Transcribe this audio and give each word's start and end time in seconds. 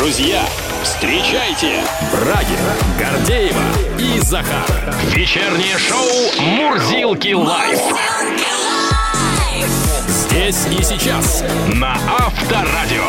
Друзья, 0.00 0.42
встречайте 0.82 1.82
Брагина, 2.10 2.74
Гордеева 2.98 3.62
и 3.98 4.18
Захар. 4.20 4.64
Вечернее 5.14 5.76
шоу 5.76 6.42
«Мурзилки 6.42 7.34
лайф». 7.34 7.78
Здесь 10.08 10.66
и 10.68 10.82
сейчас 10.82 11.44
на 11.74 11.92
Авторадио. 12.18 13.04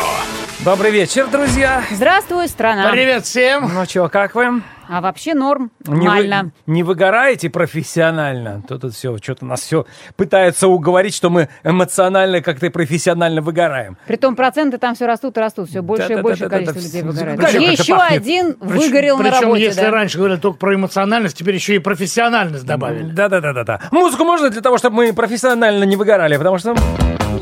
Добрый 0.60 0.90
вечер, 0.90 1.28
друзья. 1.28 1.82
Здравствуй, 1.90 2.46
страна. 2.46 2.90
Привет 2.90 3.24
всем! 3.24 3.72
Ну 3.72 3.86
что, 3.86 4.10
как 4.10 4.34
вы? 4.34 4.60
А 4.94 5.00
вообще 5.00 5.32
норм, 5.32 5.70
Не, 5.86 5.94
вы- 5.94 6.04
нормально. 6.04 6.52
не 6.66 6.82
выгораете 6.82 7.48
профессионально? 7.48 8.62
То 8.68 8.78
тут 8.78 8.92
все, 8.92 9.16
что-то 9.16 9.46
нас 9.46 9.62
все 9.62 9.86
пытаются 10.16 10.68
уговорить, 10.68 11.14
что 11.14 11.30
мы 11.30 11.48
эмоционально 11.64 12.42
как-то 12.42 12.66
и 12.66 12.68
профессионально 12.68 13.40
выгораем. 13.40 13.96
Притом 14.06 14.36
проценты 14.36 14.76
там 14.76 14.94
все 14.94 15.06
растут 15.06 15.38
и 15.38 15.40
растут, 15.40 15.70
все 15.70 15.80
больше 15.80 16.04
и 16.12 16.16
Да-да-да-да-да, 16.16 16.22
больше 16.22 16.48
количество 16.50 16.80
всё- 16.80 16.88
людей 16.88 17.02
выгорает. 17.02 17.40
Причем 17.40 17.62
это 17.62 17.82
Еще 17.82 17.96
пахнет? 17.96 18.20
один 18.20 18.54
Причем- 18.54 18.76
выгорел 18.76 19.16
на 19.16 19.24
причем, 19.24 19.40
работе. 19.40 19.62
если 19.64 19.80
да. 19.80 19.90
раньше 19.90 20.18
говорили 20.18 20.38
только 20.38 20.58
про 20.58 20.74
эмоциональность, 20.74 21.38
теперь 21.38 21.54
еще 21.54 21.74
и 21.74 21.78
профессиональность 21.78 22.66
добавили. 22.66 23.10
Да-да-да-да-да. 23.12 23.80
Музыку 23.92 24.24
можно 24.24 24.50
для 24.50 24.60
того, 24.60 24.76
чтобы 24.76 24.96
мы 24.96 25.12
профессионально 25.14 25.84
не 25.84 25.96
выгорали, 25.96 26.36
потому 26.36 26.58
что 26.58 26.74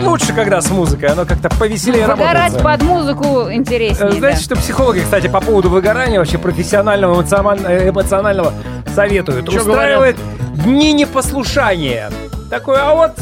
лучше, 0.02 0.32
когда 0.32 0.60
с 0.60 0.70
музыкой, 0.70 1.08
оно 1.10 1.24
как-то 1.24 1.48
повеселее 1.48 2.06
Выгорать 2.06 2.52
работает. 2.54 2.62
под 2.62 2.82
музыку 2.82 3.46
Э, 3.48 3.54
интереснее. 3.54 4.12
Знаете, 4.12 4.38
да. 4.38 4.42
что 4.42 4.56
психологи, 4.56 5.00
кстати, 5.00 5.28
по 5.28 5.40
поводу 5.40 5.70
выгорания 5.70 6.18
вообще 6.18 6.38
профессионального, 6.38 7.22
э, 7.22 7.88
эмоционального 7.88 8.52
советуют? 8.94 9.48
Чё 9.50 9.60
Устраивают 9.60 10.16
дни 10.64 10.92
непослушания. 10.92 12.10
Такой, 12.50 12.78
а 12.80 12.94
вот, 12.94 13.12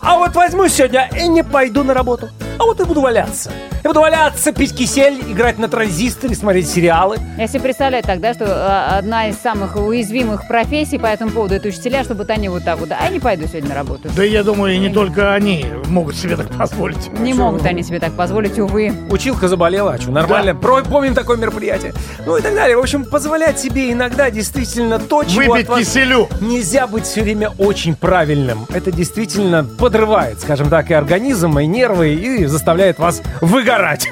а 0.00 0.16
вот 0.18 0.34
возьму 0.34 0.68
сегодня 0.68 1.08
и 1.18 1.28
не 1.28 1.42
пойду 1.44 1.84
на 1.84 1.94
работу. 1.94 2.28
А 2.58 2.64
вот 2.64 2.78
и 2.80 2.84
буду 2.84 3.00
валяться. 3.00 3.50
Я 3.82 3.88
буду 3.88 4.00
валяться, 4.00 4.52
пить 4.52 4.76
кисель, 4.76 5.18
играть 5.32 5.58
на 5.58 5.66
транзисторе, 5.66 6.34
смотреть 6.34 6.68
сериалы. 6.68 7.16
Я 7.38 7.46
себе 7.46 7.60
представляю 7.60 8.04
тогда, 8.04 8.34
что 8.34 8.44
а, 8.46 8.98
одна 8.98 9.28
из 9.28 9.38
самых 9.38 9.76
уязвимых 9.76 10.46
профессий 10.46 10.98
по 10.98 11.06
этому 11.06 11.30
поводу 11.30 11.54
это 11.54 11.68
учителя, 11.68 12.04
чтобы 12.04 12.18
вот 12.18 12.30
они 12.30 12.50
вот 12.50 12.62
так 12.62 12.78
вот, 12.78 12.90
а 12.92 13.02
я 13.02 13.08
не 13.08 13.18
пойду 13.20 13.46
сегодня 13.46 13.70
на 13.70 13.74
работу. 13.76 14.10
Да 14.14 14.22
я 14.22 14.44
думаю, 14.44 14.74
и 14.74 14.78
не 14.78 14.90
только 14.90 15.32
они 15.32 15.64
могут 15.86 16.16
себе 16.16 16.36
так 16.36 16.48
позволить. 16.50 17.10
Не 17.18 17.32
могут 17.32 17.64
они 17.64 17.82
себе 17.82 17.98
так 18.00 18.12
позволить, 18.12 18.58
увы. 18.58 18.92
Училка 19.08 19.48
заболела, 19.48 19.94
а 19.94 19.98
что, 19.98 20.10
нормально? 20.10 20.54
Про- 20.54 20.82
Помним 20.82 21.14
такое 21.14 21.38
мероприятие. 21.38 21.94
Ну 22.26 22.36
и 22.36 22.42
так 22.42 22.54
далее. 22.54 22.76
В 22.76 22.80
общем, 22.80 23.06
позволять 23.06 23.58
себе 23.58 23.90
иногда 23.90 24.30
действительно 24.30 24.98
то, 24.98 25.24
чего 25.24 25.54
Выпить 25.54 25.64
от 25.64 25.70
вас 25.70 25.78
киселю. 25.80 26.28
Нельзя 26.42 26.86
быть 26.86 27.04
все 27.06 27.22
время 27.22 27.50
очень 27.56 27.94
правильным. 27.94 28.66
Это 28.74 28.92
действительно 28.92 29.64
подрывает, 29.90 30.40
скажем 30.40 30.70
так, 30.70 30.88
и 30.92 30.94
организм, 30.94 31.58
и 31.58 31.66
нервы, 31.66 32.14
и 32.14 32.44
заставляет 32.46 33.00
вас 33.00 33.22
выгорать. 33.40 34.08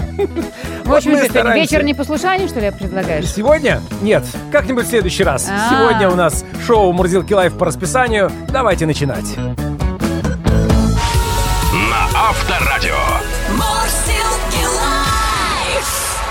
В 0.84 0.92
общем, 0.92 1.12
мы 1.12 1.24
стараемся. 1.24 1.54
вечер 1.54 1.84
непослушания, 1.84 2.48
что 2.48 2.58
ли, 2.58 2.72
предлагаешь? 2.72 3.30
Сегодня? 3.30 3.80
Нет, 4.02 4.24
как-нибудь 4.50 4.86
в 4.86 4.88
следующий 4.88 5.22
раз. 5.22 5.48
А. 5.48 5.70
Сегодня 5.70 6.08
у 6.08 6.16
нас 6.16 6.44
шоу 6.66 6.92
«Мурзилки 6.92 7.32
лайф» 7.32 7.56
по 7.56 7.66
расписанию. 7.66 8.32
Давайте 8.48 8.86
начинать. 8.86 9.36
На 11.72 12.28
Авторадио. 12.28 12.96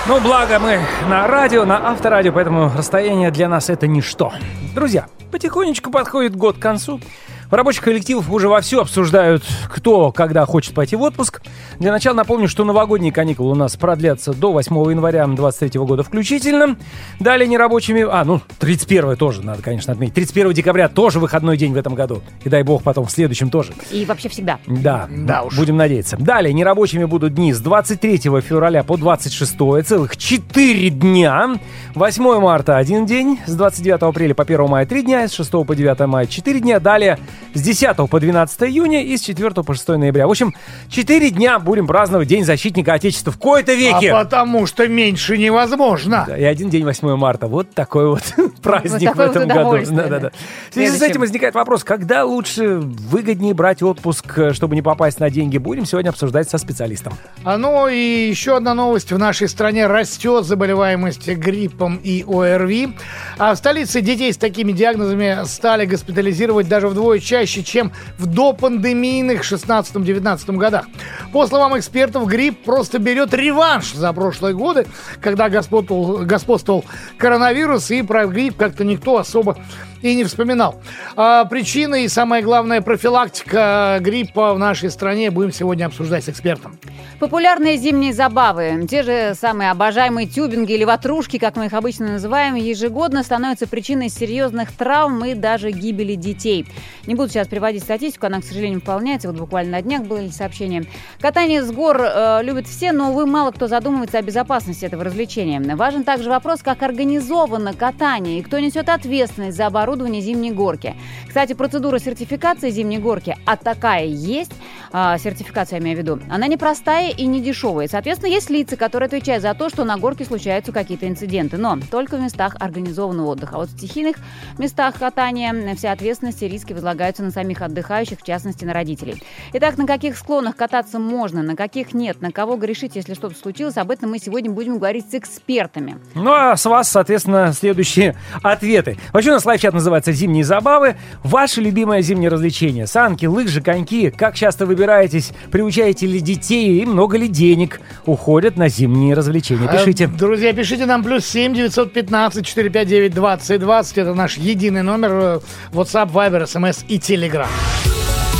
Ну, 0.08 0.22
благо 0.22 0.60
мы 0.60 0.80
на 1.10 1.28
радио, 1.28 1.66
на 1.66 1.92
авторадио, 1.92 2.32
поэтому 2.32 2.72
расстояние 2.76 3.30
для 3.30 3.50
нас 3.50 3.70
это 3.70 3.88
ничто. 3.88 4.32
Друзья, 4.74 5.08
потихонечку 5.32 5.92
подходит 5.92 6.36
год 6.36 6.58
к 6.58 6.62
концу. 6.62 7.02
В 7.50 7.54
рабочих 7.54 7.82
коллективах 7.82 8.30
уже 8.30 8.50
вовсю 8.50 8.82
обсуждают, 8.82 9.42
кто 9.70 10.12
когда 10.12 10.46
хочет 10.46 10.74
пойти 10.74 10.98
в 10.98 11.02
отпуск. 11.02 11.42
Для 11.80 11.94
начала 11.94 12.14
напомню, 12.14 12.50
что 12.50 12.66
новогодние 12.66 13.14
каникулы 13.14 13.52
у 13.52 13.56
нас 13.56 13.78
продлятся 13.78 14.34
до 14.34 14.52
8 14.52 14.76
января 14.92 15.26
2023 15.26 15.80
года 15.82 16.04
включительно. 16.04 16.76
Далее 17.22 17.48
нерабочими... 17.48 18.06
А, 18.10 18.26
ну, 18.26 18.42
31 18.60 19.16
тоже 19.16 19.44
надо, 19.44 19.62
конечно, 19.62 19.94
отметить. 19.94 20.14
31 20.16 20.52
декабря 20.52 20.90
тоже 20.90 21.20
выходной 21.20 21.56
день 21.56 21.72
в 21.72 21.78
этом 21.78 21.96
году. 21.96 22.22
И 22.44 22.50
дай 22.50 22.64
бог 22.64 22.84
потом 22.84 23.06
в 23.06 23.12
следующем 23.12 23.50
тоже. 23.50 23.72
И 23.92 24.04
вообще 24.04 24.28
всегда. 24.28 24.60
Да, 24.68 25.08
Да 25.10 25.44
уж. 25.44 25.56
будем 25.56 25.78
надеяться. 25.78 26.18
Далее, 26.18 26.54
нерабочими 26.54 27.06
будут 27.06 27.36
дни 27.36 27.54
с 27.54 27.62
23 27.62 28.18
февраля 28.42 28.84
по 28.84 28.98
26, 28.98 29.56
целых 29.86 30.18
4 30.18 30.90
дня. 30.90 31.58
8 31.96 32.40
марта 32.42 32.76
один 32.76 33.06
день, 33.06 33.40
с 33.46 33.56
29 33.56 34.02
апреля 34.02 34.36
по 34.36 34.44
1 34.44 34.68
мая 34.68 34.86
3 34.86 35.04
дня, 35.04 35.28
с 35.30 35.34
6 35.34 35.50
по 35.66 35.76
9 35.76 36.00
мая 36.08 36.26
4 36.26 36.60
дня. 36.60 36.80
Далее, 36.82 37.18
с 37.54 37.62
10 37.62 37.96
по 38.10 38.20
12 38.20 38.64
июня 38.64 39.04
и 39.04 39.18
с 39.18 39.22
4 39.22 39.52
по 39.52 39.74
6 39.74 39.88
ноября. 39.90 40.28
В 40.28 40.32
общем, 40.32 40.54
4 40.90 41.30
дня 41.32 41.60
будем 41.60 41.88
праздновать 41.88 42.28
День 42.28 42.46
защитника 42.46 42.94
Отечества 42.94 43.32
в 43.32 43.38
кои-то 43.38 43.72
А 43.72 43.76
веке. 43.76 44.12
потому 44.12 44.66
что 44.68 44.88
меньше 44.88 45.38
невозможно. 45.38 46.26
Да, 46.28 46.38
и 46.38 46.44
один 46.44 46.70
день 46.70 46.84
8 46.84 47.16
марта. 47.16 47.48
Вот 47.48 47.72
такой 47.74 48.08
вот 48.10 48.24
праздник 48.62 49.10
такое 49.10 49.28
в 49.28 49.32
этом 49.32 49.48
вот 49.48 49.80
году. 49.80 49.96
Да, 49.96 50.08
да, 50.08 50.20
да. 50.20 50.32
В 50.70 50.74
связи 50.74 50.98
с 50.98 51.02
этим 51.02 51.22
возникает 51.22 51.56
вопрос, 51.56 51.84
когда 51.84 52.26
лучше 52.26 52.78
выгоднее 52.78 53.54
брать 53.54 53.82
отпуск, 53.82 54.38
э, 54.38 54.54
чтобы 54.54 54.76
не 54.76 54.82
попасть 54.82 55.20
на 55.20 55.30
деньги, 55.30 55.58
будем 55.58 55.86
сегодня 55.86 56.10
обсуждать 56.10 56.50
со 56.50 56.58
специалистом. 56.58 57.14
А 57.44 57.58
ну 57.58 57.88
и 57.88 58.28
еще 58.30 58.58
одна 58.58 58.74
новость. 58.74 59.12
В 59.12 59.18
нашей 59.18 59.48
стране 59.48 59.88
растет 59.88 60.46
заболеваемость 60.46 61.28
гриппом 61.28 62.00
и 62.04 62.24
ОРВИ. 62.28 62.96
А 63.38 63.54
в 63.54 63.58
столице 63.58 64.02
детей 64.02 64.32
с 64.34 64.38
такими 64.38 64.72
диагнозами 64.72 65.46
стали 65.46 65.86
госпитализировать 65.86 66.68
даже 66.68 66.88
вдвое 66.88 67.20
чаще, 67.28 67.62
чем 67.62 67.92
в 68.18 68.26
допандемийных 68.26 69.42
16-19 69.42 70.56
годах. 70.56 70.86
По 71.34 71.46
словам 71.46 71.78
экспертов, 71.78 72.26
грипп 72.26 72.64
просто 72.64 73.00
берет 73.00 73.34
реванш 73.34 73.94
за 73.94 74.14
прошлые 74.14 74.56
годы, 74.56 74.88
когда 75.22 75.50
господствовал, 75.50 76.26
господствовал 76.26 76.86
коронавирус, 77.18 77.92
и 77.92 78.02
про 78.02 78.26
грипп 78.28 78.56
как-то 78.58 78.86
никто 78.86 79.18
особо 79.18 79.58
и 80.02 80.16
не 80.16 80.24
вспоминал. 80.24 80.82
А 81.16 81.46
причины 81.46 82.06
и, 82.06 82.08
самое 82.08 82.44
главное, 82.44 82.82
профилактика 82.82 83.98
гриппа 84.02 84.54
в 84.54 84.60
нашей 84.60 84.90
стране 84.92 85.32
будем 85.32 85.52
сегодня 85.52 85.86
обсуждать 85.86 86.26
с 86.26 86.30
экспертом. 86.30 86.78
Популярные 87.20 87.78
зимние 87.78 88.14
забавы, 88.14 88.86
те 88.90 89.02
же 89.02 89.34
самые 89.34 89.72
обожаемые 89.72 90.28
тюбинги 90.28 90.74
или 90.74 90.84
ватрушки, 90.84 91.40
как 91.40 91.56
мы 91.56 91.66
их 91.66 91.74
обычно 91.74 92.14
называем, 92.14 92.56
ежегодно 92.56 93.24
становятся 93.24 93.68
причиной 93.68 94.10
серьезных 94.10 94.72
травм 94.72 95.26
и 95.26 95.34
даже 95.34 95.72
гибели 95.72 96.14
детей. 96.14 96.68
Не 97.08 97.16
буду 97.16 97.30
сейчас 97.30 97.48
приводить 97.48 97.84
статистику, 97.84 98.28
она, 98.28 98.42
к 98.42 98.44
сожалению, 98.44 98.80
выполняется. 98.80 99.30
Вот 99.30 99.38
буквально 99.38 99.72
на 99.72 99.82
днях 99.82 100.04
было 100.04 100.30
сообщение. 100.30 100.86
Катание 101.20 101.64
с 101.64 101.72
гор 101.72 102.02
э, 102.02 102.40
любят 102.44 102.68
все, 102.68 102.92
но, 102.92 103.12
увы, 103.12 103.26
мало 103.26 103.52
кто 103.52 103.68
задумывается 103.68 104.20
о 104.20 104.22
безопасности 104.22 104.86
этого 104.86 105.04
развлечения. 105.04 105.60
Важен 105.76 106.04
также 106.04 106.30
вопрос, 106.30 106.62
как 106.62 106.84
организовано 106.84 107.74
катание 107.74 108.40
и 108.40 108.44
кто 108.44 108.60
несет 108.60 108.90
ответственность 108.90 109.58
за 109.58 109.66
оборудование 109.66 109.87
зимней 109.96 110.52
горки. 110.52 110.96
Кстати, 111.28 111.54
процедура 111.54 112.00
сертификации 112.00 112.70
зимней 112.70 112.98
горки, 112.98 113.38
а 113.46 113.56
такая 113.56 114.06
есть, 114.06 114.52
а, 114.92 115.18
сертификация 115.18 115.78
я 115.78 115.84
имею 115.84 115.98
в 115.98 116.00
виду, 116.02 116.20
она 116.30 116.48
непростая 116.48 117.12
и 117.12 117.26
не 117.26 117.42
дешевая. 117.42 117.88
Соответственно, 117.88 118.32
есть 118.32 118.50
лица, 118.50 118.76
которые 118.76 119.08
отвечают 119.08 119.44
за 119.44 119.54
то, 119.54 119.70
что 119.70 119.86
на 119.86 119.98
горке 119.98 120.26
случаются 120.26 120.72
какие-то 120.72 121.08
инциденты, 121.08 121.58
но 121.58 121.78
только 121.92 122.18
в 122.18 122.22
местах 122.22 122.56
организованного 122.60 123.28
отдыха. 123.28 123.56
А 123.56 123.60
вот 123.60 123.70
в 123.70 123.78
стихийных 123.78 124.18
местах 124.58 124.96
катания 124.98 125.76
вся 125.76 125.92
ответственность 125.92 126.42
и 126.42 126.48
риски 126.48 126.74
возлагаются 126.74 127.24
на 127.24 127.32
самих 127.32 127.62
отдыхающих, 127.62 128.20
в 128.20 128.24
частности, 128.24 128.66
на 128.66 128.74
родителей. 128.74 129.22
Итак, 129.54 129.78
на 129.78 129.86
каких 129.86 130.18
склонах 130.18 130.56
кататься 130.56 131.00
можно, 131.00 131.44
на 131.44 131.56
каких 131.56 131.94
нет, 131.94 132.22
на 132.22 132.32
кого 132.32 132.56
грешить, 132.58 132.96
если 132.96 133.14
что-то 133.14 133.36
случилось, 133.36 133.78
об 133.78 133.92
этом 133.92 134.12
мы 134.12 134.20
сегодня 134.20 134.52
будем 134.52 134.78
говорить 134.78 135.12
с 135.12 135.16
экспертами. 135.16 135.98
Ну 136.16 136.32
а 136.32 136.56
с 136.56 136.66
вас, 136.66 136.90
соответственно, 136.90 137.54
следующие 137.54 138.16
ответы. 138.42 138.98
Вообще 139.14 139.30
у 139.30 139.34
нас 139.34 139.46
лайфчат 139.46 139.74
называется 139.78 140.12
«Зимние 140.12 140.44
забавы». 140.44 140.96
Ваше 141.24 141.62
любимое 141.62 142.02
зимнее 142.02 142.30
развлечение? 142.30 142.86
Санки, 142.88 143.26
лыжи, 143.26 143.62
коньки? 143.62 144.10
Как 144.10 144.36
часто 144.36 144.66
выбираетесь? 144.66 145.32
Приучаете 145.52 146.06
ли 146.06 146.20
детей? 146.20 146.82
И 146.82 146.86
много 146.86 147.18
ли 147.18 147.28
денег 147.28 147.80
уходят 148.06 148.58
на 148.58 148.68
зимние 148.70 149.14
развлечения? 149.16 149.68
Пишите. 149.68 150.06
Э, 150.06 150.08
Друзья, 150.08 150.54
пишите 150.54 150.86
нам 150.86 151.04
плюс 151.04 151.26
7 151.26 151.54
915 151.54 152.46
459 152.46 153.14
20 153.14 153.60
20. 153.60 153.98
Это 153.98 154.14
наш 154.14 154.38
единый 154.38 154.84
номер. 154.84 155.10
э, 155.14 155.40
WhatsApp, 155.72 156.12
Viber, 156.12 156.44
SMS 156.44 156.84
и 156.88 156.98
Telegram. 156.98 157.48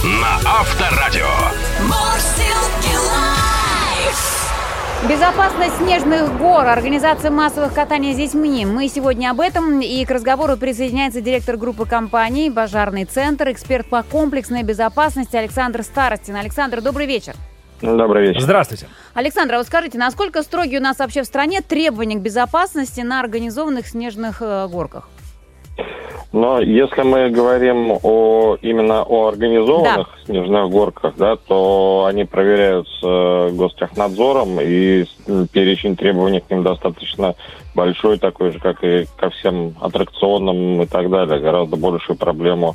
На 0.04 0.50
Авторадио. 0.60 1.57
Безопасность 5.06 5.78
снежных 5.78 6.38
гор, 6.40 6.66
организация 6.66 7.30
массовых 7.30 7.74
катаний 7.74 8.14
с 8.14 8.18
детьми. 8.18 8.66
Мы 8.66 8.90
сегодня 8.90 9.30
об 9.30 9.40
этом. 9.40 9.80
И 9.80 10.04
к 10.04 10.10
разговору 10.10 10.58
присоединяется 10.58 11.22
директор 11.22 11.56
группы 11.56 11.86
компаний 11.86 12.50
«Пожарный 12.50 13.06
центр», 13.06 13.52
эксперт 13.52 13.88
по 13.88 14.02
комплексной 14.02 14.64
безопасности 14.64 15.36
Александр 15.36 15.84
Старостин. 15.84 16.36
Александр, 16.36 16.82
добрый 16.82 17.06
вечер. 17.06 17.36
Добрый 17.80 18.28
вечер. 18.28 18.42
Здравствуйте. 18.42 18.88
Александр, 19.14 19.54
а 19.54 19.58
вот 19.60 19.68
скажите, 19.68 20.00
насколько 20.00 20.42
строгие 20.42 20.80
у 20.80 20.84
нас 20.84 20.98
вообще 20.98 21.22
в 21.22 21.26
стране 21.26 21.62
требования 21.62 22.16
к 22.16 22.22
безопасности 22.22 23.02
на 23.02 23.20
организованных 23.20 23.88
снежных 23.88 24.42
э, 24.42 24.68
горках? 24.68 25.08
Но 26.34 26.60
если 26.60 27.04
мы 27.04 27.30
говорим 27.30 27.98
о 28.04 28.58
именно 28.62 29.04
о 29.04 29.30
организованных 29.30 30.08
да. 30.08 30.26
снежных 30.26 30.70
горках, 30.70 31.14
да, 31.18 31.38
то 31.38 32.06
они 32.10 32.26
проверяются 32.26 33.50
гостехнадзором, 33.54 34.60
и 34.62 35.06
перечень 35.52 35.96
требований 35.96 36.42
к 36.42 36.50
ним 36.50 36.64
достаточно 36.64 37.36
большой, 37.78 38.18
такой 38.18 38.52
же, 38.52 38.60
как 38.60 38.84
и 38.84 39.06
ко 39.18 39.30
всем 39.30 39.76
аттракционам 39.80 40.82
и 40.82 40.86
так 40.88 41.10
далее. 41.12 41.40
Гораздо 41.40 41.78
большую 41.78 42.18
проблему 42.18 42.74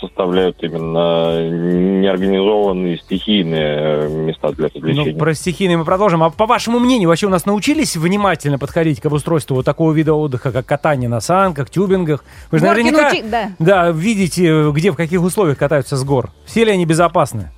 составляют 0.00 0.56
именно 0.62 1.48
неорганизованные 1.48 2.98
стихийные 2.98 4.08
места 4.08 4.50
для 4.50 4.66
развлечения. 4.66 5.12
Ну, 5.12 5.18
про 5.18 5.34
стихийные 5.34 5.76
мы 5.76 5.84
продолжим. 5.84 6.24
А 6.24 6.30
по 6.30 6.46
вашему 6.46 6.80
мнению, 6.80 7.10
вообще 7.10 7.26
у 7.26 7.30
нас 7.30 7.46
научились 7.46 7.96
внимательно 7.96 8.58
подходить 8.58 9.00
к 9.00 9.06
обустройству 9.06 9.54
вот 9.54 9.64
такого 9.64 9.92
вида 9.92 10.14
отдыха, 10.14 10.50
как 10.50 10.66
катание 10.66 11.08
на 11.08 11.20
санках, 11.20 11.70
тюбингах? 11.70 12.24
Вы 12.50 12.58
же 12.58 12.64
Горки 12.64 12.80
наверняка 12.80 13.02
научи... 13.02 13.22
да. 13.22 13.50
Да, 13.58 13.90
видите, 13.90 14.70
где, 14.72 14.90
в 14.90 14.96
каких 14.96 15.22
условиях 15.22 15.58
катаются 15.58 15.96
с 15.96 16.02
гор. 16.02 16.30
Все 16.44 16.64
ли 16.64 16.72
они 16.72 16.86
безопасны? 16.86 17.50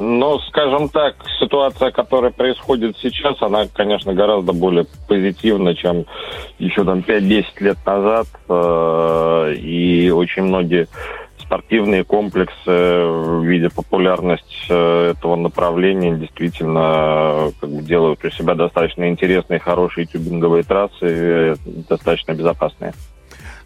Но, 0.00 0.38
скажем 0.48 0.88
так, 0.88 1.14
ситуация, 1.38 1.90
которая 1.90 2.30
происходит 2.30 2.96
сейчас, 2.96 3.36
она, 3.42 3.66
конечно, 3.70 4.14
гораздо 4.14 4.54
более 4.54 4.86
позитивна, 5.06 5.74
чем 5.74 6.06
еще 6.58 6.84
там 6.84 7.00
5-10 7.00 7.44
лет 7.60 7.76
назад. 7.84 8.26
Э, 8.48 9.52
и 9.54 10.10
очень 10.10 10.44
многие 10.44 10.88
спортивные 11.38 12.04
комплексы, 12.04 12.54
в 12.64 13.44
виде 13.44 13.68
популярности 13.68 14.66
э, 14.70 15.10
этого 15.10 15.36
направления, 15.36 16.16
действительно 16.16 17.48
э, 17.48 17.50
как 17.60 17.68
бы, 17.68 17.82
делают 17.82 18.24
у 18.24 18.30
себя 18.30 18.54
достаточно 18.54 19.06
интересные, 19.06 19.60
хорошие 19.60 20.06
тюбинговые 20.06 20.62
трассы, 20.62 21.56
достаточно 21.66 22.32
безопасные. 22.32 22.94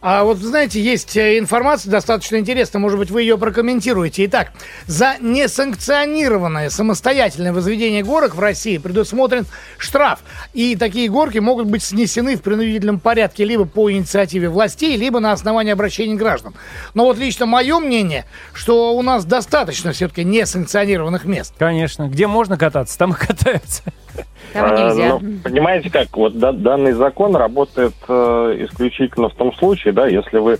А 0.07 0.23
вот, 0.23 0.37
знаете, 0.37 0.83
есть 0.83 1.17
э, 1.17 1.39
информация 1.39 1.91
достаточно 1.91 2.37
интересная, 2.37 2.79
может 2.79 2.99
быть, 2.99 3.11
вы 3.11 3.23
ее 3.23 3.39
прокомментируете. 3.39 4.27
Итак, 4.27 4.53
за 4.87 5.17
несанкционированное 5.19 6.69
самостоятельное 6.69 7.55
возведение 7.55 8.03
горок 8.03 8.35
в 8.35 8.39
России 8.39 8.77
предусмотрен 8.77 9.47
штраф. 9.79 10.19
И 10.53 10.77
такие 10.77 11.09
горки 11.09 11.39
могут 11.39 11.69
быть 11.69 11.83
снесены 11.83 12.37
в 12.37 12.43
принудительном 12.43 13.01
порядке 13.01 13.47
либо 13.47 13.65
по 13.65 13.91
инициативе 13.91 14.51
властей, 14.51 14.95
либо 14.99 15.21
на 15.21 15.33
основании 15.33 15.73
обращений 15.73 16.17
граждан. 16.17 16.53
Но 16.93 17.05
вот 17.05 17.17
лично 17.17 17.47
мое 17.47 17.79
мнение, 17.79 18.27
что 18.53 18.95
у 18.95 19.01
нас 19.01 19.25
достаточно 19.25 19.93
все-таки 19.93 20.23
несанкционированных 20.23 21.25
мест. 21.25 21.55
Конечно. 21.59 22.09
Где 22.09 22.27
можно 22.27 22.59
кататься, 22.59 22.99
там 22.99 23.13
и 23.13 23.17
катаются. 23.17 23.83
Там 24.53 24.73
а, 24.73 24.77
нельзя. 24.77 25.19
Ну, 25.21 25.39
понимаете 25.43 25.91
как, 25.91 26.17
вот 26.17 26.39
да, 26.39 26.53
данный 26.53 26.93
закон 26.93 27.35
работает 27.35 27.95
э, 28.09 28.57
исключительно 28.61 29.29
в 29.29 29.35
том 29.35 29.55
случае, 29.55 29.93
да, 29.93 30.07
если 30.07 30.39
вы 30.39 30.59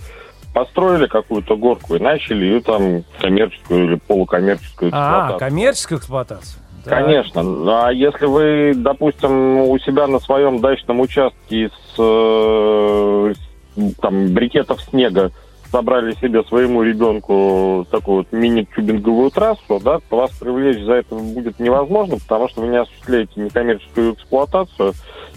построили 0.53 1.07
какую-то 1.07 1.57
горку 1.57 1.95
и 1.95 1.99
начали 1.99 2.45
ее 2.45 2.61
там 2.61 3.03
коммерческую 3.19 3.85
или 3.85 3.95
полукоммерческую 3.95 4.89
а, 4.93 4.95
эксплуатацию. 4.97 5.35
А, 5.35 5.39
коммерческую 5.39 5.99
эксплуатацию. 5.99 6.61
Да. 6.85 6.91
Конечно. 6.91 7.41
А 7.85 7.91
если 7.91 8.25
вы, 8.25 8.73
допустим, 8.75 9.57
у 9.61 9.77
себя 9.79 10.07
на 10.07 10.19
своем 10.19 10.61
дачном 10.61 11.01
участке 11.01 11.65
из 11.65 11.71
э, 11.97 13.33
там 14.01 14.33
брикетов 14.33 14.81
снега 14.81 15.31
собрали 15.71 16.13
себе 16.15 16.43
своему 16.43 16.83
ребенку 16.83 17.85
такую 17.91 18.17
вот 18.17 18.31
мини-тюбинговую 18.31 19.31
трассу, 19.31 19.79
да, 19.83 19.99
то 20.09 20.17
вас 20.17 20.31
привлечь 20.31 20.83
за 20.83 20.93
это 20.93 21.15
будет 21.15 21.59
невозможно, 21.59 22.17
потому 22.17 22.49
что 22.49 22.61
вы 22.61 22.67
не 22.67 22.77
осуществляете 22.77 23.31
некоммерческую 23.35 24.13
эксплуатацию, 24.13 24.93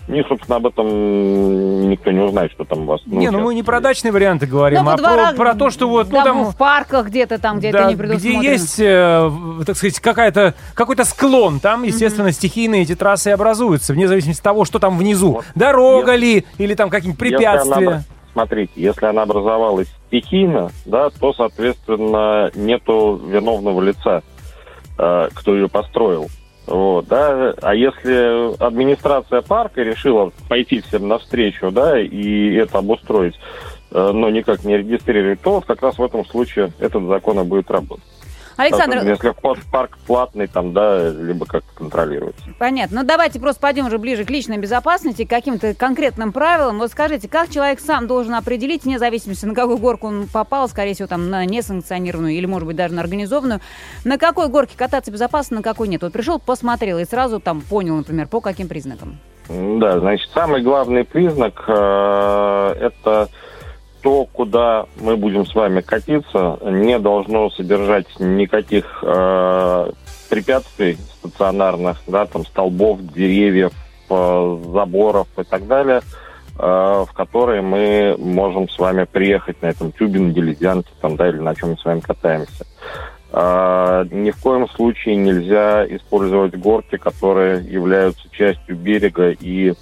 ни, 0.08 0.22
собственно, 0.22 0.56
об 0.56 0.66
этом 0.66 1.90
никто 1.90 2.10
не 2.10 2.20
узнает, 2.20 2.50
что 2.52 2.64
там 2.64 2.82
у 2.82 2.84
вас... 2.86 3.00
Ну, 3.04 3.18
не, 3.18 3.30
ну 3.30 3.40
мы 3.40 3.54
не 3.54 3.62
про 3.62 3.80
дачные 3.80 4.10
варианты 4.10 4.46
говорим, 4.46 4.84
ну, 4.84 4.90
а 4.90 4.96
про, 4.96 5.32
про 5.34 5.54
то, 5.54 5.70
что 5.70 5.88
вот... 5.88 6.10
Ну, 6.10 6.24
там, 6.24 6.44
в 6.46 6.56
парках 6.56 7.08
где-то 7.08 7.38
там, 7.38 7.58
где 7.58 7.70
да, 7.70 7.80
это 7.80 7.88
не 7.90 7.96
предусмотрено. 7.96 8.40
Где 8.40 8.50
есть, 8.52 8.80
э, 8.80 9.30
так 9.66 9.76
сказать, 9.76 10.00
какая-то, 10.00 10.54
какой-то 10.74 11.04
склон, 11.04 11.60
там, 11.60 11.82
естественно, 11.82 12.28
mm-hmm. 12.28 12.32
стихийные 12.32 12.82
эти 12.82 12.94
трассы 12.94 13.28
образуются, 13.28 13.92
вне 13.92 14.08
зависимости 14.08 14.40
от 14.40 14.44
того, 14.44 14.64
что 14.64 14.78
там 14.78 14.96
внизу. 14.96 15.32
Вот. 15.32 15.44
Дорога 15.54 16.12
если, 16.14 16.26
ли, 16.26 16.46
или 16.56 16.74
там 16.74 16.88
какие-нибудь 16.88 17.18
препятствия 17.18 18.04
смотрите, 18.32 18.72
если 18.76 19.06
она 19.06 19.22
образовалась 19.22 19.88
стихийно, 20.06 20.70
да, 20.84 21.10
то, 21.10 21.32
соответственно, 21.32 22.50
нету 22.54 23.20
виновного 23.24 23.80
лица, 23.80 24.22
э, 24.98 25.28
кто 25.34 25.54
ее 25.54 25.68
построил. 25.68 26.28
Вот, 26.66 27.08
да, 27.08 27.54
а 27.62 27.74
если 27.74 28.62
администрация 28.62 29.40
парка 29.40 29.82
решила 29.82 30.32
пойти 30.48 30.82
всем 30.82 31.08
навстречу, 31.08 31.70
да, 31.70 31.98
и 31.98 32.54
это 32.54 32.78
обустроить, 32.78 33.34
э, 33.90 34.10
но 34.12 34.28
никак 34.28 34.64
не 34.64 34.76
регистрировать, 34.76 35.40
то 35.40 35.54
вот 35.54 35.64
как 35.64 35.80
раз 35.82 35.96
в 35.96 36.02
этом 36.02 36.26
случае 36.26 36.72
этот 36.78 37.04
закон 37.04 37.40
и 37.40 37.44
будет 37.44 37.70
работать. 37.70 38.04
Александр... 38.58 38.98
Если 39.04 39.30
вход 39.30 39.58
в 39.58 39.70
парк 39.70 39.96
платный, 40.04 40.48
там, 40.48 40.72
да, 40.72 41.10
либо 41.10 41.46
как-то 41.46 41.72
контролируется. 41.74 42.42
Понятно. 42.58 43.02
Ну, 43.02 43.06
давайте 43.06 43.38
просто 43.38 43.60
пойдем 43.60 43.86
уже 43.86 43.98
ближе 43.98 44.24
к 44.24 44.30
личной 44.30 44.58
безопасности, 44.58 45.24
к 45.24 45.30
каким-то 45.30 45.74
конкретным 45.74 46.32
правилам. 46.32 46.78
Вот 46.78 46.90
скажите, 46.90 47.28
как 47.28 47.50
человек 47.50 47.78
сам 47.78 48.08
должен 48.08 48.34
определить, 48.34 48.84
вне 48.84 48.98
зависимости, 48.98 49.46
на 49.46 49.54
какую 49.54 49.78
горку 49.78 50.08
он 50.08 50.26
попал, 50.26 50.68
скорее 50.68 50.94
всего, 50.94 51.06
там, 51.06 51.30
на 51.30 51.44
несанкционированную 51.44 52.34
или, 52.34 52.46
может 52.46 52.66
быть, 52.66 52.76
даже 52.76 52.94
на 52.94 53.00
организованную, 53.00 53.60
на 54.04 54.18
какой 54.18 54.48
горке 54.48 54.76
кататься 54.76 55.12
безопасно, 55.12 55.58
на 55.58 55.62
какой 55.62 55.86
нет? 55.86 56.02
Вот 56.02 56.12
пришел, 56.12 56.40
посмотрел 56.40 56.98
и 56.98 57.04
сразу 57.04 57.38
там 57.38 57.60
понял, 57.60 57.96
например, 57.96 58.26
по 58.26 58.40
каким 58.40 58.66
признакам? 58.66 59.18
Да, 59.48 60.00
значит, 60.00 60.28
самый 60.34 60.62
главный 60.62 61.04
признак 61.04 61.64
э, 61.68 62.74
это 62.80 63.28
то, 64.02 64.26
куда 64.26 64.86
мы 65.00 65.16
будем 65.16 65.46
с 65.46 65.54
вами 65.54 65.80
катиться, 65.80 66.58
не 66.62 66.98
должно 66.98 67.50
содержать 67.50 68.06
никаких 68.18 69.02
э, 69.02 69.90
препятствий 70.28 70.96
стационарных, 71.18 71.98
да, 72.06 72.26
там 72.26 72.44
столбов, 72.44 73.00
деревьев, 73.14 73.72
э, 74.10 74.58
заборов 74.72 75.28
и 75.36 75.42
так 75.42 75.66
далее, 75.66 76.00
э, 76.58 76.62
в 77.08 77.12
которые 77.12 77.62
мы 77.62 78.16
можем 78.18 78.68
с 78.68 78.78
вами 78.78 79.04
приехать 79.04 79.60
на 79.62 79.66
этом 79.66 79.92
тюбинге, 79.92 80.42
ледянке, 80.42 80.90
там, 81.00 81.16
да, 81.16 81.28
или 81.28 81.38
на 81.38 81.54
чем 81.54 81.70
мы 81.70 81.76
с 81.78 81.84
вами 81.84 82.00
катаемся. 82.00 82.66
Э, 83.32 84.04
ни 84.10 84.30
в 84.30 84.40
коем 84.40 84.68
случае 84.70 85.16
нельзя 85.16 85.84
использовать 85.86 86.56
горки, 86.56 86.96
которые 86.96 87.64
являются 87.64 88.28
частью 88.30 88.76
берега 88.76 89.30
и 89.30 89.74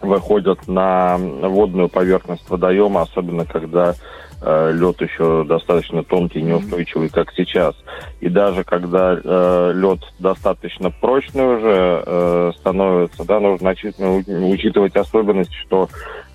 выходят 0.00 0.66
на 0.68 1.16
водную 1.18 1.88
поверхность 1.88 2.48
водоема, 2.48 3.02
особенно 3.02 3.44
когда 3.44 3.94
э, 4.40 4.72
лед 4.72 5.00
еще 5.00 5.44
достаточно 5.44 6.02
тонкий 6.02 6.40
и 6.40 6.42
неустойчивый, 6.42 7.08
как 7.08 7.32
сейчас. 7.32 7.74
И 8.20 8.28
даже 8.28 8.64
когда 8.64 9.18
э, 9.22 9.72
лед 9.74 10.00
достаточно 10.18 10.90
прочный 10.90 11.56
уже 11.56 12.02
э, 12.06 12.52
становится, 12.58 13.24
да, 13.24 13.40
нужно 13.40 13.70
учитывать 13.70 14.96
особенность, 14.96 15.54
что 15.66 15.88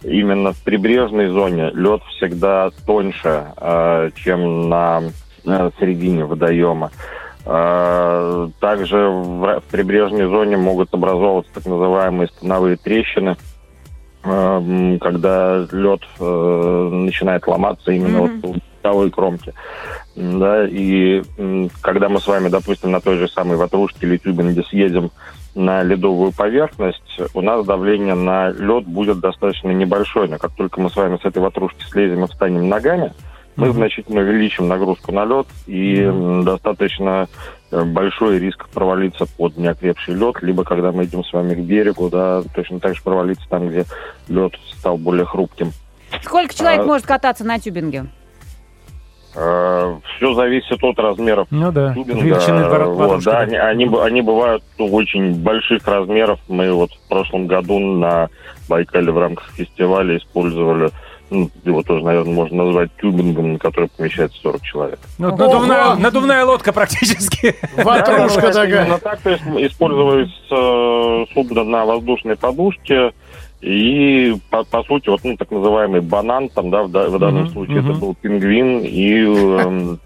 именно 0.03 0.53
в 0.53 0.62
прибрежной 0.63 1.27
зоне 1.27 1.71
лед 1.71 2.01
всегда 2.17 2.69
тоньше, 2.85 3.45
э, 3.57 4.09
чем 4.15 4.69
на 4.69 5.03
э, 5.45 5.71
середине 5.79 6.25
водоема. 6.25 6.91
Э, 7.45 8.50
также 8.59 8.97
в 9.09 9.63
прибрежной 9.71 10.27
зоне 10.27 10.57
могут 10.57 10.93
образовываться 10.93 11.51
так 11.53 11.65
называемые 11.65 12.27
становые 12.27 12.77
трещины– 12.77 13.35
когда 14.23 15.67
лед 15.71 16.01
э, 16.19 16.89
начинает 16.91 17.47
ломаться 17.47 17.91
именно 17.91 18.17
mm-hmm. 18.17 18.39
вот 18.43 18.55
у 18.57 18.61
боковой 18.81 19.11
кромки. 19.11 19.53
Да, 20.15 20.67
и 20.67 21.21
когда 21.81 22.09
мы 22.09 22.19
с 22.19 22.27
вами, 22.27 22.49
допустим, 22.49 22.91
на 22.91 22.99
той 22.99 23.17
же 23.17 23.27
самой 23.27 23.57
ватрушке 23.57 24.07
или 24.07 24.17
тюбинге 24.17 24.63
съедем 24.63 25.11
на 25.55 25.83
ледовую 25.83 26.31
поверхность, 26.31 27.19
у 27.33 27.41
нас 27.41 27.65
давление 27.65 28.15
на 28.15 28.49
лед 28.49 28.85
будет 28.85 29.19
достаточно 29.19 29.69
небольшое. 29.69 30.29
Но 30.29 30.37
как 30.37 30.51
только 30.51 30.81
мы 30.81 30.89
с 30.89 30.95
вами 30.95 31.17
с 31.17 31.25
этой 31.25 31.41
ватрушки 31.41 31.83
слезем 31.83 32.23
и 32.23 32.27
встанем 32.27 32.67
ногами, 32.69 33.13
мы 33.55 33.71
значительно 33.71 34.21
увеличим 34.21 34.67
нагрузку 34.67 35.11
на 35.11 35.25
лед 35.25 35.47
и 35.67 35.97
mm-hmm. 35.97 36.43
достаточно 36.43 37.27
большой 37.71 38.39
риск 38.39 38.67
провалиться 38.69 39.25
под 39.25 39.57
неокрепший 39.57 40.15
лед, 40.15 40.41
либо 40.41 40.63
когда 40.63 40.91
мы 40.91 41.05
идем 41.05 41.23
с 41.23 41.31
вами 41.31 41.55
к 41.55 41.59
берегу, 41.59 42.09
да, 42.09 42.43
точно 42.53 42.79
так 42.79 42.95
же 42.95 43.01
провалиться 43.01 43.47
там, 43.49 43.69
где 43.69 43.85
лед 44.27 44.53
стал 44.77 44.97
более 44.97 45.25
хрупким. 45.25 45.71
Сколько 46.21 46.53
человек 46.53 46.81
а, 46.81 46.85
может 46.85 47.07
кататься 47.07 47.45
на 47.45 47.59
тюбинге? 47.59 48.07
А, 49.35 49.97
все 50.17 50.33
зависит 50.33 50.83
от 50.83 50.99
размеров 50.99 51.47
ну, 51.51 51.71
да. 51.71 51.93
тюбинга. 51.93 52.21
Величины 52.21 52.85
вот, 52.89 53.23
да, 53.23 53.39
они, 53.39 53.55
они, 53.55 53.89
они 54.01 54.21
бывают 54.21 54.63
ну, 54.77 54.87
очень 54.87 55.35
больших 55.41 55.87
размеров. 55.87 56.39
Мы 56.49 56.71
вот 56.73 56.91
в 56.91 57.07
прошлом 57.07 57.47
году 57.47 57.79
на 57.79 58.29
Байкале 58.67 59.11
в 59.11 59.17
рамках 59.17 59.49
фестиваля 59.51 60.17
использовали 60.17 60.91
ну, 61.31 61.50
его 61.63 61.81
тоже, 61.81 62.03
наверное, 62.03 62.33
можно 62.33 62.65
назвать 62.65 62.91
тюбингом, 62.97 63.53
на 63.53 63.59
который 63.59 63.89
помещается 63.89 64.38
40 64.41 64.61
человек. 64.61 65.00
Ну, 65.17 65.35
надувная, 65.35 65.95
надувная 65.95 66.45
лодка 66.45 66.73
практически. 66.73 67.55
Ватрушка 67.77 68.51
такая. 68.51 68.83
Именно 68.83 69.00
так, 69.00 69.21
то 69.21 69.29
есть 69.29 69.43
использовались 69.43 70.33
э, 70.51 71.33
судно 71.33 71.63
на 71.63 71.85
воздушной 71.85 72.35
подушке, 72.35 73.13
и, 73.61 74.35
по, 74.50 74.63
по 74.63 74.83
сути, 74.83 75.09
вот, 75.09 75.21
ну, 75.23 75.38
так 75.38 75.51
называемый 75.51 76.01
банан, 76.01 76.50
там, 76.50 76.69
да, 76.69 76.83
в, 76.83 76.88
в 76.88 77.19
данном 77.19 77.43
Мгм, 77.43 77.51
случае 77.51 77.81
мгм. 77.81 77.91
это 77.91 78.00
был 78.00 78.15
пингвин, 78.15 78.79
и 78.79 79.21
эм, 79.21 80.00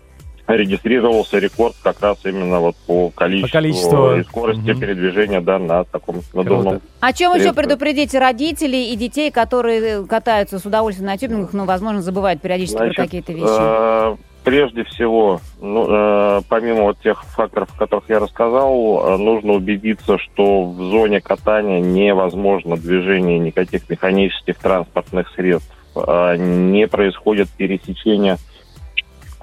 регистрировался 0.47 1.39
рекорд 1.39 1.75
как 1.81 2.01
раз 2.01 2.17
именно 2.23 2.59
вот 2.59 2.75
по 2.87 3.09
количеству, 3.09 3.51
количеству. 3.51 4.15
и 4.15 4.23
скорости 4.23 4.69
Мгм. 4.71 4.79
передвижения, 4.79 5.41
да, 5.41 5.57
на 5.57 5.83
таком 5.85 6.21
надувном. 6.33 6.81
О 6.99 7.13
чем 7.13 7.33
еще 7.33 7.53
предупредить 7.53 8.13
родителей 8.13 8.93
и 8.93 8.95
детей, 8.95 9.31
которые 9.31 9.81
э, 9.81 10.03
катаются 10.05 10.59
с 10.59 10.65
удовольствием 10.65 11.07
на 11.07 11.17
тюбингах, 11.17 11.53
но, 11.53 11.65
возможно, 11.65 12.01
забывают 12.01 12.41
периодически 12.41 12.77
Значит, 12.77 12.95
про 12.95 13.03
какие-то 13.05 13.33
вещи? 13.33 13.45
э, 13.49 14.15
прежде 14.43 14.83
всего, 14.83 15.41
ну, 15.59 15.87
э, 15.89 16.41
помимо 16.47 16.83
вот 16.83 16.99
тех 16.99 17.23
факторов, 17.23 17.69
о 17.75 17.79
которых 17.79 18.09
я 18.09 18.19
рассказал, 18.19 19.15
э, 19.15 19.17
нужно 19.17 19.53
убедиться, 19.53 20.17
что 20.19 20.63
в 20.65 20.75
зоне 20.91 21.21
катания 21.21 21.79
невозможно 21.79 22.77
движение 22.77 23.39
никаких 23.39 23.89
механических 23.89 24.57
транспортных 24.59 25.31
средств, 25.35 25.71
э, 25.95 26.35
не 26.37 26.87
происходит 26.87 27.49
пересечение 27.49 28.37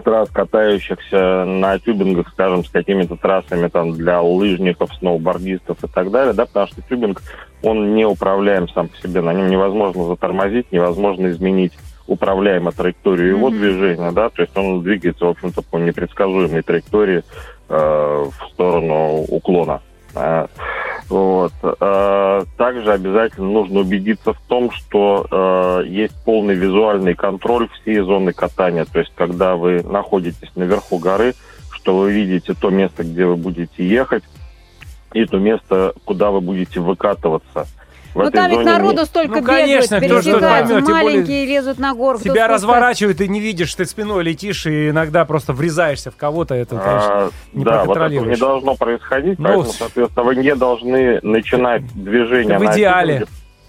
трасс, 0.02 0.28
катающихся 0.30 1.44
на 1.44 1.78
тюбингах, 1.78 2.28
скажем, 2.28 2.64
с 2.64 2.68
какими-то 2.68 3.16
трассами 3.16 3.68
там 3.68 3.92
для 3.92 4.20
лыжников, 4.20 4.94
сноубордистов 4.98 5.82
и 5.82 5.88
так 5.88 6.10
далее, 6.10 6.34
да, 6.34 6.46
потому 6.46 6.66
что 6.66 6.82
тюбинг, 6.82 7.22
он 7.62 7.94
не 7.94 8.04
управляем 8.04 8.68
сам 8.68 8.88
по 8.88 8.96
себе, 8.98 9.20
на 9.20 9.32
нем 9.32 9.48
невозможно 9.48 10.04
затормозить, 10.04 10.70
невозможно 10.72 11.28
изменить 11.28 11.72
управляемо 12.06 12.72
траекторию 12.72 13.36
его 13.36 13.48
Мгм. 13.48 13.58
движения, 13.58 14.10
да, 14.12 14.28
то 14.28 14.42
есть 14.42 14.56
он 14.56 14.82
двигается, 14.82 15.24
в 15.24 15.30
общем-то, 15.30 15.62
по 15.62 15.78
непредсказуемой 15.78 16.62
траектории 16.62 17.22
э, 17.68 17.74
в 17.74 18.50
сторону 18.52 19.24
уклона. 19.28 19.80
А, 20.14 20.48
вот. 21.08 21.52
Э, 21.62 22.44
Также 22.56 22.92
обязательно 22.92 23.48
нужно 23.48 23.80
убедиться 23.80 24.32
в 24.32 24.40
том, 24.48 24.70
что 24.70 25.26
э, 25.30 25.88
есть 25.88 26.14
полный 26.24 26.54
визуальный 26.54 27.14
контроль 27.14 27.68
всей 27.80 28.00
зоны 28.00 28.32
катания. 28.32 28.84
То 28.84 29.00
есть, 29.00 29.12
когда 29.14 29.56
вы 29.56 29.82
находитесь 29.82 30.50
наверху 30.54 30.98
горы, 30.98 31.34
что 31.70 31.98
вы 31.98 32.12
видите 32.12 32.54
то 32.54 32.70
место, 32.70 33.02
где 33.02 33.26
вы 33.26 33.36
будете 33.36 33.86
ехать, 33.86 34.24
и 35.12 35.24
то 35.26 35.38
место, 35.38 35.94
куда 36.04 36.30
вы 36.30 36.40
будете 36.40 36.80
выкатываться. 36.80 37.66
В 38.14 38.18
Ну 38.24 38.30
там 38.30 38.50
ведь 38.50 38.64
народу 38.64 39.00
не- 39.00 39.06
столько 39.06 39.28
Ну, 39.36 39.40
бегают, 39.40 39.60
конечно, 39.62 39.96
кто 39.98 40.06
пересекают, 40.08 40.68
более 40.68 40.88
маленькие 40.88 41.46
лезут 41.46 41.78
на 41.78 41.94
горку. 41.94 42.20
кто 42.20 42.32
Тебя 42.32 42.46
разворачивают, 42.46 43.20
и 43.22 43.28
не 43.28 43.40
видишь, 43.40 43.74
ты 43.74 43.86
спиной 43.86 44.22
летишь, 44.22 44.66
и 44.66 44.90
иногда 44.90 45.24
просто 45.24 45.52
врезаешься 45.54 46.10
в 46.10 46.16
кого-то. 46.16 46.54
Это, 46.54 46.76
конечно, 46.76 47.08
А, 47.10 47.30
не 47.54 47.64
да, 47.64 47.84
вот 47.84 47.96
этого 47.96 48.08
не 48.26 48.36
должно 48.36 48.74
происходить, 48.74 49.38
Ну, 49.38 49.44
поэтому, 49.46 49.72
соответственно, 49.72 50.24
вы 50.26 50.36
не 50.36 50.54
должны 50.54 51.20
начинать 51.22 51.82
движение 51.94 52.58
в 52.58 52.64
идеале. 52.74 53.26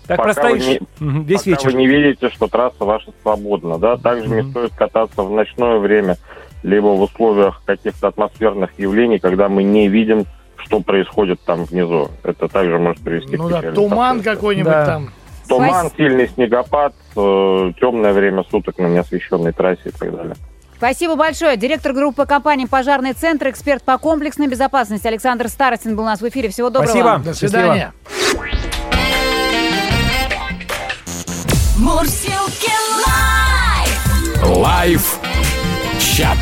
Так 0.07 0.17
пока 0.17 0.23
простоишь 0.33 0.63
вы 0.65 0.79
не- 0.99 1.23
весь 1.23 1.43
пока 1.43 1.49
вечер. 1.51 1.69
вы 1.69 1.73
не 1.77 1.87
видите, 1.87 2.29
что 2.29 2.47
трасса 2.47 2.83
ваша 2.83 3.11
свободна. 3.21 3.77
Да? 3.77 3.95
Также 3.95 4.27
не 4.27 4.41
Мгм. 4.41 4.51
стоит 4.51 4.73
кататься 4.75 5.21
в 5.23 5.31
ночное 5.31 5.77
время, 5.77 6.17
либо 6.63 6.87
в 6.87 7.01
условиях 7.03 7.61
каких-то 7.65 8.09
атмосферных 8.09 8.71
явлений, 8.77 9.19
когда 9.19 9.47
мы 9.47 9.63
не 9.63 9.87
видим, 9.87 10.25
что 10.65 10.79
происходит 10.79 11.39
там 11.45 11.65
внизу. 11.65 12.09
Это 12.23 12.47
также 12.47 12.77
может 12.79 13.01
привести 13.03 13.37
Ну 13.37 13.47
к 13.47 13.49
да, 13.51 13.57
печальным 13.59 13.75
туман 13.75 14.23
какой-нибудь 14.23 14.71
Да. 14.71 14.85
там. 14.85 15.13
Туман, 15.47 15.87
Спас- 15.87 15.91
сильный 15.97 16.29
снегопад, 16.29 16.93
э, 17.15 17.71
темное 17.79 18.13
время 18.13 18.43
суток 18.49 18.77
на 18.77 18.87
неосвещенной 18.87 19.51
трассе 19.51 19.81
и 19.89 19.91
так 19.91 20.15
далее. 20.15 20.35
Спасибо 20.77 21.15
большое. 21.15 21.55
Директор 21.57 21.93
группы 21.93 22.25
компании 22.25 22.65
«Пожарный 22.65 23.13
центр», 23.13 23.49
эксперт 23.49 23.83
по 23.83 23.97
комплексной 23.97 24.47
безопасности 24.47 25.07
Александр 25.07 25.47
Старостин 25.49 25.95
был 25.95 26.03
у 26.03 26.07
нас 26.07 26.21
в 26.21 26.27
эфире. 26.27 26.49
Всего 26.49 26.69
доброго. 26.69 26.87
Спасибо. 26.89 27.19
До 27.19 27.33
свидания. 27.33 27.93
Мурзилки 31.77 32.71
Live! 33.05 34.57
Live 34.57 35.19
чат. 35.99 36.37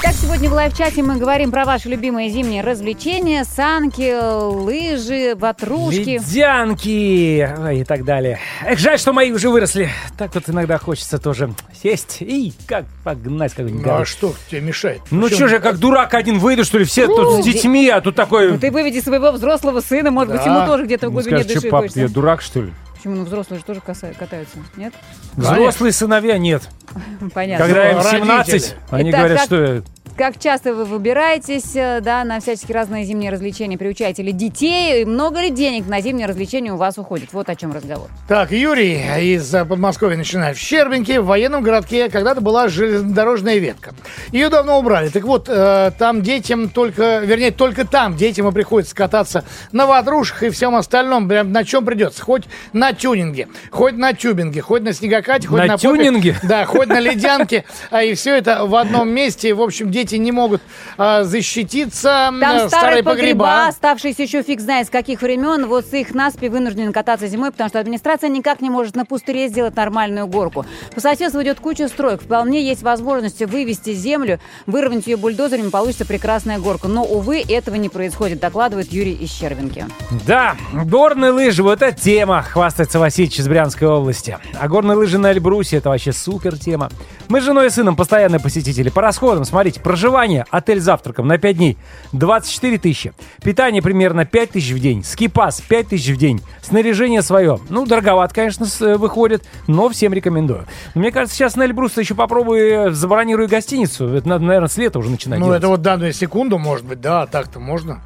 Итак, 0.00 0.14
сегодня 0.14 0.48
в 0.48 0.52
live 0.52 0.74
чате 0.74 1.02
мы 1.02 1.16
говорим 1.16 1.50
про 1.50 1.64
ваши 1.64 1.88
любимые 1.88 2.28
зимние 2.28 2.62
развлечения. 2.62 3.42
Санки, 3.44 4.14
лыжи, 4.54 5.34
ватрушки. 5.34 6.20
Ледянки 6.20 7.52
ой, 7.58 7.80
и 7.80 7.84
так 7.84 8.04
далее. 8.04 8.38
Эх, 8.64 8.78
жаль, 8.78 9.00
что 9.00 9.12
мои 9.12 9.32
уже 9.32 9.48
выросли. 9.50 9.90
Так 10.16 10.32
вот 10.36 10.44
иногда 10.48 10.78
хочется 10.78 11.18
тоже 11.18 11.52
сесть 11.82 12.18
и 12.20 12.52
как 12.68 12.84
погнать 13.02 13.54
какой-нибудь 13.54 13.84
Ну 13.86 13.92
а 13.92 14.04
что 14.04 14.34
тебе 14.48 14.60
мешает? 14.60 15.00
Ну 15.10 15.28
что 15.28 15.48
же, 15.48 15.54
я 15.56 15.60
как 15.60 15.78
дурак 15.78 16.14
один 16.14 16.38
выйду, 16.38 16.64
что 16.64 16.78
ли? 16.78 16.84
Все 16.84 17.08
тут 17.08 17.42
с 17.42 17.44
детьми, 17.44 17.88
а 17.88 18.00
тут 18.00 18.14
такой... 18.14 18.52
Ну, 18.52 18.58
ты 18.58 18.70
выведи 18.70 19.00
своего 19.00 19.32
взрослого 19.32 19.80
сына, 19.80 20.12
может 20.12 20.32
быть, 20.32 20.46
ему 20.46 20.64
тоже 20.64 20.84
где-то 20.84 21.08
в 21.08 21.10
Ну, 21.12 21.14
глубине 21.14 21.38
скажешь, 21.40 21.54
души 21.54 21.60
что, 21.66 21.70
пап, 21.70 21.80
хочется. 21.80 22.00
я 22.00 22.08
дурак, 22.08 22.40
что 22.40 22.60
ли? 22.62 22.72
Почему? 22.98 23.14
Ну, 23.14 23.24
взрослые 23.24 23.60
же 23.60 23.64
тоже 23.64 23.80
каса- 23.80 24.12
катаются, 24.12 24.58
нет? 24.76 24.92
Взрослые 25.36 25.92
сыновья 25.92 26.36
нет. 26.36 26.68
Понятно. 27.32 27.64
Когда 27.66 27.90
им 27.90 27.96
Ну, 27.98 28.02
17, 28.02 28.52
родители. 28.52 28.76
они 28.90 29.10
Итак, 29.10 29.20
говорят, 29.20 29.38
как- 29.38 29.46
что... 29.46 29.82
Как 30.18 30.36
часто 30.36 30.74
вы 30.74 30.84
выбираетесь, 30.84 31.76
э, 31.76 32.00
да, 32.00 32.24
на 32.24 32.40
всяческие 32.40 32.74
разные 32.74 33.04
зимние 33.04 33.30
развлечения, 33.30 33.78
приучаете 33.78 34.24
ли 34.24 34.32
детей, 34.32 35.02
и 35.02 35.04
много 35.04 35.40
ли 35.40 35.48
денег 35.50 35.86
на 35.86 36.00
зимние 36.00 36.26
развлечения 36.26 36.72
у 36.72 36.76
вас 36.76 36.98
уходит? 36.98 37.32
Вот 37.32 37.48
о 37.48 37.54
чем 37.54 37.72
разговор. 37.72 38.08
Так, 38.26 38.50
Юрий 38.50 39.00
из 39.20 39.54
э, 39.54 39.64
Подмосковья 39.64 40.16
начинает. 40.16 40.56
В 40.56 40.60
Щербинке, 40.60 41.20
в 41.20 41.26
военном 41.26 41.62
городке, 41.62 42.08
когда-то 42.08 42.40
была 42.40 42.66
железнодорожная 42.66 43.58
ветка. 43.58 43.94
Ее 44.32 44.48
давно 44.48 44.80
убрали. 44.80 45.08
Так 45.08 45.22
вот, 45.22 45.48
э, 45.48 45.92
там 45.96 46.22
детям 46.22 46.68
только, 46.68 47.20
вернее, 47.20 47.52
только 47.52 47.86
там 47.86 48.16
детям 48.16 48.48
и 48.48 48.52
приходится 48.52 48.96
кататься 48.96 49.44
на 49.70 49.86
ватрушках 49.86 50.42
и 50.42 50.50
всем 50.50 50.74
остальном, 50.74 51.28
прям 51.28 51.52
на 51.52 51.62
чем 51.62 51.84
придется. 51.84 52.24
Хоть 52.24 52.42
на 52.72 52.92
тюнинге, 52.92 53.46
хоть 53.70 53.94
на 53.94 54.12
тюбинге, 54.14 54.62
хоть 54.62 54.82
на 54.82 54.92
снегокате, 54.92 55.46
хоть 55.46 55.60
На 55.60 55.66
на, 55.66 55.72
попе. 55.74 55.82
тюнинге? 55.82 56.34
Да, 56.42 56.64
хоть 56.64 56.88
на 56.88 56.98
ледянке. 56.98 57.64
А, 57.92 58.02
И 58.02 58.14
все 58.14 58.36
это 58.36 58.64
в 58.66 58.74
одном 58.74 59.10
месте. 59.10 59.54
В 59.54 59.62
общем, 59.62 59.92
дети 59.92 60.07
не 60.16 60.32
могут 60.32 60.62
а, 60.96 61.24
защититься. 61.24 62.32
Там 62.40 62.42
э, 62.42 62.68
старые 62.68 63.02
погреба, 63.02 63.66
оставшиеся 63.68 64.22
еще 64.22 64.42
фиг 64.42 64.60
знает 64.60 64.86
с 64.86 64.90
каких 64.90 65.22
времен, 65.22 65.66
вот 65.66 65.86
с 65.86 65.92
их 65.92 66.14
наспи 66.14 66.48
вынуждены 66.48 66.92
кататься 66.92 67.26
зимой, 67.26 67.50
потому 67.50 67.68
что 67.68 67.80
администрация 67.80 68.28
никак 68.30 68.60
не 68.60 68.70
может 68.70 68.96
на 68.96 69.04
пустыре 69.04 69.48
сделать 69.48 69.76
нормальную 69.76 70.26
горку. 70.26 70.64
По 70.94 71.00
соседству 71.00 71.42
идет 71.42 71.60
куча 71.60 71.88
строек. 71.88 72.22
Вполне 72.22 72.62
есть 72.62 72.82
возможность 72.82 73.42
вывести 73.44 73.92
землю, 73.92 74.40
выровнять 74.66 75.06
ее 75.06 75.16
бульдозерами, 75.16 75.70
получится 75.70 76.04
прекрасная 76.04 76.58
горка. 76.58 76.88
Но, 76.88 77.04
увы, 77.04 77.42
этого 77.48 77.76
не 77.76 77.88
происходит, 77.88 78.40
докладывает 78.40 78.92
Юрий 78.92 79.14
из 79.14 79.30
Щербинки. 79.30 79.86
Да, 80.26 80.56
горные 80.72 81.32
лыжи, 81.32 81.62
вот 81.62 81.82
это 81.82 81.98
тема, 81.98 82.42
хвастается 82.42 82.98
Васильевич 82.98 83.38
из 83.38 83.48
Брянской 83.48 83.88
области. 83.88 84.38
А 84.58 84.68
горные 84.68 84.96
лыжи 84.96 85.18
на 85.18 85.32
Эльбрусе, 85.32 85.78
это 85.78 85.88
вообще 85.88 86.12
супер 86.12 86.58
тема. 86.58 86.90
Мы 87.28 87.42
с 87.42 87.44
женой 87.44 87.66
и 87.66 87.70
сыном 87.70 87.94
постоянные 87.94 88.40
посетители. 88.40 88.88
По 88.88 89.02
расходам, 89.02 89.44
смотрите, 89.44 89.80
проживание, 89.80 90.46
отель 90.50 90.80
с 90.80 90.84
завтраком 90.84 91.26
на 91.28 91.36
5 91.36 91.56
дней 91.58 91.76
24 92.12 92.78
тысячи. 92.78 93.12
Питание 93.42 93.82
примерно 93.82 94.24
5 94.24 94.52
тысяч 94.52 94.72
в 94.72 94.78
день. 94.78 95.04
Скипас 95.04 95.60
5 95.60 95.88
тысяч 95.88 96.08
в 96.08 96.16
день. 96.16 96.40
Снаряжение 96.62 97.20
свое. 97.20 97.58
Ну, 97.68 97.84
дороговато, 97.84 98.34
конечно, 98.34 98.66
э, 98.80 98.96
выходит, 98.96 99.44
но 99.66 99.90
всем 99.90 100.14
рекомендую. 100.14 100.64
Мне 100.94 101.12
кажется, 101.12 101.36
сейчас 101.36 101.54
на 101.54 101.64
Эльбрус 101.66 101.98
еще 101.98 102.14
попробую, 102.14 102.88
э, 102.88 102.90
забронирую 102.92 103.46
гостиницу. 103.46 104.08
Это 104.08 104.26
надо, 104.26 104.44
наверное, 104.44 104.68
с 104.68 104.78
лета 104.78 104.98
уже 104.98 105.10
начинать 105.10 105.38
Ну, 105.38 105.46
делать. 105.46 105.58
это 105.58 105.68
вот 105.68 105.82
данную 105.82 106.14
секунду, 106.14 106.56
может 106.56 106.86
быть, 106.86 107.02
да, 107.02 107.22
а 107.22 107.26
так-то 107.26 107.60
можно. 107.60 108.00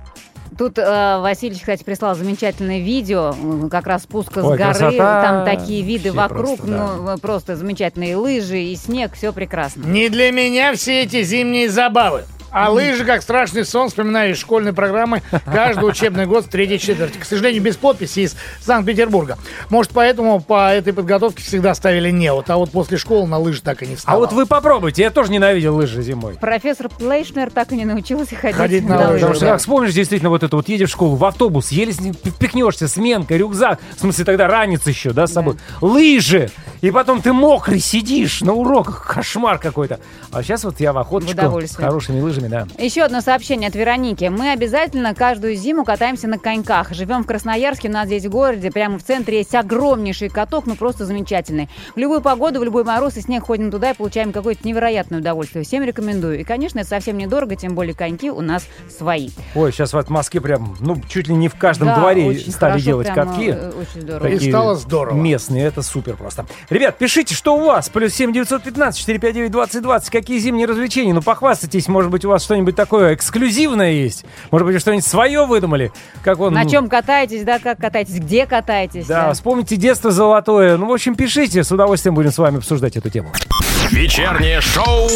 Тут 0.63 0.79
э, 0.79 1.19
Василий, 1.19 1.59
кстати, 1.59 1.83
прислал 1.83 2.15
замечательное 2.15 2.79
видео, 2.79 3.35
как 3.69 3.89
раз 3.89 4.05
спуска 4.05 4.43
с 4.43 4.45
Ой, 4.45 4.57
горы. 4.57 4.71
красота. 4.75 5.23
Там 5.25 5.45
такие 5.45 5.83
виды 5.83 6.13
Вообще 6.13 6.35
вокруг, 6.37 6.57
просто, 6.59 6.67
да. 6.73 6.97
ну, 7.15 7.19
просто 7.19 7.57
замечательные 7.57 8.15
лыжи 8.15 8.61
и 8.61 8.77
снег, 8.77 9.15
все 9.15 9.33
прекрасно. 9.33 9.83
Не 9.85 10.09
для 10.09 10.31
меня 10.31 10.73
все 10.75 11.03
эти 11.03 11.25
зимние 11.25 11.69
забавы. 11.69 12.23
А 12.53 12.71
лыжи, 12.71 13.05
как 13.05 13.23
страшный 13.23 13.65
сон, 13.65 13.89
вспоминаю 13.89 14.33
из 14.33 14.39
школьной 14.39 14.73
программы 14.75 15.23
каждый 15.47 15.89
учебный 15.89 16.27
год 16.27 16.45
в 16.45 16.49
третьей 16.49 16.79
четверти. 16.79 17.17
К 17.19 17.25
сожалению, 17.25 17.63
без 17.63 17.77
подписи 17.77 18.21
из 18.21 18.37
Санкт-Петербурга. 18.61 19.39
Может, 19.71 19.93
поэтому 19.93 20.41
по 20.41 20.71
этой 20.73 20.93
подготовке 20.93 21.43
всегда 21.43 21.75
ставили 21.75 22.11
неот, 22.11 22.51
а 22.51 22.59
вот 22.59 22.71
после 22.71 22.99
школы 22.99 23.27
на 23.27 23.39
лыжи 23.39 23.63
так 23.63 23.83
и 23.83 23.87
не 23.87 23.95
А 23.95 23.97
вставал. 23.97 24.21
вот 24.21 24.33
вы 24.33 24.45
попробуйте, 24.47 25.03
я 25.03 25.11
тоже 25.11 25.33
ненавидел 25.33 25.77
лыжи 25.77 26.03
зимой. 26.03 26.35
Профессор 26.35 26.89
Плейшнер 26.91 27.51
так 27.51 27.73
и 27.73 27.77
не 27.77 27.85
научился 27.87 28.37
ходить, 28.37 28.57
Ходить 28.57 28.85
на 28.87 28.99
на 28.99 29.11
лыжах, 29.13 29.13
Потому 29.21 29.35
что, 29.35 29.45
да. 29.47 29.51
как 29.53 29.61
вспомнишь, 29.61 29.95
действительно, 29.95 30.31
вот 30.31 30.43
это 30.43 30.55
вот 30.55 30.69
едешь 30.69 30.91
в 30.91 30.93
школу, 30.93 31.17
в 31.17 31.25
автобус, 31.25 31.71
еле 31.71 31.93
с 31.93 32.01
ним 32.01 32.13
впихнешься, 32.13 32.87
сменка, 32.87 33.35
рюкзак, 33.37 33.81
в 33.97 34.01
смысле 34.01 34.25
тогда 34.27 34.47
ранец 34.47 34.87
еще, 34.87 35.13
да, 35.13 35.27
с 35.27 35.33
собой, 35.33 35.57
лыжи, 35.81 36.51
и 36.83 36.91
потом 36.91 37.23
ты 37.23 37.33
мокрый 37.33 37.79
сидишь 37.81 38.43
на 38.43 38.53
уроках, 38.53 39.07
кошмар 39.15 39.59
какой-то. 39.59 40.01
А 40.33 40.43
сейчас 40.43 40.65
вот 40.65 40.81
я 40.81 40.93
в 40.93 40.99
охоточку 40.99 41.33
удовольствие. 41.33 41.81
с 41.81 41.87
хорошими 41.87 42.21
лыжами 42.21 42.42
лыжами, 42.43 42.49
да. 42.49 42.67
Еще 42.83 43.03
одно 43.03 43.21
сообщение 43.21 43.69
от 43.69 43.75
Вероники. 43.75 44.25
Мы 44.25 44.53
обязательно 44.53 45.15
каждую 45.15 45.55
зиму 45.55 45.85
катаемся 45.85 46.29
на 46.29 46.39
коньках. 46.39 46.93
Живем 46.93 47.23
в 47.23 47.27
Красноярске, 47.27 47.89
у 47.89 47.93
нас 47.93 48.07
здесь 48.07 48.25
в 48.27 48.31
городе, 48.31 48.71
прямо 48.71 48.99
в 48.99 49.03
центре 49.03 49.39
есть 49.39 49.55
огромнейший 49.55 50.29
каток, 50.29 50.67
ну 50.67 50.75
просто 50.75 51.05
замечательный. 51.05 51.69
В 51.95 51.99
любую 51.99 52.21
погоду, 52.21 52.61
в 52.61 52.65
любой 52.65 52.85
мороз 52.85 53.17
и 53.17 53.21
снег 53.21 53.45
ходим 53.45 53.71
туда 53.71 53.91
и 53.91 53.95
получаем 53.95 54.33
какое-то 54.33 54.67
невероятное 54.67 55.21
удовольствие. 55.21 55.65
Всем 55.65 55.83
рекомендую. 55.83 56.41
И, 56.41 56.45
конечно, 56.45 56.81
это 56.81 56.89
совсем 56.89 57.19
недорого, 57.19 57.57
тем 57.57 57.75
более 57.75 57.95
коньки 57.95 58.31
у 58.31 58.41
нас 58.41 58.67
свои. 58.97 59.31
Ой, 59.55 59.73
сейчас 59.73 59.93
вот 59.93 60.07
в 60.07 60.11
Москве 60.11 60.41
прям, 60.41 60.77
ну, 60.81 61.01
чуть 61.09 61.29
ли 61.29 61.35
не 61.35 61.49
в 61.49 61.55
каждом 61.55 61.89
Да, 61.89 61.99
дворе 61.99 62.27
очень 62.27 62.53
стали 62.53 62.73
хорошо, 62.73 62.85
делать 62.85 63.13
прямо, 63.13 63.33
катки. 63.33 63.51
Очень 63.51 64.01
здорово. 64.03 64.27
И 64.29 64.49
стало 64.49 64.75
здорово. 64.75 65.17
Местные, 65.17 65.65
это 65.65 65.83
супер 65.83 66.17
просто. 66.17 66.47
Ребят, 66.71 66.99
пишите, 66.99 67.35
что 67.35 67.57
у 67.57 67.65
вас. 67.67 67.89
Плюс 67.89 68.13
7 68.15 68.33
915 68.33 68.99
459 68.99 69.51
2020. 69.51 70.11
Какие 70.11 70.39
зимние 70.39 70.67
развлечения? 70.67 71.13
Ну, 71.13 71.23
похвастайтесь, 71.23 71.89
может 71.89 72.11
быть, 72.11 72.25
у 72.25 72.29
вас 72.33 72.45
что-нибудь 72.45 72.75
такое 72.75 73.15
эксклюзивное 73.15 73.93
есть. 73.93 74.25
Может 74.51 74.67
быть, 74.67 74.75
вы 74.75 74.81
что-нибудь 74.81 75.07
свое 75.07 75.47
выдумали. 75.47 75.93
Как 76.23 76.41
он... 76.41 76.55
На 76.55 76.69
чем 76.69 76.89
катаетесь, 76.89 77.45
да, 77.45 77.59
как 77.59 77.79
катаетесь, 77.79 78.19
где 78.19 78.47
катаетесь. 78.47 79.07
Да, 79.07 79.33
вспомните 79.33 79.77
детство 79.77 80.11
золотое. 80.11 80.77
Ну, 80.77 80.87
в 80.89 80.93
общем, 80.93 81.15
пишите, 81.15 81.63
с 81.63 81.71
удовольствием 81.71 82.15
будем 82.15 82.33
с 82.33 82.39
вами 82.39 82.59
обсуждать 82.59 82.97
эту 82.97 83.11
тему. 83.11 83.33
Вечернее 83.91 84.61
шоу. 84.61 85.09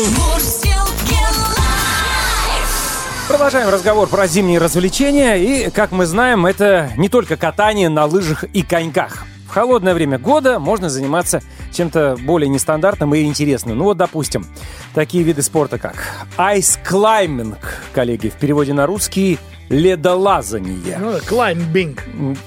Продолжаем 3.29 3.69
разговор 3.71 4.09
про 4.09 4.29
зимние 4.29 4.61
развлечения. 4.61 5.35
И, 5.35 5.71
как 5.71 5.91
мы 5.91 6.07
знаем, 6.07 6.47
это 6.47 6.91
не 6.97 7.09
только 7.09 7.37
катание 7.37 7.89
на 7.89 8.05
лыжах 8.05 8.45
и 8.45 8.63
коньках. 8.63 9.25
В 9.49 9.51
холодное 9.51 9.95
время 9.95 10.19
года 10.19 10.59
можно 10.59 10.89
заниматься 10.89 11.43
чем-то 11.77 12.17
более 12.23 12.49
нестандартным 12.49 13.15
и 13.15 13.23
интересным. 13.23 13.79
Ну 13.79 13.85
вот, 13.85 13.97
допустим, 13.97 14.47
такие 14.95 15.23
виды 15.23 15.43
спорта, 15.43 15.79
как 15.79 16.27
ice 16.37 16.79
climbing, 16.89 17.57
коллеги, 17.93 18.29
в 18.29 18.35
переводе 18.35 18.73
на 18.73 18.87
русский 18.87 19.39
ледолазание. 19.69 20.99
Ну, 20.99 21.15
клаймбинг. 21.27 22.05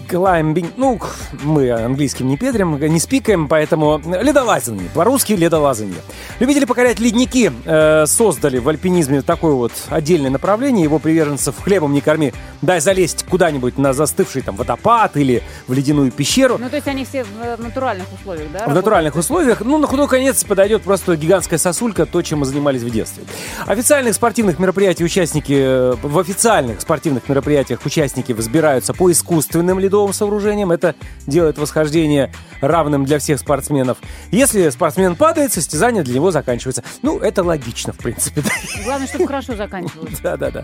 Клаймбинг, 0.08 0.74
ну, 0.78 1.00
мы 1.44 1.72
английским 1.72 2.28
не 2.28 2.38
педрим, 2.38 2.78
не 2.78 3.00
спикаем, 3.00 3.48
поэтому 3.48 4.02
ледолазание, 4.06 4.90
по-русски 4.94 5.34
ледолазание. 5.34 6.00
Любители 6.40 6.66
покорять 6.66 7.00
ледники 7.00 7.52
э, 7.66 8.06
создали 8.06 8.60
в 8.60 8.70
альпинизме 8.70 9.22
такое 9.22 9.54
вот 9.54 9.74
отдельное 9.90 10.30
направление, 10.30 10.84
его 10.84 11.00
приверженцев 11.00 11.56
хлебом 11.62 11.94
не 11.94 12.02
корми, 12.02 12.34
дай 12.62 12.80
залезть 12.80 13.26
куда-нибудь 13.26 13.78
на 13.78 13.94
застывший 13.94 14.42
там 14.42 14.56
водопад 14.56 15.18
или 15.18 15.44
в 15.68 15.74
ледяную 15.74 16.12
пещеру. 16.12 16.58
Ну, 16.58 16.70
то 16.70 16.78
есть 16.78 16.88
они 16.88 17.04
все 17.04 17.26
в 17.26 17.28
э, 17.42 17.58
натуральных 17.58 18.06
условиях, 18.14 18.52
да? 18.54 18.66
В 18.66 18.74
натуральных 18.74 19.16
условиях, 19.20 19.62
ну, 19.62 19.78
на 19.78 19.88
худой 19.88 20.08
конец 20.08 20.44
подойдет 20.44 20.82
просто 20.82 21.16
гигантская 21.16 21.60
сосулька, 21.60 22.06
то, 22.06 22.22
чем 22.22 22.40
мы 22.40 22.46
занимались 22.46 22.82
в 22.82 22.90
детстве. 22.90 23.24
Официальных 23.66 24.16
спортивных 24.16 24.60
мероприятий 24.60 25.04
участники, 25.04 25.54
э, 25.54 25.96
в 26.02 26.18
официальных 26.18 26.82
спортивных 26.82 27.30
мероприятиях 27.30 27.86
участники 27.86 28.32
взбираются 28.32 28.94
по 28.94 29.12
искусственным 29.12 29.80
ледовым 29.80 30.14
сооружениям. 30.14 30.72
Это 30.72 30.96
делает 31.28 31.58
восхождение 31.58 32.32
равным 32.62 33.06
для 33.06 33.20
всех 33.20 33.40
спортсменов. 33.40 33.98
Если 34.32 34.70
спортсмен 34.70 35.16
падает, 35.16 35.54
состязание 35.54 36.04
для 36.04 36.16
него 36.16 36.32
заканчивается. 36.32 36.84
Ну, 37.02 37.20
это 37.20 37.44
логично, 37.44 37.94
в 37.94 37.98
принципе. 37.98 38.44
Главное, 38.84 39.08
чтобы 39.08 39.28
хорошо 39.28 39.56
заканчивалось. 39.56 40.20
Да-да-да. 40.24 40.64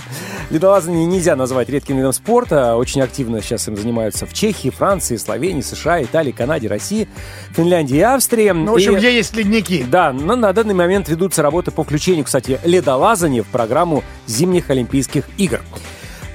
Ледолазание 0.50 1.06
нельзя 1.06 1.36
назвать 1.36 1.70
редким 1.70 1.98
видом 1.98 2.14
спорта. 2.14 2.76
Очень 2.76 3.02
активно 3.02 3.42
сейчас 3.42 3.68
им 3.68 3.78
занимаются 3.78 4.26
в 4.26 4.34
Чехии, 4.34 4.70
Франции, 4.70 5.18
Словении, 5.18 5.62
США, 5.62 6.04
Италии, 6.04 6.32
Канаде, 6.32 6.68
России, 6.68 7.08
Финляндии 7.52 7.98
и 7.98 8.02
Австрии. 8.02 8.45
Ну, 8.54 8.72
в 8.74 8.75
общем, 8.75 8.94
И- 8.94 8.98
где 8.98 9.16
есть 9.16 9.36
ледники. 9.36 9.84
да, 9.84 10.14
но 10.14 10.36
на 10.36 10.54
данный 10.54 10.74
момент 10.74 11.10
ведутся 11.10 11.42
работы 11.42 11.72
по 11.72 11.84
включению, 11.84 12.25
кстати, 12.25 12.60
ледолазания 12.64 13.44
в 13.44 13.48
программу 13.48 14.04
зимних 14.28 14.70
Олимпийских 14.70 15.25
игр. 15.38 15.62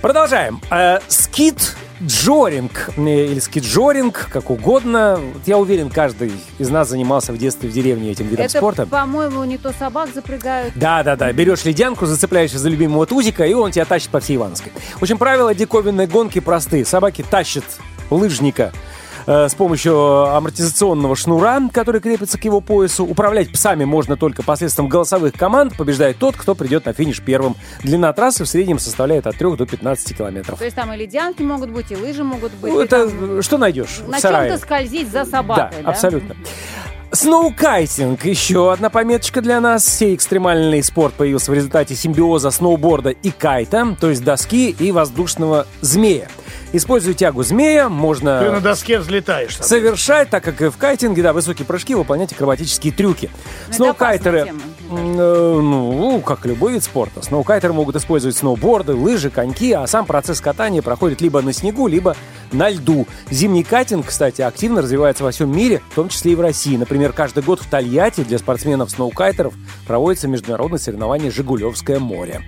Продолжаем. 0.02 0.60
Э, 0.70 0.98
скит 1.08 1.76
джоринг 2.02 2.88
э, 2.96 3.02
или 3.26 3.38
скиджоринг, 3.38 4.28
как 4.32 4.48
угодно. 4.50 5.20
Я 5.44 5.58
уверен, 5.58 5.90
каждый 5.90 6.32
из 6.58 6.70
нас 6.70 6.88
занимался 6.88 7.32
в 7.34 7.38
детстве 7.38 7.68
в 7.68 7.72
деревне 7.72 8.10
этим 8.12 8.26
видом 8.26 8.46
Это, 8.46 8.56
спорта. 8.58 8.86
по-моему, 8.86 9.44
не 9.44 9.58
то 9.58 9.72
собак 9.78 10.08
запрягают. 10.14 10.72
Да, 10.76 11.02
да, 11.02 11.16
да. 11.16 11.30
Берешь 11.32 11.64
ледянку, 11.66 12.06
зацепляешься 12.06 12.58
за 12.58 12.70
любимого 12.70 13.04
тузика, 13.04 13.44
и 13.44 13.52
он 13.52 13.72
тебя 13.72 13.84
тащит 13.84 14.08
по 14.08 14.20
всей 14.20 14.36
Ивановской. 14.36 14.72
В 14.98 15.02
общем, 15.02 15.18
правила 15.18 15.54
диковинной 15.54 16.06
гонки 16.06 16.38
простые. 16.40 16.86
Собаки 16.86 17.22
тащат 17.28 17.64
лыжника 18.08 18.72
с 19.26 19.54
помощью 19.54 20.34
амортизационного 20.34 21.16
шнура, 21.16 21.60
который 21.72 22.00
крепится 22.00 22.38
к 22.38 22.44
его 22.44 22.60
поясу. 22.60 23.04
Управлять 23.04 23.50
псами 23.52 23.84
можно 23.84 24.16
только 24.16 24.42
посредством 24.42 24.88
голосовых 24.88 25.34
команд. 25.34 25.76
Побеждает 25.76 26.18
тот, 26.18 26.36
кто 26.36 26.54
придет 26.54 26.86
на 26.86 26.92
финиш 26.92 27.20
первым. 27.20 27.56
Длина 27.82 28.12
трассы 28.12 28.44
в 28.44 28.48
среднем 28.48 28.78
составляет 28.78 29.26
от 29.26 29.36
3 29.36 29.56
до 29.56 29.66
15 29.66 30.16
километров. 30.16 30.58
То 30.58 30.64
есть 30.64 30.76
там 30.76 30.92
и 30.92 30.96
ледянки 30.96 31.42
могут 31.42 31.70
быть, 31.70 31.90
и 31.90 31.96
лыжи 31.96 32.24
могут 32.24 32.52
быть. 32.54 32.72
Ну, 32.72 32.80
это 32.80 33.08
там 33.08 33.42
что 33.42 33.58
найдешь 33.58 34.00
на 34.06 34.20
чем-то 34.20 34.58
скользить 34.58 35.10
за 35.10 35.24
собакой, 35.24 35.82
да? 35.82 35.90
абсолютно. 35.90 36.36
Сноукайтинг. 37.12 38.24
Еще 38.24 38.72
одна 38.72 38.88
пометочка 38.88 39.40
для 39.40 39.60
нас. 39.60 39.84
Сей 39.84 40.14
экстремальный 40.14 40.82
спорт 40.82 41.14
появился 41.14 41.50
в 41.50 41.54
результате 41.54 41.96
симбиоза 41.96 42.52
сноуборда 42.52 43.10
и 43.10 43.30
кайта, 43.30 43.96
то 44.00 44.10
есть 44.10 44.22
доски 44.22 44.70
и 44.70 44.92
воздушного 44.92 45.66
змея. 45.80 46.28
Используя 46.72 47.14
тягу 47.14 47.42
змея, 47.42 47.84
Ты 47.84 47.88
на 47.90 47.94
можно 47.96 48.60
доске 48.60 48.98
взлетаешь. 48.98 49.56
там. 49.56 49.66
совершать, 49.66 50.30
так 50.30 50.44
как 50.44 50.60
и 50.62 50.68
в 50.68 50.76
кайтинге, 50.76 51.22
да, 51.22 51.32
высокие 51.32 51.66
прыжки, 51.66 51.94
выполнять 51.94 52.32
акробатические 52.32 52.92
трюки. 52.92 53.28
Ну, 53.32 53.66
это 53.66 53.74
Сноукайтеры, 53.74 54.38
э, 54.48 54.52
ну, 54.92 56.20
как 56.20 56.46
любой 56.46 56.74
вид 56.74 56.84
спорта, 56.84 57.22
сноукайтеры 57.22 57.72
могут 57.72 57.96
использовать 57.96 58.36
сноуборды, 58.36 58.94
лыжи, 58.94 59.30
коньки, 59.30 59.72
а 59.72 59.86
сам 59.86 60.06
процесс 60.06 60.40
катания 60.40 60.80
проходит 60.82 61.20
либо 61.20 61.42
на 61.42 61.52
снегу, 61.52 61.88
либо 61.88 62.16
на 62.52 62.68
льду. 62.70 63.06
Зимний 63.30 63.64
кайтинг, 63.64 64.06
кстати, 64.06 64.42
активно 64.42 64.82
развивается 64.82 65.24
во 65.24 65.32
всем 65.32 65.50
мире, 65.54 65.82
в 65.90 65.94
том 65.96 66.08
числе 66.08 66.32
и 66.32 66.34
в 66.36 66.40
России. 66.40 66.76
Например, 66.76 67.12
каждый 67.12 67.42
год 67.42 67.60
в 67.60 67.68
Тольятти 67.68 68.22
для 68.22 68.38
спортсменов-сноукайтеров 68.38 69.54
проводится 69.86 70.28
международное 70.28 70.78
соревнование 70.78 71.30
«Жигулевское 71.32 71.98
море». 71.98 72.42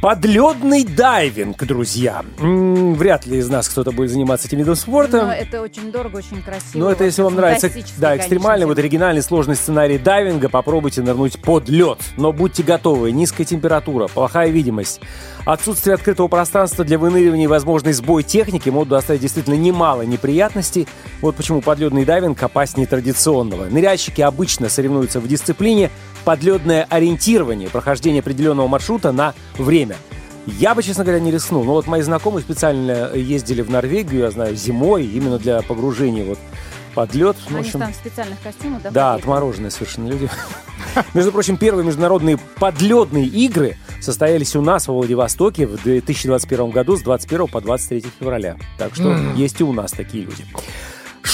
Подледный 0.00 0.84
дайвинг, 0.84 1.64
друзья. 1.64 2.24
М, 2.38 2.94
Вряд 2.94 3.26
ли 3.26 3.38
из 3.38 3.48
нас 3.48 3.68
кто-то 3.68 3.90
будет 3.90 4.10
заниматься 4.10 4.46
этим 4.46 4.58
видом 4.58 4.76
спорта. 4.76 5.26
Но 5.26 5.32
это 5.32 5.60
очень 5.60 5.90
дорого, 5.90 6.18
очень 6.18 6.40
красиво. 6.40 6.70
Ну, 6.74 6.88
это 6.88 7.02
если 7.02 7.22
вам 7.22 7.34
нравится, 7.34 7.68
да, 7.96 8.16
экстремальный, 8.16 8.66
вот 8.66 8.78
оригинальный 8.78 9.22
сложный 9.22 9.56
сценарий 9.56 9.98
дайвинга, 9.98 10.48
попробуйте 10.48 11.02
нырнуть 11.02 11.42
под 11.42 11.68
лед. 11.68 11.98
Но 12.16 12.32
будьте 12.32 12.62
готовы, 12.62 13.10
низкая 13.10 13.44
температура, 13.44 14.06
плохая 14.06 14.50
видимость, 14.50 15.00
отсутствие 15.44 15.94
открытого 15.94 16.28
пространства 16.28 16.84
для 16.84 16.96
выныривания 16.96 17.44
и 17.44 17.48
возможный 17.48 17.92
сбой 17.92 18.22
техники 18.22 18.68
могут 18.68 18.90
доставить 18.90 19.20
действительно 19.22 19.54
немало 19.54 20.02
неприятностей. 20.02 20.86
Вот 21.20 21.34
почему 21.34 21.60
подледный 21.60 22.04
дайвинг 22.04 22.40
опаснее 22.40 22.86
традиционного. 22.86 23.64
Ныряльщики 23.64 24.20
обычно 24.20 24.68
соревнуются 24.68 25.18
в 25.18 25.26
дисциплине 25.26 25.90
подледное 26.28 26.86
ориентирование, 26.90 27.70
прохождение 27.70 28.20
определенного 28.20 28.68
маршрута 28.68 29.12
на 29.12 29.32
время. 29.56 29.96
Я 30.44 30.74
бы, 30.74 30.82
честно 30.82 31.02
говоря, 31.02 31.20
не 31.20 31.30
рискнул. 31.30 31.64
Но 31.64 31.72
вот 31.72 31.86
мои 31.86 32.02
знакомые 32.02 32.42
специально 32.42 33.14
ездили 33.14 33.62
в 33.62 33.70
Норвегию, 33.70 34.20
я 34.24 34.30
знаю, 34.30 34.54
зимой, 34.54 35.06
именно 35.06 35.38
для 35.38 35.62
погружения 35.62 36.26
вот 36.26 36.38
под 36.94 37.14
лед. 37.14 37.34
В 37.36 37.46
Они 37.46 37.62
же 37.62 37.68
общем, 37.68 37.80
там 37.80 37.92
в 37.94 37.96
специальных 37.96 38.42
костюмах, 38.42 38.82
да? 38.82 38.90
да, 38.90 39.14
отмороженные 39.14 39.70
совершенно 39.70 40.08
люди. 40.08 40.28
Между 41.14 41.32
прочим, 41.32 41.56
первые 41.56 41.86
международные 41.86 42.36
подледные 42.58 43.24
игры 43.24 43.78
состоялись 43.98 44.54
у 44.54 44.60
нас 44.60 44.86
во 44.86 44.92
Владивостоке 44.92 45.66
в 45.66 45.82
2021 45.82 46.70
году 46.72 46.98
с 46.98 47.00
21 47.00 47.46
по 47.46 47.62
23 47.62 48.04
февраля. 48.20 48.58
Так 48.76 48.94
что 48.94 49.16
есть 49.34 49.62
и 49.62 49.64
у 49.64 49.72
нас 49.72 49.92
такие 49.92 50.24
люди. 50.24 50.44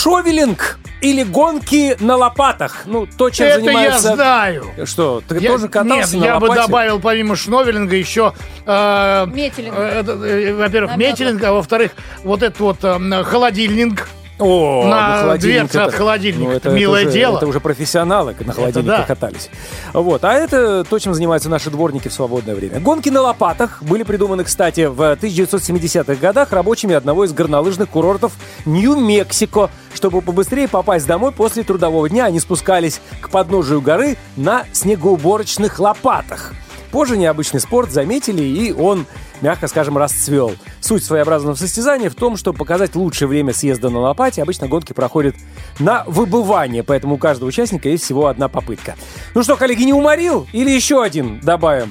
Шовелинг 0.05 0.79
или 1.01 1.23
гонки 1.23 1.97
на 1.99 2.17
лопатах. 2.17 2.83
Ну, 2.85 3.07
то, 3.07 3.31
чем 3.31 3.47
Это 3.47 3.61
занимаются... 3.61 4.09
я 4.11 4.15
знаю. 4.15 4.65
Что, 4.85 5.23
ты 5.27 5.39
Я- 5.39 5.51
тоже 5.53 5.69
катался 5.69 6.17
Нет, 6.17 6.21
на 6.21 6.25
я 6.27 6.39
бы 6.39 6.45
лопате? 6.45 6.61
добавил 6.67 7.01
помимо 7.01 7.37
шновелинга 7.37 7.97
еще, 7.97 8.35
э, 8.67 9.27
Метелинг. 9.33 9.75
э, 9.75 10.01
это, 10.01 10.13
э, 10.13 10.53
во-первых, 10.53 10.91
На 10.91 10.97
метелинг, 10.97 11.43
а 11.43 11.53
во-вторых, 11.55 11.93
вот 12.23 12.43
этот 12.43 12.61
вот 12.61 12.77
э, 12.83 13.25
холодильник. 13.25 14.07
О, 14.37 14.89
На 14.89 15.19
холодильник 15.21 15.71
дверце 15.71 15.79
от 15.79 15.95
холодильника. 15.95 16.51
это, 16.51 16.71
Милое 16.71 17.05
уже, 17.05 17.13
дело. 17.13 17.37
Это 17.37 17.47
уже 17.47 17.61
профессионалы 17.61 18.35
на 18.41 18.53
холодильнике 18.53 18.97
да. 18.97 19.03
катались. 19.05 19.49
Вот. 19.93 20.25
А 20.25 20.33
это 20.35 20.83
то, 20.83 20.99
чем 20.99 21.15
занимаются 21.15 21.49
наши 21.49 21.71
дворники 21.71 22.09
в 22.09 22.13
свободное 22.13 22.57
время. 22.57 22.81
Гонки 22.81 23.11
на 23.11 23.21
лопатах 23.23 23.81
были 23.85 24.03
придуманы, 24.03 24.43
кстати, 24.43 24.87
в 24.87 25.01
1970-х 25.01 26.17
годах 26.17 26.51
рабочими 26.53 26.97
одного 26.97 27.25
из 27.27 27.33
горнолыжных 27.33 27.89
курортов 27.89 28.33
Нью-Мексико. 28.65 29.71
Чтобы 30.05 30.21
побыстрее 30.21 30.69
попасть 30.69 31.07
домой 31.07 31.33
после 31.33 31.63
трудового 31.63 32.11
дня, 32.11 32.27
они 32.27 32.39
спускались 32.39 33.01
к 33.23 33.31
подножию 33.31 33.81
горы 33.81 34.19
на 34.37 34.67
снегоуборочных 34.71 35.81
лопатах. 35.81 36.53
Позже 36.91 37.17
необычный 37.17 37.59
спорт 37.59 37.91
заметили, 37.91 38.43
и 38.43 38.71
он, 38.71 39.07
мягко 39.41 39.67
скажем, 39.67 39.97
расцвел. 39.97 40.57
Суть 40.81 41.05
своеобразного 41.05 41.55
состязания 41.55 42.11
в 42.11 42.17
том, 42.17 42.37
что 42.37 42.53
показать 42.53 42.95
лучшее 42.97 43.29
время 43.29 43.55
съезда 43.55 43.89
на 43.89 44.01
лопате. 44.01 44.43
Обычно 44.43 44.69
гонки 44.69 44.93
проходят 44.93 45.37
на 45.79 46.05
выбывание, 46.07 46.83
поэтому 46.83 47.15
у 47.15 47.19
каждого 47.19 47.49
участника 47.49 47.89
есть 47.89 48.05
всего 48.05 48.27
одна 48.27 48.49
попытка. 48.49 48.97
Ну 49.35 49.43
что, 49.43 49.57
коллеги, 49.57 49.85
не 49.85 49.95
уморил? 49.95 50.47
Или 50.53 50.69
еще 50.69 51.03
один 51.03 51.41
добавим? 51.41 51.91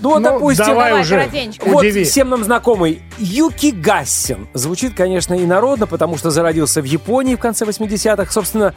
Ну, 0.00 0.10
вот, 0.10 0.18
Ну, 0.20 0.24
допустим, 0.32 0.66
давай 0.66 0.90
Давай, 0.90 1.02
уже. 1.02 1.28
Вот 1.66 1.80
удиви. 1.80 2.04
всем 2.04 2.28
нам 2.28 2.44
знакомый 2.44 3.02
Юки 3.18 3.70
Гассин. 3.70 4.46
Звучит, 4.54 4.94
конечно, 4.94 5.34
и 5.34 5.44
народно, 5.44 5.86
потому 5.86 6.16
что 6.16 6.30
зародился 6.30 6.80
в 6.80 6.84
Японии 6.84 7.34
в 7.34 7.38
конце 7.40 7.64
80-х. 7.64 8.30
Собственно, 8.32 8.74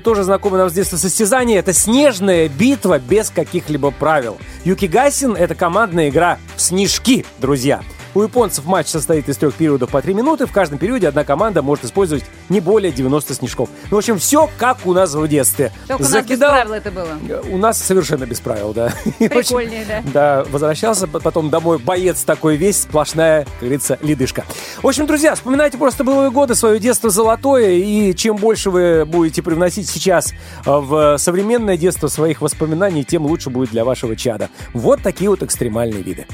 тоже 0.00 0.24
знакомый 0.24 0.58
нам 0.58 0.70
с 0.70 0.72
детства 0.72 0.96
состязание. 0.96 1.58
Это 1.58 1.72
снежная 1.72 2.48
битва 2.48 2.98
без 2.98 3.30
каких-либо 3.30 3.90
правил. 3.90 4.38
Юки 4.64 4.86
Гассин— 4.86 5.34
это 5.38 5.54
командная 5.54 6.08
игра 6.10 6.38
в 6.56 6.60
снежки, 6.60 7.24
друзья. 7.38 7.82
У 8.14 8.22
японцев 8.22 8.66
матч 8.66 8.88
состоит 8.88 9.28
из 9.28 9.36
трех 9.38 9.54
периодов 9.54 9.90
по 9.90 10.02
три 10.02 10.12
минуты. 10.12 10.46
В 10.46 10.52
каждом 10.52 10.78
периоде 10.78 11.08
одна 11.08 11.24
команда 11.24 11.62
может 11.62 11.84
использовать 11.86 12.24
не 12.50 12.60
более 12.60 12.92
90 12.92 13.34
снежков. 13.34 13.70
Ну, 13.90 13.96
в 13.96 13.98
общем, 13.98 14.18
все 14.18 14.50
как 14.58 14.78
у 14.84 14.92
нас 14.92 15.14
в 15.14 15.28
детстве. 15.28 15.72
Только 15.88 16.02
у 16.02 16.08
нас 16.08 16.26
без 16.26 16.38
правил 16.38 16.72
это 16.72 16.90
было. 16.90 17.42
У 17.50 17.56
нас 17.56 17.82
совершенно 17.82 18.26
без 18.26 18.40
правил, 18.40 18.74
да. 18.74 18.92
Прикольнее, 19.18 19.84
да. 19.86 20.02
да, 20.12 20.44
возвращался 20.50 21.06
потом 21.06 21.48
домой 21.48 21.78
боец 21.78 22.22
такой 22.22 22.56
весь, 22.56 22.82
сплошная, 22.82 23.44
как 23.44 23.60
говорится, 23.60 23.98
ледышка. 24.02 24.44
В 24.82 24.86
общем, 24.86 25.06
друзья, 25.06 25.34
вспоминайте 25.34 25.78
просто 25.78 26.04
былые 26.04 26.30
годы, 26.30 26.54
свое 26.54 26.78
детство 26.78 27.08
золотое, 27.08 27.72
и 27.72 28.14
чем 28.14 28.36
больше 28.36 28.70
вы 28.70 29.06
будете 29.06 29.42
привносить 29.42 29.88
сейчас 29.88 30.32
э, 30.32 30.34
в 30.66 31.16
современное 31.18 31.76
детство 31.76 32.08
своих 32.08 32.42
воспоминаний, 32.42 33.04
тем 33.04 33.24
лучше 33.24 33.48
будет 33.48 33.70
для 33.70 33.84
вашего 33.84 34.16
чада. 34.16 34.50
Вот 34.74 35.02
такие 35.02 35.30
вот 35.30 35.42
экстремальные 35.42 36.02
виды. 36.02 36.26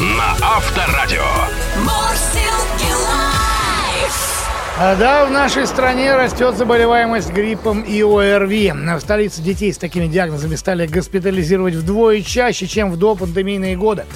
На 0.00 0.36
Авторадио. 0.40 1.24
А, 4.78 4.94
Да, 4.94 5.26
в 5.26 5.32
нашей 5.32 5.66
стране 5.66 6.14
растет 6.14 6.54
заболеваемость 6.54 7.32
гриппом 7.32 7.82
и 7.82 8.00
ОРВИ. 8.02 8.74
В 8.96 9.00
столице 9.00 9.42
детей 9.42 9.72
с 9.72 9.76
такими 9.78 10.06
диагнозами 10.06 10.54
стали 10.54 10.86
госпитализировать 10.86 11.74
вдвое 11.74 12.22
чаще, 12.22 12.68
чем 12.68 12.92
в 12.92 12.96
допандемийные 12.96 13.76
годы. 13.76 14.06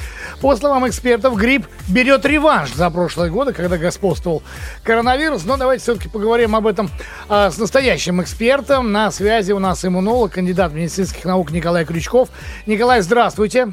По 0.40 0.54
словам 0.54 0.86
экспертов, 0.86 1.34
грипп 1.34 1.66
берет 1.88 2.24
реванш 2.26 2.72
за 2.74 2.88
прошлые 2.88 3.32
годы, 3.32 3.52
когда 3.52 3.76
господствовал 3.76 4.44
коронавирус. 4.84 5.44
Но 5.44 5.56
давайте 5.56 5.82
все-таки 5.82 6.08
поговорим 6.08 6.54
об 6.54 6.68
этом 6.68 6.90
а, 7.28 7.50
с 7.50 7.58
настоящим 7.58 8.22
экспертом. 8.22 8.92
На 8.92 9.10
связи 9.10 9.50
у 9.50 9.58
нас 9.58 9.84
иммунолог, 9.84 10.30
кандидат 10.30 10.72
медицинских 10.72 11.24
наук 11.24 11.50
Николай 11.50 11.84
Крючков. 11.84 12.28
Николай, 12.66 13.00
здравствуйте. 13.02 13.72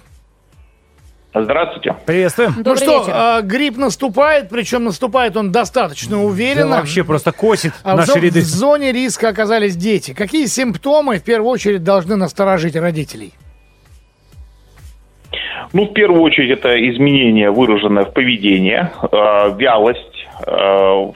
Здравствуйте. 1.33 1.95
Приветствуем. 2.07 2.53
Добрый 2.57 2.73
ну 2.73 2.75
что, 2.77 2.99
вечер. 3.01 3.11
а, 3.15 3.41
грипп 3.41 3.77
наступает, 3.77 4.49
причем 4.49 4.83
наступает 4.85 5.37
он 5.37 5.51
достаточно 5.51 6.17
Да 6.17 6.23
уверенно. 6.23 6.77
вообще 6.77 7.03
просто 7.03 7.31
косит 7.31 7.71
А 7.83 7.93
в, 7.93 7.97
наши 7.97 8.13
зо- 8.13 8.19
ряды. 8.19 8.39
в 8.41 8.45
зоне 8.45 8.91
риска 8.91 9.29
оказались 9.29 9.75
дети. 9.75 10.13
Какие 10.15 10.47
симптомы 10.47 11.19
в 11.19 11.23
первую 11.23 11.51
очередь 11.51 11.83
должны 11.83 12.15
насторожить 12.15 12.75
родителей? 12.75 13.33
Ну, 15.71 15.85
в 15.85 15.93
первую 15.93 16.23
очередь, 16.23 16.49
это 16.57 16.69
изменение, 16.89 17.51
выраженное 17.51 18.05
в 18.05 18.11
поведении, 18.13 18.79
э, 18.79 19.55
вялость 19.59 20.08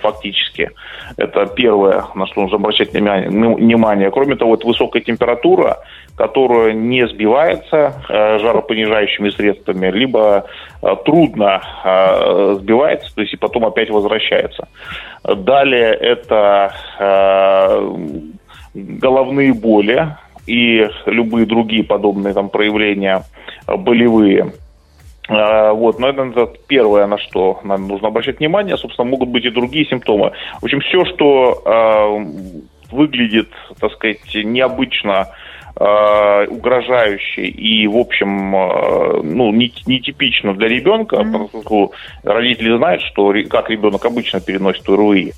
фактически. 0.02 0.72
Это 1.18 1.46
первое, 1.46 2.06
на 2.16 2.28
что 2.28 2.42
нужно 2.42 2.58
обращать 2.58 2.94
внимание. 2.94 3.30
ну, 3.30 3.56
внимание. 3.56 4.12
Кроме 4.12 4.36
того, 4.36 4.56
это 4.56 4.68
высокая 4.68 5.02
температура, 5.02 5.80
которая 6.16 6.74
не 6.74 7.08
сбивается 7.08 8.04
э, 8.10 8.40
жаропонижающими 8.40 9.30
средствами, 9.30 9.88
либо 9.88 10.46
э, 10.82 10.96
трудно 11.06 11.62
э, 11.84 12.56
сбивается, 12.60 13.14
то 13.16 13.22
есть 13.22 13.34
и 13.34 13.38
потом 13.38 13.66
опять 13.66 13.90
возвращается. 13.90 14.68
Далее 15.24 15.94
это 15.94 16.74
э, 17.00 17.92
головные 18.74 19.54
боли 19.54 20.16
и 20.46 20.88
любые 21.06 21.46
другие 21.46 21.84
подобные 21.84 22.34
там 22.34 22.50
проявления 22.50 23.24
э, 23.68 23.76
болевые. 23.76 24.54
Э, 25.30 25.72
Вот, 25.72 26.00
но 26.00 26.10
это, 26.10 26.22
это 26.24 26.54
первое, 26.68 27.08
на 27.08 27.18
что 27.18 27.60
нам 27.64 27.88
нужно 27.88 28.08
обращать 28.10 28.40
внимание. 28.40 28.78
Собственно, 28.78 29.10
могут 29.10 29.30
быть 29.30 29.46
и 29.46 29.50
другие 29.50 29.86
симптомы. 29.86 30.32
В 30.62 30.66
общем, 30.66 30.80
все, 30.82 31.06
что 31.06 31.62
э, 31.66 32.96
выглядит, 32.96 33.50
так 33.80 33.92
сказать, 33.94 34.20
необычно 34.36 35.30
э, 35.76 36.46
угрожающе 36.48 37.46
и, 37.48 37.88
в 37.88 37.98
общем, 37.98 38.56
э, 38.56 39.22
ну, 39.24 39.52
не- 39.52 39.74
нетипично 39.88 40.54
для 40.54 40.68
ребенка, 40.68 41.24
поскольку 41.34 41.94
родители 42.24 42.78
знают, 42.78 43.02
что 43.02 43.34
как 43.50 43.70
ребенок 43.70 44.06
обычно 44.06 44.40
переносит 44.42 44.88
ОРВИ, 44.88 45.34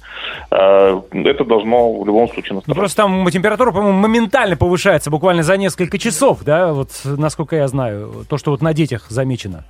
э, 0.51 1.01
это 1.13 1.45
должно 1.45 1.93
в 2.01 2.05
любом 2.05 2.27
случае 2.27 2.53
Ну, 2.53 2.55
насторожить. 2.57 2.79
просто 2.79 2.97
там 3.03 3.25
температура, 3.29 3.71
по-моему, 3.71 3.97
моментально 3.99 4.57
повышается 4.57 5.09
буквально 5.09 5.43
за 5.43 5.55
несколько 5.57 5.97
часов, 5.97 6.43
да, 6.43 6.73
вот 6.73 6.89
насколько 7.05 7.55
я 7.55 7.67
знаю, 7.67 8.25
то, 8.29 8.37
что 8.37 8.51
вот 8.51 8.61
на 8.61 8.73
детях 8.73 9.05
замечено. 9.09 9.63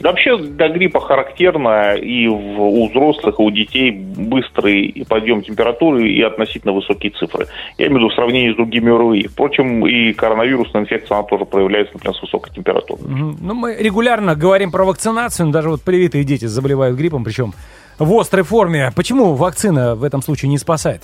Вообще 0.00 0.36
для 0.36 0.68
гриппа 0.68 1.00
характерно 1.00 1.94
и 1.94 2.26
в- 2.26 2.60
у 2.60 2.88
взрослых, 2.88 3.38
и 3.38 3.42
у 3.42 3.50
детей 3.50 3.90
быстрый 3.92 5.04
подъем 5.08 5.42
температуры 5.42 6.08
и 6.08 6.20
относительно 6.22 6.72
высокие 6.72 7.12
цифры. 7.12 7.46
Я 7.78 7.86
имею 7.86 7.98
в 7.98 8.02
виду 8.02 8.08
в 8.10 8.14
сравнении 8.14 8.52
с 8.52 8.56
другими 8.56 8.90
ОРВИ. 8.90 9.28
Впрочем, 9.28 9.86
и 9.86 10.12
коронавирусная 10.12 10.82
инфекция, 10.82 11.18
она 11.18 11.26
тоже 11.26 11.44
проявляется, 11.44 11.94
например, 11.94 12.16
с 12.16 12.22
высокой 12.22 12.52
температурой. 12.52 13.04
Ну, 13.06 13.54
мы 13.54 13.76
регулярно 13.78 14.34
говорим 14.34 14.70
про 14.72 14.84
вакцинацию, 14.84 15.46
но 15.46 15.52
даже 15.52 15.70
вот 15.70 15.82
привитые 15.82 16.24
дети 16.24 16.46
заболевают 16.46 16.96
гриппом, 16.96 17.22
причем 17.24 17.52
в 17.98 18.12
острой 18.18 18.42
форме. 18.42 18.90
Почему 18.96 19.34
вакцина 19.34 19.94
в 19.94 20.02
этом 20.02 20.22
случае 20.22 20.48
не 20.48 20.58
спасает? 20.58 21.02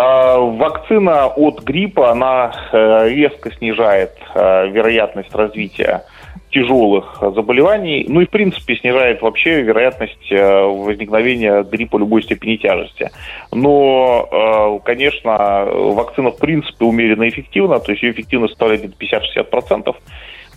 А, 0.00 0.38
Вакцина 0.38 1.26
от 1.26 1.64
гриппа, 1.64 2.12
она 2.12 2.52
э, 2.72 3.08
резко 3.08 3.52
снижает 3.52 4.12
э, 4.32 4.68
вероятность 4.68 5.34
развития 5.34 6.04
тяжелых 6.52 7.18
заболеваний, 7.20 8.06
ну 8.08 8.20
и 8.20 8.26
в 8.26 8.30
принципе 8.30 8.76
снижает 8.76 9.20
вообще 9.22 9.60
вероятность 9.60 10.30
э, 10.30 10.62
возникновения 10.62 11.64
гриппа 11.64 11.98
любой 11.98 12.22
степени 12.22 12.56
тяжести. 12.56 13.10
Но, 13.52 14.80
конечно, 14.84 15.66
вакцина 15.66 16.30
в 16.30 16.38
принципе 16.38 16.84
умеренно 16.84 17.28
эффективна, 17.28 17.80
то 17.80 17.90
есть 17.90 18.02
ее 18.04 18.12
эффективность 18.12 18.52
составляет 18.52 18.82
где-то 18.82 19.18
50-60%. 19.40 19.96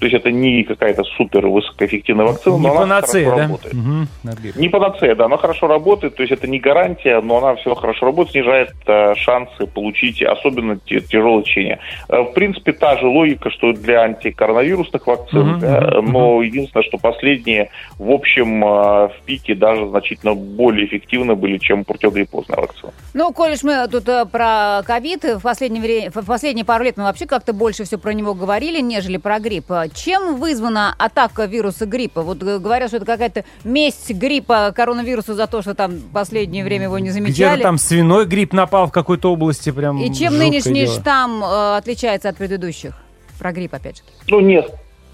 То 0.01 0.07
есть 0.07 0.15
это 0.15 0.31
не 0.31 0.63
какая-то 0.63 1.03
супер 1.03 1.45
высокоэффективная 1.45 2.25
вакцина, 2.25 2.55
не 2.55 2.61
но 2.61 2.71
она 2.71 2.81
панацея, 2.81 3.25
хорошо 3.25 3.37
да? 3.37 3.43
работает. 3.43 3.75
Гриппа. 4.41 4.57
Не 4.59 4.69
панацея, 4.69 5.15
да, 5.15 5.25
она 5.25 5.37
хорошо 5.37 5.67
работает, 5.67 6.15
то 6.15 6.23
есть 6.23 6.33
это 6.33 6.47
не 6.47 6.59
гарантия, 6.59 7.21
но 7.21 7.37
она 7.37 7.53
все 7.57 7.75
хорошо 7.75 8.07
работает, 8.07 8.31
снижает 8.31 8.71
э, 8.87 9.13
шансы 9.13 9.67
получить 9.67 10.23
особенно 10.23 10.79
тяжелое 10.79 11.41
лечение. 11.41 11.77
Э, 12.09 12.21
в 12.21 12.33
принципе, 12.33 12.73
та 12.73 12.97
же 12.97 13.05
логика, 13.05 13.51
что 13.51 13.73
для 13.73 14.01
антикоронавирусных 14.01 15.05
вакцин, 15.05 15.41
Мгм, 15.41 15.59
да, 15.59 15.81
мгм, 15.97 16.11
но 16.11 16.41
единственное, 16.41 16.83
что 16.83 16.97
последние, 16.97 17.69
в 17.99 18.09
общем, 18.09 18.65
э, 18.65 18.67
в 19.09 19.13
пике 19.25 19.53
даже 19.53 19.87
значительно 19.87 20.33
более 20.33 20.87
эффективны 20.87 21.35
были, 21.35 21.59
чем 21.59 21.83
противогриппозная 21.83 22.57
вакцина. 22.57 22.91
Ну, 23.13 23.31
коль 23.33 23.51
мы 23.61 23.87
тут 23.87 24.09
э, 24.09 24.25
про 24.25 24.81
ковид, 24.83 25.25
в 25.25 25.41
последнее 25.41 25.83
время, 25.83 26.09
в 26.09 26.25
последние 26.25 26.65
пару 26.65 26.85
лет 26.85 26.97
мы 26.97 27.03
вообще 27.03 27.27
как-то 27.27 27.53
больше 27.53 27.83
все 27.83 27.99
про 27.99 28.13
него 28.13 28.33
говорили, 28.33 28.81
нежели 28.81 29.17
про 29.17 29.37
грипп. 29.37 29.69
Чем 29.93 30.37
вызвана 30.39 30.95
атака 30.97 31.45
вируса 31.45 31.85
гриппа? 31.85 32.21
Вот 32.21 32.41
э, 32.43 32.59
говорят, 32.59 32.89
что 32.89 32.97
это 32.97 33.05
какая-то 33.05 33.43
месть 33.63 34.11
гриппа 34.11 34.71
коронавирусу 34.75 35.33
за 35.33 35.47
то, 35.47 35.61
что 35.61 35.73
там 35.75 35.99
последнее 36.13 36.63
время 36.63 36.85
его 36.85 36.97
не 36.99 37.09
Где-то 37.09 37.23
замечали. 37.25 37.61
там 37.63 37.77
свиной 37.77 38.25
грипп 38.25 38.53
напал 38.53 38.87
в 38.87 38.91
какой-то 38.91 39.31
области, 39.31 39.71
прям 39.71 39.99
И 40.01 40.13
чем 40.13 40.37
нынешний 40.37 40.85
дело. 40.85 40.99
штамм 40.99 41.43
э, 41.43 41.77
отличается 41.77 42.29
от 42.29 42.37
предыдущих? 42.37 42.93
Про 43.39 43.51
грипп, 43.51 43.73
опять 43.73 43.97
же. 43.97 44.03
Ну, 44.27 44.39
не, 44.39 44.63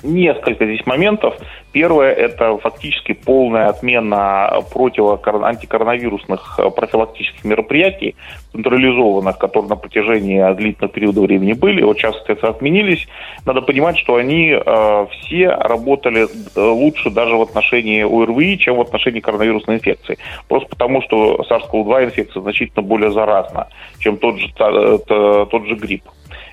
несколько 0.03 0.65
здесь 0.65 0.86
моментов. 0.86 1.36
Первое– 1.71 2.12
это 2.13 2.57
фактически 2.57 3.13
полная 3.13 3.67
отмена 3.67 4.62
противокорон- 4.73 5.45
антикоронавирусных 5.45 6.60
э, 6.60 6.69
профилактических 6.69 7.43
мероприятий, 7.43 8.15
централизованных, 8.51 9.38
которые 9.38 9.69
на 9.69 9.75
протяжении 9.75 10.53
длительного 10.55 10.93
периода 10.93 11.21
времени 11.21 11.53
были. 11.53 11.83
Вот 11.83 11.97
сейчас, 11.97 12.15
соответственно, 12.15 12.53
отменились. 12.53 13.07
Надо 13.45 13.62
понимать, 13.62 13.97
что 13.97 14.15
они 14.15 14.51
э, 14.51 15.07
все 15.12 15.49
работали 15.49 16.25
э, 16.25 16.60
лучше 16.60 17.10
даже 17.10 17.36
в 17.36 17.41
отношении 17.41 18.03
ОРВИ, 18.03 18.60
чем 18.60 18.77
в 18.77 18.81
отношении 18.81 19.19
коронавирусной 19.19 19.77
инфекции. 19.77 20.17
Просто 20.47 20.69
потому, 20.69 21.01
что 21.01 21.45
SARS-CoV-2 21.49 22.05
инфекция 22.05 22.41
значительно 22.41 22.81
более 22.81 23.12
заразна, 23.12 23.67
чем 23.99 24.17
тот 24.17 24.38
же, 24.39 24.47
э, 24.47 25.45
тот 25.49 25.65
же 25.65 25.75
грипп. 25.75 26.03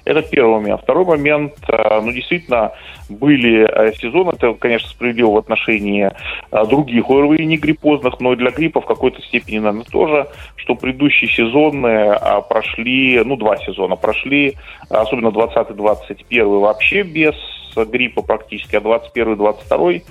Это 0.04 0.20
первый 0.22 0.60
момент. 0.60 0.82
Второй 0.82 1.04
момент, 1.04 1.54
э, 1.66 2.00
ну, 2.00 2.12
действительно, 2.12 2.72
были 3.08 3.66
э, 3.66 3.94
сезоны, 3.94 4.30
это, 4.30 4.52
конечно, 4.54 4.88
справедливо 4.88 5.32
в 5.32 5.38
отношении 5.38 6.10
э, 6.50 6.66
других 6.66 7.08
ОРВИ 7.08 7.46
не 7.46 7.56
гриппозных, 7.56 8.20
но 8.20 8.34
и 8.34 8.36
для 8.36 8.50
гриппа 8.50 8.82
в 8.82 8.86
какой-то 8.86 9.22
степени, 9.22 9.58
наверное, 9.58 9.84
тоже, 9.84 10.28
что 10.56 10.74
предыдущие 10.74 11.30
сезоны 11.30 12.18
прошли, 12.48 13.22
ну, 13.24 13.36
два 13.36 13.56
сезона 13.56 13.96
прошли, 13.96 14.56
особенно 14.90 15.28
20-21 15.28 16.60
вообще 16.60 17.02
без 17.02 17.34
гриппа 17.74 18.22
практически, 18.22 18.76
а 18.76 18.80
21-22 18.80 20.02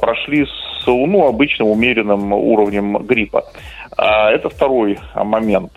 прошли 0.00 0.44
с 0.44 0.86
ну, 0.86 1.26
обычным 1.26 1.68
умеренным 1.68 2.32
уровнем 2.32 2.98
гриппа. 2.98 3.44
А, 3.96 4.30
Это 4.30 4.48
второй 4.48 4.98
момент. 5.14 5.72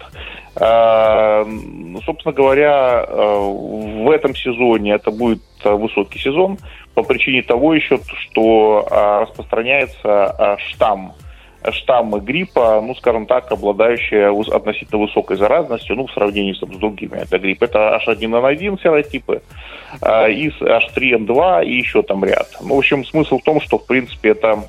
А, 0.56 1.44
ну, 1.46 2.00
Собственно 2.02 2.34
говоря, 2.34 3.06
э, 3.08 4.04
в 4.04 4.10
этом 4.12 4.36
сезоне 4.36 4.94
это 4.94 5.10
будет 5.10 5.42
э, 5.64 5.72
высокий 5.72 6.20
сезон 6.20 6.60
по 6.94 7.02
причине 7.02 7.42
того 7.42 7.74
еще, 7.74 8.00
что 8.20 8.88
а, 8.92 9.22
распространяется 9.22 10.58
штамм 10.70 11.14
штаммы 11.72 12.20
гриппа, 12.20 12.82
ну, 12.86 12.94
скажем 12.94 13.26
так, 13.26 13.50
обладающие 13.50 14.30
относительно 14.54 15.02
высокой 15.02 15.38
заразностью, 15.38 15.96
ну, 15.96 16.08
в 16.08 16.12
сравнении 16.12 16.52
с, 16.52 16.58
с 16.58 16.78
другими. 16.78 17.16
Это 17.16 17.40
грипп. 17.40 17.64
Это 17.64 18.02
H1N1 18.06 18.82
серотипы, 18.82 19.42
и 20.30 20.52
с 20.52 20.62
H3N2, 20.62 21.66
и 21.66 21.78
еще 21.78 22.04
там 22.04 22.26
ряд. 22.26 22.50
Ну, 22.62 22.76
в 22.76 22.80
общем, 22.80 23.06
смысл 23.06 23.40
в 23.40 23.44
том, 23.44 23.62
что, 23.62 23.78
в 23.78 23.88
принципе, 23.88 24.32
это 24.32 24.66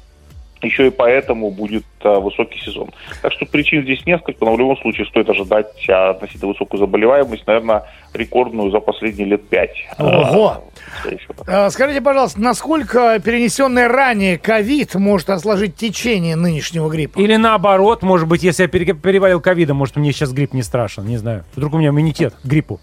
еще 0.64 0.86
и 0.88 0.90
поэтому 0.90 1.50
будет 1.50 1.84
а, 2.02 2.20
высокий 2.20 2.58
сезон. 2.60 2.90
Так 3.22 3.32
что 3.32 3.46
причин 3.46 3.82
здесь 3.82 4.04
несколько, 4.06 4.44
но 4.44 4.54
в 4.54 4.58
любом 4.58 4.76
случае 4.78 5.06
стоит 5.06 5.28
ожидать 5.28 5.66
а, 5.88 6.10
относительно 6.10 6.48
высокую 6.52 6.80
заболеваемость, 6.80 7.46
наверное, 7.46 7.84
рекордную 8.12 8.70
за 8.70 8.80
последние 8.80 9.26
лет 9.28 9.48
пять. 9.48 9.74
Ого! 9.98 10.64
А, 11.04 11.08
так. 11.08 11.48
А, 11.48 11.70
Скажите, 11.70 12.00
пожалуйста, 12.00 12.40
насколько 12.40 13.18
перенесенный 13.20 13.86
ранее 13.86 14.38
ковид 14.38 14.94
может 14.94 15.30
осложнить 15.30 15.76
течение 15.76 16.36
нынешнего 16.36 16.88
гриппа? 16.88 17.18
Или 17.18 17.36
наоборот, 17.36 18.02
может 18.02 18.28
быть, 18.28 18.42
если 18.42 18.62
я 18.64 18.68
пере- 18.68 18.94
переболел 18.94 19.40
ковидом, 19.40 19.76
может, 19.78 19.96
мне 19.96 20.12
сейчас 20.12 20.32
грипп 20.32 20.54
не 20.54 20.62
страшен, 20.62 21.06
не 21.06 21.16
знаю. 21.16 21.44
Вдруг 21.56 21.74
у 21.74 21.78
меня 21.78 21.88
иммунитет 21.90 22.34
к 22.42 22.46
гриппу. 22.46 22.80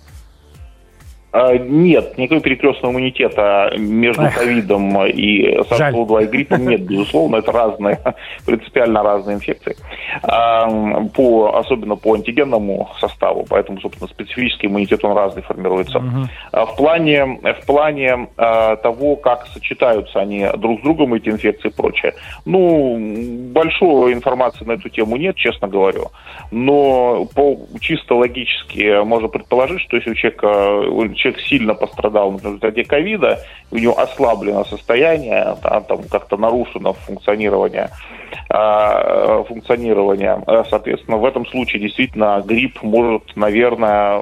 А, 1.33 1.57
Нет, 1.57 2.17
никакого 2.17 2.41
перекрестного 2.41 2.91
иммунитета 2.91 3.73
между 3.77 4.23
ковидом 4.29 5.05
и 5.05 5.57
SARS-CoV-2 5.59 6.23
и 6.23 6.27
гриппом 6.27 6.67
нет, 6.67 6.81
безусловно, 6.81 7.37
это 7.37 7.51
разные, 7.51 7.99
принципиально 8.45 9.01
разные 9.01 9.37
инфекции, 9.37 9.77
А, 10.23 10.67
по, 11.13 11.57
особенно 11.57 11.95
по 11.95 12.15
антигенному 12.15 12.89
составу, 12.99 13.45
поэтому, 13.47 13.79
собственно, 13.79 14.09
специфический 14.09 14.67
иммунитет, 14.67 15.05
он 15.05 15.15
разный 15.15 15.41
формируется. 15.41 16.03
А 16.51 16.65
В 16.65 16.75
плане, 16.75 17.39
в 17.41 17.65
плане 17.65 18.27
того, 18.35 19.15
как 19.15 19.47
сочетаются 19.47 20.19
они 20.19 20.47
друг 20.57 20.81
с 20.81 20.83
другом, 20.83 21.13
эти 21.13 21.29
инфекции 21.29 21.69
и 21.69 21.73
прочее, 21.73 22.13
ну, 22.45 22.97
большой 23.53 24.13
информации 24.13 24.65
на 24.65 24.73
эту 24.73 24.89
тему 24.89 25.15
нет, 25.15 25.35
честно 25.35 25.67
говорю, 25.67 26.07
но 26.51 27.25
по, 27.33 27.57
чисто 27.79 28.15
логически 28.15 29.03
можно 29.03 29.27
предположить, 29.29 29.81
что 29.81 29.95
если 29.95 30.11
у 30.11 30.15
человека, 30.15 30.47
человек 31.21 31.41
сильно 31.41 31.73
пострадал 31.73 32.31
в 32.31 32.43
результате 32.43 32.83
ковида, 32.83 33.39
у 33.71 33.77
него 33.77 33.97
ослаблено 33.97 34.65
состояние, 34.65 35.55
да, 35.63 35.81
там 35.81 36.03
как-то 36.09 36.37
нарушено 36.37 36.93
функционирование, 36.93 37.89
а, 38.49 39.43
функционирование, 39.43 40.41
а, 40.47 40.63
соответственно, 40.65 41.17
в 41.17 41.25
этом 41.25 41.45
случае 41.45 41.81
действительно 41.81 42.41
грипп 42.45 42.81
может, 42.81 43.35
наверное, 43.35 44.21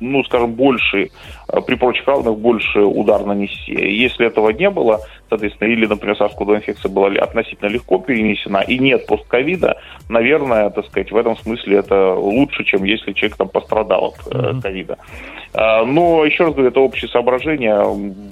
ну, 0.00 0.24
скажем, 0.24 0.52
больше, 0.52 1.10
а, 1.48 1.60
при 1.60 1.76
прочих 1.76 2.06
равных 2.06 2.38
больше 2.38 2.80
удар 2.80 3.24
нанести. 3.24 3.72
Если 3.72 4.26
этого 4.26 4.50
не 4.50 4.68
было, 4.68 5.00
соответственно, 5.28 5.68
или, 5.68 5.86
например, 5.86 6.16
SARS-CoV-2 6.16 6.56
инфекция 6.56 6.90
была 6.90 7.08
относительно 7.08 7.68
легко 7.68 7.98
перенесена 7.98 8.58
и 8.58 8.78
нет 8.78 9.06
постковида, 9.06 9.80
наверное, 10.08 10.70
так 10.70 10.86
сказать, 10.86 11.10
в 11.10 11.16
этом 11.16 11.36
смысле 11.36 11.78
это 11.78 12.14
лучше, 12.14 12.64
чем 12.64 12.84
если 12.84 13.12
человек 13.12 13.36
там 13.36 13.48
пострадал 13.48 14.14
от 14.16 14.34
э, 14.34 14.60
ковида. 14.60 14.98
А, 14.98 15.35
Но, 15.56 16.24
еще 16.26 16.44
раз 16.44 16.52
говорю, 16.52 16.68
это 16.68 16.80
общее 16.80 17.08
соображение, 17.08 17.82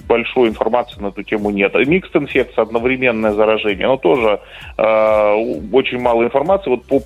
большой 0.07 0.49
информации 0.49 1.01
на 1.01 1.07
эту 1.07 1.23
тему 1.23 1.49
нет. 1.49 1.73
Микст 1.73 2.15
инфекция, 2.15 2.61
одновременное 2.61 3.31
заражение, 3.31 3.87
но 3.87 3.97
тоже 3.97 4.39
э, 4.77 5.33
очень 5.71 5.99
мало 5.99 6.23
информации. 6.23 6.69
Вот 6.69 6.85
по 6.85 6.99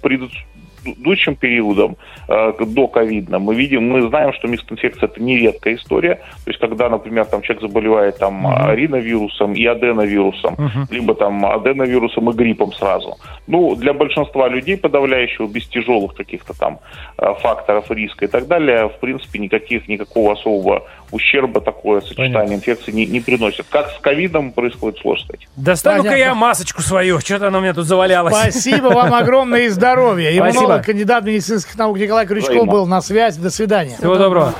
предыдущим 0.83 1.35
периодам 1.35 1.97
э, 2.27 2.53
до 2.59 2.87
ковидным 2.87 3.43
мы 3.43 3.55
видим, 3.55 3.89
мы 3.89 4.07
знаем, 4.09 4.33
что 4.33 4.47
микст 4.47 4.71
инфекция 4.71 5.07
это 5.07 5.21
нередкая 5.21 5.75
история. 5.75 6.15
То 6.15 6.51
есть, 6.51 6.59
когда, 6.59 6.89
например, 6.89 7.25
там 7.25 7.41
человек 7.41 7.63
заболевает 7.63 8.17
там 8.17 8.45
э, 8.47 8.75
риновирусом 8.75 9.53
и 9.53 9.65
аденовирусом, 9.65 10.57
либо 10.89 11.15
там 11.15 11.45
аденовирусом 11.45 12.29
и 12.29 12.33
гриппом 12.33 12.73
сразу. 12.73 13.17
Ну, 13.47 13.75
для 13.75 13.93
большинства 13.93 14.47
людей 14.47 14.77
подавляющего, 14.77 15.47
без 15.47 15.67
тяжелых 15.67 16.13
каких-то 16.13 16.57
там 16.57 16.79
э, 17.17 17.33
факторов 17.41 17.89
риска 17.91 18.25
и 18.25 18.27
так 18.27 18.47
далее, 18.47 18.89
в 18.89 18.99
принципе, 18.99 19.39
никаких, 19.39 19.87
никакого 19.87 20.33
особого 20.33 20.83
ущерба 21.11 21.61
такое 21.61 22.01
сочетание 22.01 22.33
Понятно. 22.33 22.53
инфекций 22.53 22.93
не, 22.93 23.05
не 23.05 23.19
приносит. 23.19 23.65
Как 23.69 23.89
с 23.89 23.99
ковидом 23.99 24.51
происходит 24.51 24.99
сложно 24.99 25.25
сказать. 25.25 25.47
Достану-ка 25.55 26.15
я 26.15 26.35
масочку 26.35 26.81
свою, 26.81 27.19
что-то 27.19 27.47
она 27.47 27.57
у 27.57 27.61
меня 27.61 27.73
тут 27.73 27.85
завалялась. 27.85 28.35
Спасибо 28.35 28.87
вам 28.87 29.13
огромное 29.13 29.61
и 29.61 29.67
здоровья. 29.69 30.31
Спасибо. 30.35 30.68
Иммунолог, 30.69 30.85
кандидат 30.85 31.23
медицинских 31.23 31.75
наук 31.75 31.97
Николай 31.97 32.27
Крючков 32.27 32.51
Взаимно. 32.51 32.71
был 32.71 32.85
на 32.85 33.01
связи. 33.01 33.39
До 33.39 33.49
свидания. 33.49 33.95
Всего 33.97 34.17
доброго. 34.17 34.53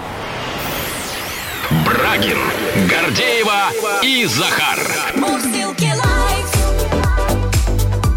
Брагин, 1.86 2.38
Гордеева 2.89 3.69
и 4.04 4.26
Захар. 4.26 4.80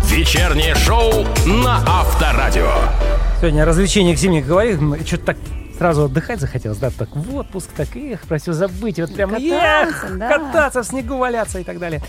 Вечернее 0.07 0.75
шоу 0.75 1.27
на 1.47 1.83
Авторадио. 1.87 2.71
Сегодня 3.41 3.63
о 3.63 3.67
развлечениях 3.67 4.19
зимних 4.19 4.47
говорим. 4.47 4.97
Что-то 5.05 5.25
так 5.27 5.37
сразу 5.77 6.05
отдыхать 6.05 6.41
захотелось, 6.41 6.79
да, 6.79 6.91
так 6.91 7.15
в 7.15 7.37
отпуск, 7.37 7.71
так 7.77 7.89
эх, 7.97 8.23
про 8.23 8.39
все 8.39 8.53
забыть, 8.53 8.99
вот 8.99 9.15
прям 9.15 9.31
Кататься, 9.31 10.07
эх, 10.07 10.19
да. 10.19 10.39
кататься, 10.39 10.83
в 10.83 10.87
снегу 10.87 11.17
валяться 11.17 11.59
и 11.59 11.65
так 11.65 11.79
далее. 11.79 12.03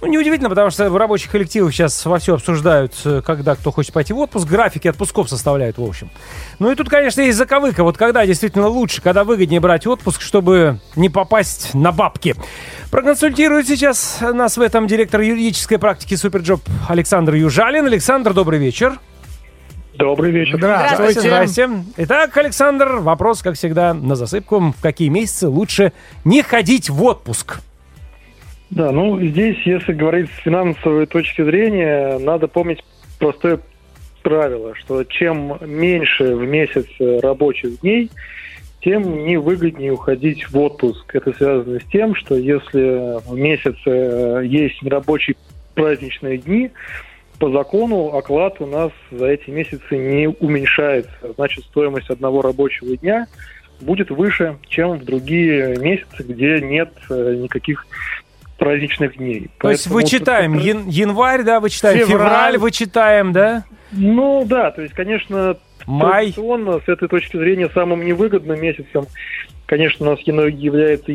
Ну, 0.00 0.08
неудивительно, 0.08 0.48
потому 0.48 0.70
что 0.70 0.90
в 0.90 0.96
рабочих 0.96 1.30
коллективах 1.30 1.72
сейчас 1.72 2.04
вовсю 2.06 2.34
обсуждают, 2.34 2.94
э, 3.04 3.22
когда 3.24 3.54
кто 3.54 3.70
хочет 3.70 3.92
пойти 3.92 4.12
в 4.12 4.18
отпуск, 4.18 4.46
графики 4.48 4.88
отпусков 4.88 5.28
составляют, 5.28 5.78
в 5.78 5.84
общем. 5.84 6.10
Ну 6.58 6.70
и 6.70 6.74
тут, 6.74 6.88
конечно, 6.88 7.20
есть 7.20 7.38
заковыка, 7.38 7.82
вот 7.84 7.96
когда 7.96 8.26
действительно 8.26 8.68
лучше, 8.68 9.02
когда 9.02 9.24
выгоднее 9.24 9.60
брать 9.60 9.86
отпуск, 9.86 10.20
чтобы 10.20 10.80
не 10.96 11.08
попасть 11.08 11.74
на 11.74 11.92
бабки. 11.92 12.34
Проконсультирует 12.90 13.68
сейчас 13.68 14.18
нас 14.20 14.56
в 14.56 14.60
этом 14.60 14.86
директор 14.86 15.20
юридической 15.20 15.78
практики 15.78 16.14
SuperJob 16.14 16.62
Александр 16.88 17.34
Южалин. 17.34 17.86
Александр, 17.86 18.34
добрый 18.34 18.58
вечер. 18.58 18.98
Добрый 20.00 20.30
вечер. 20.30 20.56
Здравствуйте. 20.56 21.20
Здрасте. 21.20 21.68
Итак, 21.98 22.36
Александр, 22.36 22.96
вопрос, 23.00 23.42
как 23.42 23.54
всегда, 23.54 23.92
на 23.92 24.14
засыпку. 24.14 24.58
В 24.58 24.80
какие 24.80 25.08
месяцы 25.08 25.48
лучше 25.48 25.92
не 26.24 26.42
ходить 26.42 26.88
в 26.88 27.04
отпуск? 27.04 27.60
Да, 28.70 28.92
ну 28.92 29.20
здесь, 29.20 29.58
если 29.64 29.92
говорить 29.92 30.30
с 30.30 30.42
финансовой 30.42 31.06
точки 31.06 31.42
зрения, 31.42 32.18
надо 32.18 32.48
помнить 32.48 32.82
простое 33.18 33.60
правило, 34.22 34.74
что 34.76 35.04
чем 35.04 35.58
меньше 35.60 36.34
в 36.34 36.46
месяц 36.46 36.86
э, 36.98 37.18
рабочих 37.20 37.80
дней, 37.80 38.10
тем 38.80 39.26
невыгоднее 39.26 39.92
уходить 39.92 40.48
в 40.50 40.56
отпуск. 40.58 41.14
Это 41.14 41.32
связано 41.32 41.78
с 41.80 41.84
тем, 41.84 42.14
что 42.14 42.36
если 42.36 43.20
в 43.28 43.36
месяц 43.36 43.76
э, 43.84 44.42
есть 44.44 44.80
нерабочие 44.82 45.36
праздничные 45.74 46.38
дни, 46.38 46.70
по 47.40 47.50
закону 47.50 48.08
оклад 48.14 48.60
у 48.60 48.66
нас 48.66 48.92
за 49.10 49.26
эти 49.26 49.48
месяцы 49.50 49.96
не 49.96 50.28
уменьшается. 50.28 51.10
Значит, 51.36 51.64
стоимость 51.64 52.10
одного 52.10 52.42
рабочего 52.42 52.96
дня 52.98 53.26
будет 53.80 54.10
выше, 54.10 54.58
чем 54.68 54.98
в 54.98 55.04
другие 55.06 55.76
месяцы, 55.78 56.22
где 56.22 56.60
нет 56.60 56.92
э, 57.08 57.36
никаких 57.38 57.86
праздничных 58.58 59.16
дней. 59.16 59.50
То 59.58 59.70
есть 59.70 59.84
Поэтому 59.84 59.94
вычитаем 59.94 60.52
вот- 60.52 60.62
ян- 60.62 60.88
январь, 60.88 61.42
да, 61.42 61.60
вычитаем 61.60 61.98
Февраль. 62.00 62.10
февраль, 62.18 62.58
вычитаем, 62.58 63.32
да, 63.32 63.64
Ну 63.90 64.44
да, 64.46 64.70
то 64.70 64.82
есть, 64.82 64.92
конечно, 64.94 65.56
май. 65.86 66.26
традиционно 66.26 66.80
с 66.80 66.88
этой 66.88 67.08
точки 67.08 67.38
зрения 67.38 67.70
самым 67.72 68.04
невыгодным 68.04 68.60
месяцем, 68.60 69.06
конечно, 69.64 70.06
у 70.06 70.10
нас 70.10 70.20
является 70.20 71.10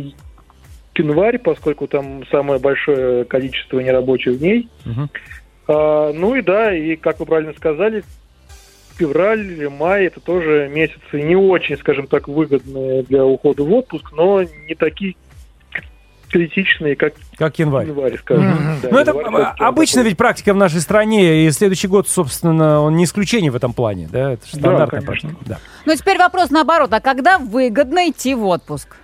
январь, 0.96 1.38
поскольку 1.38 1.86
там 1.88 2.26
самое 2.32 2.60
большое 2.60 3.26
количество 3.26 3.80
нерабочих 3.80 4.40
дней. 4.40 4.68
Мгм. 4.86 5.08
А, 5.68 6.12
ну 6.14 6.36
и 6.36 6.42
да, 6.42 6.74
и 6.76 6.96
как 6.96 7.20
вы 7.20 7.26
правильно 7.26 7.54
сказали, 7.54 8.04
февраль, 8.98 9.68
май 9.70 10.06
это 10.06 10.20
тоже 10.20 10.70
месяцы 10.74 11.22
не 11.22 11.36
очень, 11.36 11.78
скажем 11.78 12.08
так, 12.08 12.28
выгодные 12.28 13.04
для 13.04 13.26
ухода 13.26 13.64
в 13.64 13.74
отпуск, 13.74 14.12
но 14.14 14.44
не 14.44 14.76
такие 14.76 15.16
критичные, 16.30 16.96
как 16.96 17.14
Как 17.38 17.60
январь. 17.60 17.88
январь, 17.88 18.18
скажем. 18.18 18.48
Мгм. 18.50 18.80
Да, 18.82 18.90
Ну, 18.92 18.98
это 18.98 19.12
январь 19.12 19.44
а, 19.44 19.68
обычно 19.68 19.98
такой. 20.02 20.10
ведь 20.10 20.18
практика 20.18 20.54
в 20.54 20.58
нашей 20.58 20.82
стране, 20.82 21.46
и 21.46 21.52
следующий 21.52 21.88
год, 21.88 22.08
собственно, 22.10 22.82
он 22.82 22.96
не 22.96 23.06
исключение 23.06 23.52
в 23.52 23.56
этом 23.56 23.74
плане, 23.74 24.10
да, 24.12 24.34
это 24.34 24.46
же 24.46 24.54
Да, 24.54 24.60
стандартная 24.60 25.02
конечно. 25.02 25.30
практика. 25.30 25.46
Да. 25.50 25.60
Ну, 25.86 25.96
теперь 25.96 26.18
вопрос 26.18 26.50
наоборот. 26.50 26.92
А 26.94 27.00
когда 27.00 27.38
выгодно 27.38 28.10
идти 28.10 28.34
в 28.36 28.46
отпуск? 28.46 28.96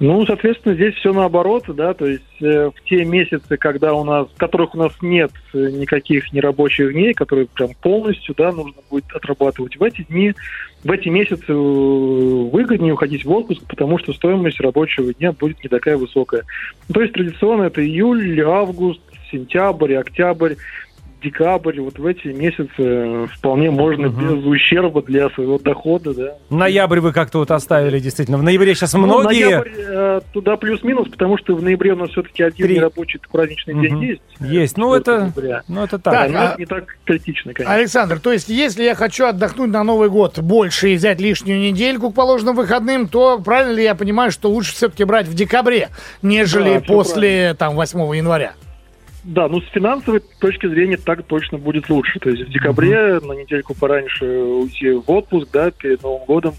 Ну, 0.00 0.24
соответственно, 0.26 0.76
здесь 0.76 0.94
все 0.94 1.12
наоборот, 1.12 1.64
да, 1.74 1.92
то 1.92 2.06
есть 2.06 2.22
э, 2.40 2.70
в 2.72 2.88
те 2.88 3.04
месяцы, 3.04 3.56
когда 3.56 3.94
у 3.94 4.04
нас, 4.04 4.28
которых 4.36 4.76
у 4.76 4.78
нас 4.78 4.92
нет 5.02 5.32
э, 5.52 5.70
никаких 5.72 6.32
нерабочих 6.32 6.92
дней, 6.92 7.14
которые 7.14 7.46
прям 7.46 7.70
полностью, 7.82 8.32
да, 8.38 8.52
нужно 8.52 8.80
будет 8.88 9.10
отрабатывать, 9.12 9.76
в 9.76 9.82
эти 9.82 10.02
дни, 10.02 10.34
в 10.84 10.90
эти 10.92 11.08
месяцы 11.08 11.46
э, 11.48 11.52
выгоднее 11.52 12.92
уходить 12.92 13.24
в 13.24 13.30
отпуск, 13.32 13.62
потому 13.66 13.98
что 13.98 14.12
стоимость 14.12 14.60
рабочего 14.60 15.12
дня 15.12 15.32
будет 15.32 15.64
не 15.64 15.68
такая 15.68 15.96
высокая. 15.96 16.44
То 16.92 17.00
есть 17.00 17.14
традиционно 17.14 17.64
это 17.64 17.84
июль, 17.84 18.40
август, 18.42 19.00
сентябрь, 19.32 19.94
октябрь, 19.94 20.54
декабрь, 21.22 21.80
вот 21.80 21.98
в 21.98 22.06
эти 22.06 22.28
месяцы 22.28 23.26
вполне 23.36 23.70
можно 23.70 24.08
Мгм. 24.08 24.36
без 24.38 24.44
ущерба 24.46 25.02
для 25.02 25.28
своего 25.30 25.58
дохода, 25.58 26.14
да. 26.14 26.34
Ноябрь 26.50 27.00
вы 27.00 27.12
как-то 27.12 27.38
вот 27.38 27.50
оставили, 27.50 27.98
действительно. 27.98 28.38
В 28.38 28.42
ноябре 28.42 28.74
сейчас 28.74 28.92
Ну, 28.94 29.00
многие... 29.00 29.44
ноябрь, 29.44 29.70
э, 29.76 30.20
туда 30.32 30.56
плюс-минус, 30.56 31.08
потому 31.08 31.38
что 31.38 31.54
в 31.54 31.62
ноябре 31.62 31.92
у 31.92 31.96
нас 31.96 32.10
все-таки 32.10 32.42
один 32.42 32.66
Три. 32.66 32.76
нерабочий 32.76 33.20
праздничный 33.30 33.74
Мгм. 33.74 33.82
день 33.82 34.02
есть. 34.04 34.22
Есть. 34.40 34.76
Ну, 34.78 34.96
4 34.96 35.00
это, 35.16 35.20
ноября. 35.36 35.62
ну, 35.68 35.84
это 35.84 35.98
Так, 35.98 36.14
так. 36.14 36.32
Да, 36.32 36.38
но 36.38 36.38
а- 36.44 36.48
это 36.50 36.58
не 36.60 36.66
так 36.66 36.96
критично, 37.04 37.52
конечно. 37.54 37.74
Александр, 37.74 38.20
то 38.20 38.32
есть 38.32 38.48
если 38.48 38.84
я 38.84 38.94
хочу 38.94 39.26
отдохнуть 39.26 39.70
на 39.70 39.82
Новый 39.84 40.08
год 40.10 40.38
больше 40.38 40.90
и 40.90 40.96
взять 40.96 41.20
лишнюю 41.20 41.58
недельку 41.60 42.10
к 42.10 42.14
положенным 42.14 42.56
выходным, 42.56 43.08
то 43.08 43.38
правильно 43.38 43.72
ли 43.76 43.82
я 43.84 43.94
понимаю, 43.94 44.30
что 44.30 44.48
лучше 44.50 44.72
все-таки 44.74 45.04
брать 45.04 45.26
в 45.26 45.34
декабре, 45.34 45.88
нежели 46.22 46.74
Да, 46.74 46.80
после 46.80 47.54
там 47.54 47.74
8 47.74 48.14
января? 48.16 48.52
Да, 49.24 49.48
ну 49.48 49.60
с 49.60 49.66
финансовой 49.66 50.22
точки 50.40 50.66
зрения 50.68 50.96
так 50.96 51.24
точно 51.24 51.58
будет 51.58 51.90
лучше. 51.90 52.18
То 52.20 52.30
есть 52.30 52.48
в 52.48 52.50
декабре 52.50 53.20
на 53.20 53.32
недельку 53.32 53.74
пораньше 53.74 54.24
уйти 54.24 54.90
в 54.90 55.10
отпуск, 55.10 55.48
да, 55.52 55.70
перед 55.70 56.02
Новым 56.02 56.24
годом. 56.26 56.54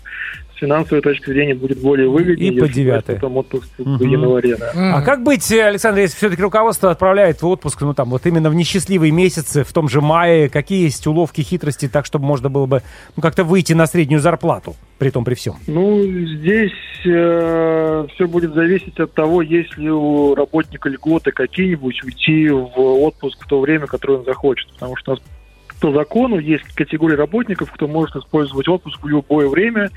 С 0.60 0.62
финансовой 0.62 1.02
точки 1.02 1.28
зрения 1.30 1.56
будет 1.56 1.80
более 1.80 2.10
выгоднее. 2.10 2.52
И 2.52 2.60
по 2.60 2.68
девятое. 2.68 3.16
Потом 3.16 3.38
отпуск 3.38 3.70
в 3.78 3.88
Мгм. 3.88 4.10
январе, 4.10 4.58
да. 4.58 4.72
А 4.98 5.02
как 5.02 5.24
быть, 5.24 5.50
э, 5.54 5.64
Александр, 5.64 6.02
если 6.02 6.18
все-таки 6.18 6.42
руководство 6.42 6.92
отправляет 6.92 7.42
в 7.42 7.48
отпуск, 7.48 7.80
ну 7.82 7.94
там 7.94 8.10
вот 8.10 8.26
именно 8.26 8.50
в 8.50 8.56
несчастливые 8.56 9.14
месяцы, 9.14 9.64
в 9.64 9.72
том 9.72 9.88
же 9.88 10.02
мае, 10.02 10.50
какие 10.50 10.84
есть 10.84 11.08
уловки, 11.08 11.40
хитрости, 11.40 11.88
так, 11.88 12.06
чтобы 12.06 12.26
можно 12.26 12.50
было 12.50 12.66
бы 12.66 12.82
ну, 13.16 13.22
как-то 13.22 13.46
выйти 13.46 13.72
на 13.72 13.86
среднюю 13.88 14.20
зарплату, 14.20 14.76
при 14.98 15.12
том 15.12 15.24
при 15.24 15.36
всем? 15.36 15.56
Ну, 15.68 16.02
здесь 16.04 16.74
все 17.00 18.28
будет 18.28 18.54
зависеть 18.54 19.00
от 19.00 19.14
того, 19.14 19.42
есть 19.42 19.78
ли 19.78 19.90
у 19.90 20.36
работника 20.36 20.90
льготы 20.90 21.32
какие-нибудь 21.32 22.04
уйти 22.04 22.50
в 22.50 22.78
отпуск 22.78 23.46
в 23.46 23.48
то 23.48 23.62
время, 23.62 23.88
которое 23.88 24.20
он 24.20 24.26
захочет. 24.26 24.70
Потому 24.74 24.98
что 24.98 25.12
у 25.12 25.16
нас 25.16 25.24
по 25.80 25.92
закону 25.92 26.40
есть 26.40 26.66
категория 26.76 27.16
работников, 27.16 27.72
кто 27.72 27.88
может 27.88 28.16
использовать 28.16 28.68
отпуск 28.68 29.02
в 29.02 29.08
любое 29.08 29.48
время, 29.48 29.90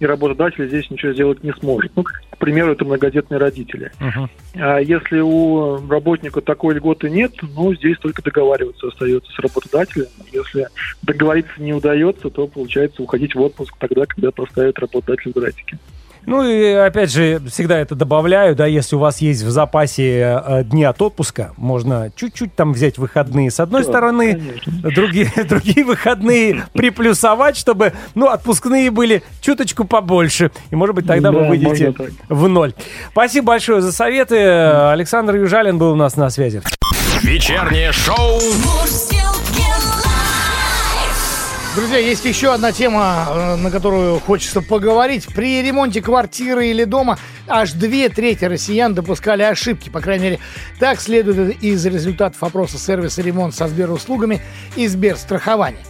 и 0.00 0.06
работодатель 0.06 0.66
здесь 0.68 0.90
ничего 0.90 1.12
сделать 1.12 1.42
не 1.42 1.52
сможет. 1.52 1.92
Ну, 1.94 2.02
к 2.02 2.38
примеру, 2.38 2.72
это 2.72 2.84
многодетные 2.84 3.38
родители. 3.38 3.92
Мгм. 4.00 4.28
А 4.56 4.78
если 4.78 5.20
у 5.20 5.86
работника 5.88 6.40
такой 6.40 6.74
льготы 6.74 7.08
нет, 7.10 7.32
ну, 7.54 7.74
здесь 7.74 7.98
только 7.98 8.22
договариваться 8.22 8.88
остается 8.88 9.30
с 9.32 9.38
работодателем. 9.38 10.06
Если 10.32 10.68
договориться 11.02 11.62
не 11.62 11.72
удается, 11.72 12.28
то 12.28 12.46
получается 12.46 13.02
уходить 13.02 13.34
в 13.34 13.40
отпуск 13.40 13.74
тогда, 13.78 14.04
когда 14.06 14.30
поставит 14.30 14.78
работодатель 14.78 15.30
в 15.30 15.34
графике. 15.34 15.78
Ну 16.26 16.42
и 16.42 16.72
опять 16.72 17.10
же, 17.12 17.40
всегда 17.50 17.78
это 17.78 17.94
добавляю, 17.94 18.56
да, 18.56 18.66
если 18.66 18.96
у 18.96 18.98
вас 18.98 19.20
есть 19.20 19.42
в 19.42 19.50
запасе 19.50 20.40
э, 20.44 20.64
дни 20.64 20.84
от 20.84 21.00
отпуска, 21.02 21.52
можно 21.56 22.10
чуть-чуть 22.16 22.54
там 22.54 22.72
взять 22.72 22.98
выходные 22.98 23.50
с 23.50 23.60
одной 23.60 23.82
Да, 23.82 23.88
стороны, 23.88 24.32
конечно. 24.34 24.90
другие, 24.90 25.30
другие 25.48 25.84
выходные 25.84 26.64
приплюсовать, 26.72 27.56
чтобы, 27.56 27.92
ну, 28.14 28.28
отпускные 28.28 28.90
были 28.90 29.22
чуточку 29.40 29.84
побольше. 29.84 30.50
И, 30.70 30.76
может 30.76 30.94
быть, 30.94 31.06
тогда 31.06 31.30
вы 31.32 31.40
Да, 31.42 31.48
выйдете 31.48 31.86
можно 31.88 31.92
так. 31.92 32.10
в 32.28 32.48
ноль. 32.48 32.74
Спасибо 33.12 33.48
большое 33.48 33.80
за 33.80 33.92
советы. 33.92 34.36
Александр 34.38 35.36
Южалин 35.36 35.78
был 35.78 35.92
у 35.92 35.96
нас 35.96 36.16
на 36.16 36.30
связи. 36.30 36.62
Вечернее 37.22 37.92
шоу. 37.92 38.40
Друзья, 41.74 41.98
есть 41.98 42.24
еще 42.24 42.54
одна 42.54 42.70
тема, 42.70 43.26
э, 43.28 43.56
на 43.56 43.68
которую 43.68 44.20
хочется 44.20 44.62
поговорить. 44.62 45.26
При 45.34 45.60
ремонте 45.60 46.00
квартиры 46.00 46.68
или 46.68 46.84
дома 46.84 47.18
аж 47.48 47.72
две 47.72 48.08
трети 48.08 48.44
россиян 48.44 48.94
допускали 48.94 49.42
ошибки. 49.42 49.88
По 49.88 50.00
крайней 50.00 50.24
мере, 50.24 50.38
так 50.78 51.00
следует 51.00 51.60
из 51.64 51.84
результатов 51.84 52.40
опроса 52.44 52.78
сервиса 52.78 53.22
«Ремонт» 53.22 53.56
со 53.56 53.66
Сберуслугами 53.66 54.40
и 54.76 54.86
Сберстрахования. 54.86 55.80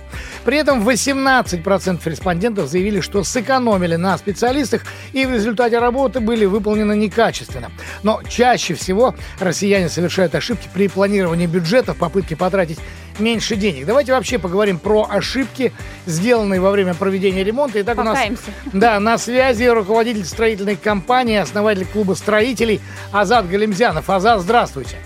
При 0.47 0.57
этом 0.57 0.87
18% 0.89 2.01
респондентов 2.09 2.69
заявили, 2.69 3.01
что 3.01 3.23
сэкономили 3.23 3.97
на 3.97 4.17
специалистах 4.17 4.85
и 5.13 5.27
в 5.27 5.33
результате 5.33 5.79
работы 5.79 6.21
были 6.21 6.47
выполнены 6.47 6.97
некачественно. 6.97 7.71
Но 8.03 8.23
чаще 8.29 8.73
всего 8.73 9.15
россияне 9.39 9.91
совершают 9.91 10.35
ошибки 10.35 10.69
при 10.73 10.89
планировании 10.89 11.47
бюджета 11.47 11.93
в 11.93 11.99
попытке 11.99 12.37
потратить 12.37 12.79
меньше 13.19 13.57
денег. 13.57 13.87
Давайте 13.87 14.13
вообще 14.13 14.39
поговорим 14.39 14.79
про 14.79 15.07
ошибки, 15.09 15.73
сделанные 16.07 16.61
во 16.61 16.71
время 16.71 16.95
проведения 16.95 17.45
ремонта. 17.45 17.81
Итак, 17.83 17.99
у 17.99 18.03
нас 18.03 18.15
Покаемся. 18.17 18.43
да, 18.73 19.01
на 19.01 19.19
связи 19.19 19.65
руководитель 19.65 20.25
строительной 20.25 20.77
компании, 20.77 21.37
основатель 21.39 21.87
клуба 21.87 22.15
строителей 22.15 22.81
Азат 23.13 23.49
Галимзянов. 23.49 24.09
Азат, 24.11 24.41
здравствуйте. 24.41 24.97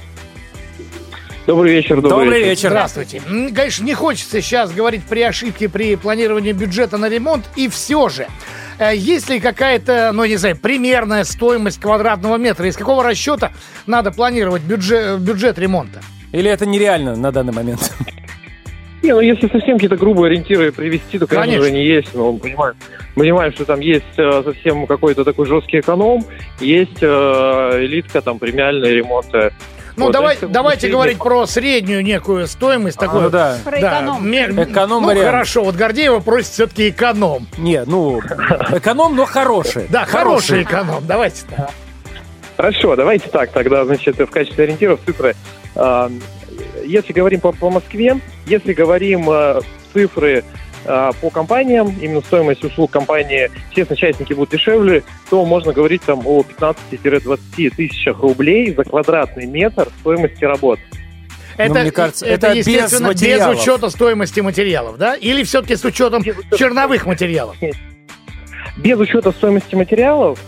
Добрый 1.47 1.73
вечер, 1.73 1.97
добрый, 2.03 2.11
Добрый 2.11 2.39
вечер. 2.41 2.51
вечер. 2.51 2.69
Здравствуйте. 2.71 3.23
Конечно, 3.55 3.85
не 3.85 3.95
хочется 3.95 4.43
сейчас 4.43 4.71
говорить 4.71 5.03
при 5.05 5.23
ошибке 5.23 5.71
при 5.71 5.97
планировании 5.97 6.53
бюджета 6.53 6.99
на 6.99 7.09
ремонт, 7.09 7.47
и 7.57 7.69
все 7.69 8.11
же. 8.11 8.29
э, 8.79 8.95
Есть 8.95 9.31
ли 9.31 9.41
какая-то, 9.41 10.11
ну, 10.13 10.27
не 10.27 10.37
знаю, 10.37 10.59
примерная 10.59 11.25
стоимость 11.25 11.81
квадратного 11.81 12.37
метра? 12.37 12.69
Из 12.69 12.77
какого 12.77 13.03
расчета 13.03 13.53
надо 13.87 14.11
планировать 14.13 14.61
бюджет, 14.61 15.21
бюджет 15.21 15.59
ремонта? 15.59 16.01
Или 16.33 16.51
это 16.51 16.67
нереально 16.67 17.17
на 17.17 17.33
данный 17.33 17.53
момент? 17.53 17.93
Не, 19.03 19.13
ну 19.15 19.21
если 19.21 19.47
совсем 19.49 19.75
какие-то 19.75 19.97
грубые 19.97 20.31
ориентиры 20.31 20.73
привести, 20.73 21.19
то, 21.21 21.27
конечно, 21.29 21.53
Конечно. 21.53 21.65
же, 21.67 21.71
не 21.73 21.85
есть. 21.87 22.15
Но 22.15 22.33
мы 22.33 22.39
понимаем, 22.41 22.75
понимаем, 23.15 23.53
что 23.53 23.65
там 23.65 23.79
есть 23.81 24.05
э, 24.19 24.43
совсем 24.45 24.87
какой-то 24.89 25.25
такой 25.25 25.47
жесткий 25.47 25.79
эконом, 25.81 26.25
есть 26.61 26.99
э, 27.01 27.07
элитка, 27.07 28.21
там, 28.23 28.41
премиальные 28.41 28.95
ремонты. 28.97 29.53
Ну, 29.97 30.07
Вот, 30.07 30.13
давай, 30.13 30.37
давайте 30.41 30.81
средний- 30.83 30.93
говорить 30.95 31.19
про 31.19 31.47
среднюю 31.47 32.03
некую 32.05 32.47
стоимость. 32.49 32.99
такую. 32.99 33.23
Ну 33.23 33.31
да. 33.31 33.57
Про 33.65 33.81
Да, 33.81 33.99
эконом. 34.01 34.29
ме- 34.31 34.47
Эконом 34.47 35.03
ну, 35.03 35.09
вариант. 35.09 35.27
хорошо, 35.27 35.65
вот 35.65 35.77
Гордеева 35.77 36.19
просит 36.21 36.51
все-таки 36.53 36.89
эконом. 36.91 37.47
Не, 37.57 37.85
ну, 37.85 38.19
эконом, 38.21 39.15
но 39.17 39.27
хороший. 39.27 39.87
Да, 39.91 40.07
хороший 40.07 40.65
эконом, 40.65 41.05
давайте 41.07 41.43
так. 41.49 41.71
Хорошо, 42.57 42.97
давайте 42.97 43.29
так, 43.29 43.51
тогда, 43.53 43.85
значит, 43.85 44.19
в 44.19 44.27
качестве 44.27 44.65
ориентиров 44.65 44.99
цифры. 45.07 45.35
Если 46.85 47.13
говорим 47.13 47.41
по, 47.41 47.53
по 47.53 47.71
Москве, 47.71 48.19
если 48.47 48.73
говорим 48.73 49.31
э, 49.31 49.61
цифры 49.93 50.45
э, 50.85 51.11
по 51.21 51.31
компаниям, 51.31 51.95
именно 52.01 52.21
стоимость 52.21 52.65
услуг 52.65 52.91
компании, 52.91 53.51
естественно, 53.69 53.97
частники 53.97 54.33
будут 54.33 54.51
дешевле, 54.51 55.05
то 55.31 55.45
можно 55.45 55.73
говорить 55.73 56.03
там 56.03 56.27
о 56.27 56.43
15-20 56.43 57.71
тысячах 57.77 58.21
рублей 58.21 58.75
за 58.75 58.85
квадратный 58.85 59.47
метр 59.47 59.89
стоимости 60.01 60.45
работ. 60.45 60.81
Это, 61.57 61.81
мне 61.81 61.91
кажется, 61.91 62.25
это 62.25 62.55
без 62.55 62.67
естественно, 62.67 63.09
без, 63.09 63.21
материалов. 63.21 63.61
учета 63.61 63.91
стоимости 63.91 64.41
материалов, 64.41 64.97
да? 64.97 65.15
Или 65.17 65.43
все-таки 65.43 65.75
с 65.75 65.85
учетом 65.85 66.23
Без 66.23 66.39
учета 66.39 66.57
черновых 66.57 67.05
материалов? 67.07 67.57
без 68.77 68.99
учета 68.99 69.33
стоимости 69.33 69.75
материалов, 69.75 70.39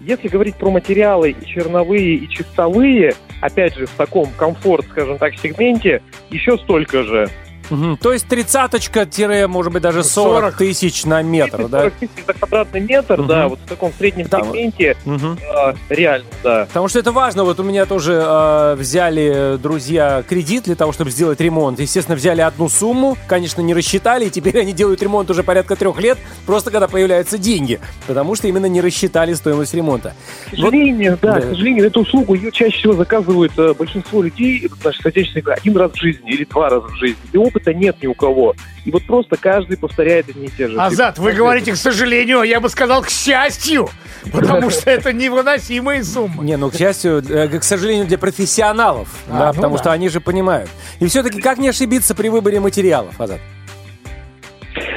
если 0.00 0.28
говорить 0.28 0.56
про 0.56 0.70
материалы 0.70 1.30
и 1.30 1.46
черновые, 1.46 2.16
и 2.16 2.28
чистовые, 2.28 3.14
опять 3.40 3.74
же, 3.74 3.86
в 3.86 3.90
таком 3.92 4.30
комфорт, 4.36 4.86
скажем 4.90 5.18
так, 5.18 5.34
сегменте, 5.38 6.02
еще 6.30 6.56
столько 6.58 7.02
же. 7.02 7.28
Мгм. 7.70 7.96
То 7.96 8.12
есть 8.12 8.26
тридцаточка, 8.28 9.06
тире, 9.06 9.46
может 9.46 9.72
быть, 9.72 9.82
даже 9.82 10.04
40 10.04 10.36
40 10.54 10.56
тысяч 10.56 11.04
на 11.04 11.22
метр, 11.22 11.68
да? 11.68 11.80
40 11.80 11.94
тысяч 11.94 12.10
за 12.26 12.32
квадратный 12.34 12.80
метр, 12.80 13.18
Мгм. 13.18 13.26
да, 13.28 13.48
вот 13.48 13.58
в 13.58 13.68
таком 13.68 13.92
среднем 13.98 14.28
Там- 14.28 14.44
сегменте, 14.46 14.96
Мгм. 15.04 15.38
э, 15.40 15.74
реально, 15.88 16.26
да. 16.42 16.64
Потому 16.66 16.88
что 16.88 16.98
это 16.98 17.12
важно. 17.12 17.44
Вот 17.44 17.58
у 17.60 17.62
меня 17.62 17.86
тоже 17.86 18.22
э, 18.24 18.74
взяли 18.78 19.56
друзья 19.62 20.22
кредит 20.28 20.64
для 20.64 20.74
того, 20.74 20.92
чтобы 20.92 21.10
сделать 21.10 21.40
ремонт. 21.40 21.80
Естественно, 21.80 22.16
взяли 22.16 22.40
одну 22.40 22.68
сумму, 22.68 23.16
конечно, 23.26 23.60
не 23.60 23.74
рассчитали, 23.74 24.26
и 24.26 24.30
теперь 24.30 24.58
они 24.60 24.72
делают 24.72 25.02
ремонт 25.02 25.30
уже 25.30 25.42
порядка 25.42 25.76
трех 25.76 26.00
лет, 26.00 26.18
просто 26.46 26.70
когда 26.70 26.88
появляются 26.88 27.38
деньги, 27.38 27.80
потому 28.06 28.34
что 28.34 28.48
именно 28.48 28.66
не 28.66 28.80
рассчитали 28.80 29.34
стоимость 29.34 29.74
ремонта. 29.74 30.14
К 30.46 30.50
сожалению, 30.50 31.18
да, 31.20 31.34
да. 31.34 31.40
к 31.40 31.44
сожалению, 31.44 31.86
эту 31.86 32.00
услугу 32.00 32.34
ее 32.34 32.50
чаще 32.52 32.78
всего 32.78 32.92
заказывают 32.94 33.52
э, 33.58 33.74
большинство 33.74 34.22
людей, 34.22 34.68
наших 34.84 35.02
соотечественников, 35.02 35.56
один 35.58 35.76
раз 35.76 35.92
в 35.92 35.96
жизни 35.96 36.30
или 36.30 36.44
два 36.44 36.68
раза 36.70 36.86
в 36.86 36.94
жизни. 36.96 37.16
И 37.32 37.36
опыта 37.56 37.72
нет 37.74 37.96
ни 38.02 38.06
у 38.06 38.14
кого. 38.14 38.54
И 38.84 38.90
вот 38.90 39.04
просто 39.06 39.36
каждый 39.36 39.76
повторяет 39.76 40.28
одни 40.28 40.46
и 40.46 40.50
те 40.50 40.68
же. 40.68 40.78
Азат, 40.78 41.18
вы 41.18 41.32
говорите, 41.32 41.72
к 41.72 41.76
сожалению, 41.76 42.42
я 42.42 42.60
бы 42.60 42.68
сказал, 42.68 43.02
к 43.02 43.08
счастью, 43.08 43.88
потому 44.32 44.70
что 44.70 44.90
это 44.90 45.12
невыносимые 45.12 46.04
суммы. 46.04 46.44
Не, 46.44 46.56
ну, 46.56 46.70
к 46.70 46.76
счастью, 46.76 47.22
э, 47.28 47.58
к 47.58 47.64
сожалению, 47.64 48.06
для 48.06 48.18
профессионалов, 48.18 49.08
А, 49.28 49.38
да, 49.38 49.46
ну 49.48 49.54
потому 49.54 49.76
да. 49.76 49.82
что 49.82 49.92
они 49.92 50.08
же 50.08 50.20
понимают. 50.20 50.68
И 51.00 51.06
все-таки 51.06 51.40
как 51.40 51.58
не 51.58 51.68
ошибиться 51.68 52.14
при 52.14 52.28
выборе 52.28 52.60
материалов, 52.60 53.20
Азат? 53.20 53.40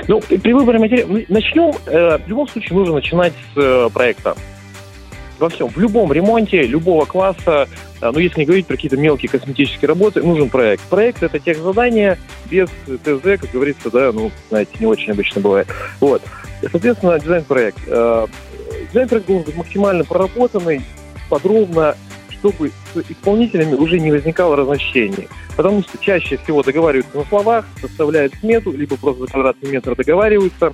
Ну, 0.07 0.19
при 0.21 0.53
выборе 0.53 0.79
материала... 0.79 1.21
Начнем, 1.29 1.73
э, 1.85 2.17
в 2.17 2.27
любом 2.27 2.47
случае, 2.47 2.77
нужно 2.77 2.95
начинать 2.95 3.33
с 3.53 3.57
э, 3.57 3.89
проекта. 3.93 4.35
Во 5.39 5.49
всем, 5.49 5.69
в 5.69 5.77
любом 5.77 6.11
ремонте, 6.11 6.63
любого 6.63 7.05
класса, 7.05 7.67
э, 8.01 8.11
ну, 8.11 8.19
если 8.19 8.41
не 8.41 8.45
говорить 8.45 8.67
про 8.67 8.75
какие-то 8.75 8.97
мелкие 8.97 9.29
косметические 9.29 9.87
работы, 9.87 10.21
нужен 10.21 10.49
проект. 10.49 10.83
Проект— 10.83 11.23
это 11.23 11.39
тех 11.39 11.57
задания 11.57 12.17
без 12.49 12.69
ТЗ, 12.85 13.39
как 13.39 13.51
говорится, 13.51 13.89
да, 13.89 14.11
ну, 14.11 14.31
знаете, 14.49 14.71
не 14.79 14.85
очень 14.85 15.11
обычно 15.13 15.41
бывает. 15.41 15.67
Вот. 15.99 16.21
Соответственно, 16.71 17.19
дизайн-проект. 17.19 17.79
Э, 17.87 18.27
Дизайн-проект 18.91 19.27
должен 19.27 19.45
быть 19.45 19.55
максимально 19.55 20.03
проработанный, 20.03 20.81
подробно, 21.29 21.95
чтобы 22.31 22.71
с 22.93 22.97
исполнителями 23.09 23.75
уже 23.75 23.99
не 23.99 24.11
возникало 24.11 24.55
разночтений. 24.55 25.27
Потому 25.55 25.83
что 25.83 25.97
чаще 25.99 26.37
всего 26.37 26.63
договариваются 26.63 27.17
на 27.17 27.25
словах, 27.25 27.65
составляют 27.81 28.33
смету, 28.35 28.71
либо 28.71 28.97
просто 28.97 29.23
за 29.23 29.27
квадратный 29.31 29.71
метр 29.71 29.95
договариваются. 29.95 30.73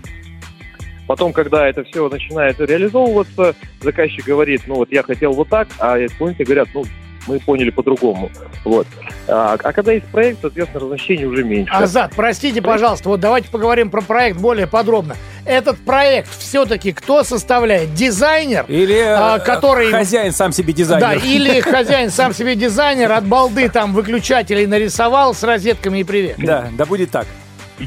Потом, 1.08 1.34
когда 1.34 1.68
это 1.68 1.84
все 1.84 2.10
начинает 2.10 2.60
реализовываться, 2.60 3.56
заказчик 3.82 4.26
говорит, 4.26 4.62
ну 4.68 4.76
вот 4.76 4.91
я 4.91 5.03
хотел 5.03 5.34
вот 5.34 5.49
так, 5.49 5.68
а 5.80 5.97
исполнители 6.03 6.43
говорят, 6.45 6.68
ну 6.74 6.84
мы 7.28 7.39
поняли 7.39 7.72
по-другому. 7.72 8.30
Вот. 8.64 8.86
А, 9.28 9.53
а 9.53 9.74
когда 9.74 9.93
есть 9.93 10.06
проект, 10.08 10.41
соответственно, 10.41 10.82
разночтений 10.82 11.26
уже 11.26 11.43
меньше. 11.43 11.74
Азат, 11.74 12.12
простите, 12.16 12.62
пожалуйста, 12.62 13.10
вот 13.10 13.20
давайте 13.20 13.49
поговорим 13.49 13.89
про 13.89 14.01
проект 14.01 14.38
более 14.39 14.68
подробно. 14.68 15.16
Этот 15.43 15.80
проект 15.80 16.30
все-таки 16.38 16.91
кто 16.91 17.24
составляет? 17.24 17.93
Дизайнер? 17.95 18.66
Или 18.68 18.99
А, 18.99 19.38
э, 19.38 19.39
который- 19.43 19.91
хозяин 19.91 20.32
сам 20.34 20.51
себе 20.51 20.68
Да, 20.68 20.74
дизайнер. 20.74 21.22
или 21.24 21.60
хозяин 21.62 22.10
сам 22.12 22.34
себе 22.34 22.56
дизайнер 22.56 23.12
от 23.12 23.26
балды 23.26 23.70
там 23.70 23.93
выключателей 23.93 24.68
нарисовал 24.68 25.34
с 25.34 25.43
розетками 25.43 25.99
и 25.99 26.03
привет. 26.03 26.36
Да, 26.38 26.68
да 26.78 26.86
будет 26.86 27.10
так. 27.12 27.26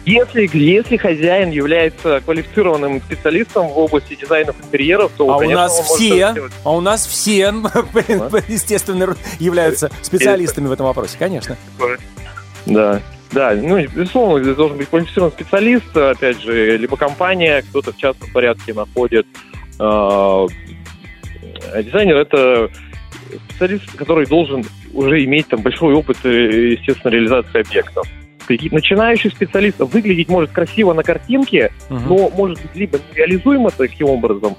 Если, 0.05 0.51
если 0.53 0.97
хозяин 0.99 1.51
является 1.51 2.21
квалифицированным 2.21 3.01
специалистом 3.01 3.69
в 3.69 3.79
области 3.79 4.15
дизайнов 4.15 4.57
интерьеров, 4.63 5.13
то, 5.17 5.31
А 5.31 5.37
у 5.37 5.41
конечно, 5.41 5.63
нас 5.63 5.79
он 5.79 5.87
может 5.87 5.97
все, 5.97 6.49
а 6.65 6.73
у 6.73 6.81
нас 6.81 7.07
все, 7.07 7.47
естественно, 8.49 9.17
являются 9.39 9.91
специалистами 10.03 10.67
в 10.67 10.73
этом 10.73 10.87
вопросе, 10.87 11.17
конечно. 11.19 11.57
Да. 12.67 13.01
Да, 13.31 13.53
ну, 13.55 13.79
безусловно, 13.79 14.43
здесь 14.43 14.57
должен 14.57 14.79
быть 14.79 14.89
квалифицированный 14.89 15.33
специалист, 15.33 15.95
опять 15.95 16.41
же, 16.41 16.79
либо 16.79 16.97
компания, 16.97 17.63
кто-то 17.69 17.93
в 17.93 17.97
частном 17.99 18.31
порядке 18.33 18.73
находит. 18.73 19.27
А, 19.79 20.47
Дизайнер– 21.83 22.17
это 22.19 22.71
специалист, 23.51 23.85
который 23.97 24.27
должен 24.27 24.65
уже 24.95 25.23
иметь 25.25 25.49
там 25.49 25.61
большой 25.61 25.95
опыт, 25.95 26.17
э, 26.25 26.73
естественно, 26.79 27.13
реализации 27.13 27.61
объектов. 27.61 28.07
Какие- 28.49 28.73
Начинающий 28.73 29.29
специалист 29.29 29.79
выглядеть 29.79 30.31
может 30.31 30.51
красиво 30.53 30.95
на 30.95 31.03
картинке, 31.03 31.71
Мгм. 31.91 32.09
но 32.09 32.31
может 32.31 32.59
быть 32.63 32.75
либо 32.75 32.99
нереализуемо 33.13 33.71
таким 33.71 34.07
образом, 34.09 34.57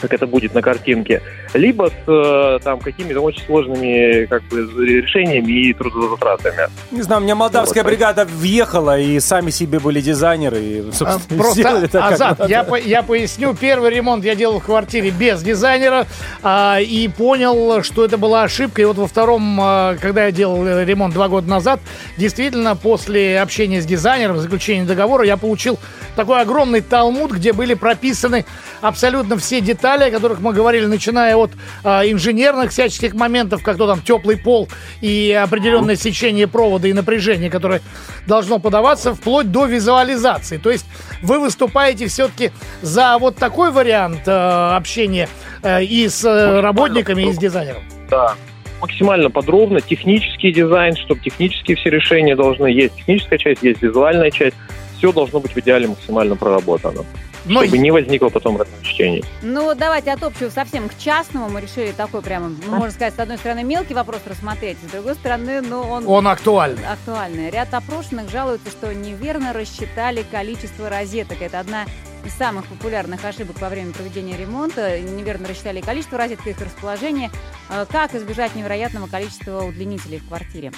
как 0.00 0.12
это 0.12 0.26
будет 0.26 0.54
на 0.54 0.62
картинке, 0.62 1.22
либо 1.54 1.88
с 1.90 2.08
э, 2.10 2.58
там 2.62 2.80
какими-то 2.80 3.20
очень 3.20 3.42
сложными 3.46 4.26
как 4.26 4.42
бы 4.44 4.60
решениями 4.84 5.52
и 5.52 5.72
трудозатратами. 5.72 6.68
Не 6.90 7.02
знаю, 7.02 7.20
у 7.20 7.24
меня 7.24 7.34
молдавская 7.34 7.82
Вот. 7.82 7.90
бригада 7.90 8.24
въехала, 8.24 8.98
и 8.98 9.18
сами 9.20 9.50
себе 9.50 9.78
были 9.80 10.00
дизайнеры, 10.00 10.58
и, 10.58 10.80
А, 11.00 11.18
Просто, 11.36 11.54
сделали 11.60 11.86
так, 11.86 12.12
Азат, 12.12 12.48
я, 12.48 12.64
по- 12.64 12.76
я 12.78 13.02
поясню, 13.02 13.54
первый 13.54 13.90
ремонт 13.90 14.24
я 14.24 14.34
делал 14.34 14.60
в 14.60 14.64
квартире 14.64 15.10
без 15.10 15.42
дизайнера 15.42 16.06
а, 16.42 16.78
и 16.80 17.08
понял, 17.08 17.82
что 17.82 18.04
это 18.04 18.18
была 18.18 18.42
ошибка. 18.42 18.82
И 18.82 18.84
вот 18.84 18.96
во 18.96 19.06
втором, 19.06 19.58
а, 19.60 19.96
когда 20.00 20.26
я 20.26 20.32
делал 20.32 20.64
э, 20.66 20.84
ремонт 20.84 21.14
два 21.14 21.28
года 21.28 21.48
назад, 21.48 21.80
действительно, 22.16 22.76
после 22.76 23.40
общения 23.40 23.80
с 23.80 23.86
дизайнером, 23.86 24.38
заключения 24.38 24.84
договора, 24.84 25.24
я 25.24 25.36
получил 25.36 25.78
такой 26.14 26.40
огромный 26.40 26.80
талмуд, 26.80 27.32
где 27.32 27.52
были 27.52 27.74
прописаны 27.74 28.44
абсолютно 28.80 29.36
все 29.38 29.60
детали, 29.60 29.85
о 29.86 30.10
которых 30.10 30.40
мы 30.40 30.52
говорили, 30.52 30.86
начиная 30.86 31.36
от 31.36 31.50
а, 31.84 32.02
инженерных 32.04 32.70
всяческих 32.70 33.14
моментов, 33.14 33.62
как 33.62 33.76
то 33.76 33.86
там 33.86 34.00
теплый 34.02 34.36
пол 34.36 34.68
и 35.00 35.32
определенное 35.32 35.96
сечение 35.96 36.46
провода 36.46 36.88
и 36.88 36.92
напряжение, 36.92 37.50
которое 37.50 37.80
должно 38.26 38.58
подаваться, 38.58 39.14
вплоть 39.14 39.50
до 39.50 39.66
визуализации. 39.66 40.58
То 40.58 40.70
есть 40.70 40.86
вы 41.22 41.38
выступаете 41.38 42.06
все-таки 42.06 42.50
за 42.82 43.16
вот 43.18 43.36
такой 43.36 43.70
вариант 43.70 44.26
э, 44.26 44.30
общения 44.76 45.28
э, 45.62 45.84
и 45.84 46.08
с 46.08 46.24
э, 46.24 46.60
работниками, 46.60 47.28
и 47.28 47.32
с 47.32 47.38
дизайнером. 47.38 47.82
Да. 48.10 48.34
Максимально 48.80 49.30
подробно, 49.30 49.80
технический 49.80 50.52
дизайн, 50.52 50.96
чтобы 50.96 51.20
технические 51.20 51.76
все 51.76 51.90
решения 51.90 52.36
должны 52.36 52.66
есть. 52.66 52.94
Техническая 52.96 53.38
часть, 53.38 53.62
есть 53.62 53.80
визуальная 53.80 54.30
часть. 54.30 54.56
Все 54.98 55.12
должно 55.12 55.40
быть 55.40 55.52
в 55.52 55.58
идеале 55.58 55.88
максимально 55.88 56.36
проработано. 56.36 57.04
Но 57.48 57.62
чтобы 57.62 57.78
не 57.78 57.92
возникло 57.92 58.28
потом 58.28 58.56
разночтений. 58.56 59.24
Ну, 59.40 59.64
вот 59.64 59.78
давайте 59.78 60.10
от 60.10 60.22
общего 60.22 60.50
совсем 60.50 60.88
к 60.88 60.98
частному. 60.98 61.48
Мы 61.48 61.60
решили 61.60 61.92
такой 61.92 62.20
прямо, 62.20 62.48
ну, 62.48 62.74
можно 62.74 62.90
сказать, 62.90 63.14
с 63.14 63.18
одной 63.20 63.38
стороны, 63.38 63.62
мелкий 63.62 63.94
вопрос 63.94 64.20
рассмотреть, 64.26 64.78
с 64.84 64.90
другой 64.90 65.14
стороны, 65.14 65.60
ну, 65.60 65.80
он... 65.80 66.08
он 66.08 66.26
актуальный. 66.26 66.84
актуальный. 66.84 67.50
Ряд 67.50 67.72
опрошенных 67.72 68.30
жалуются, 68.30 68.70
что 68.70 68.92
неверно 68.92 69.52
рассчитали 69.52 70.24
количество 70.28 70.88
розеток. 70.90 71.40
Это 71.40 71.60
одна 71.60 71.84
из 72.24 72.34
самых 72.34 72.66
популярных 72.66 73.24
ошибок 73.24 73.60
во 73.60 73.68
время 73.68 73.92
проведения 73.92 74.36
ремонта. 74.36 74.98
Неверно 74.98 75.46
рассчитали 75.46 75.80
количество 75.80 76.18
розеток, 76.18 76.48
их 76.48 76.60
расположение. 76.60 77.30
Э, 77.70 77.86
Как 77.88 78.14
избежать 78.16 78.56
невероятного 78.56 79.06
количества 79.06 79.62
удлинителей 79.62 80.18
в 80.18 80.26
квартире? 80.26 80.72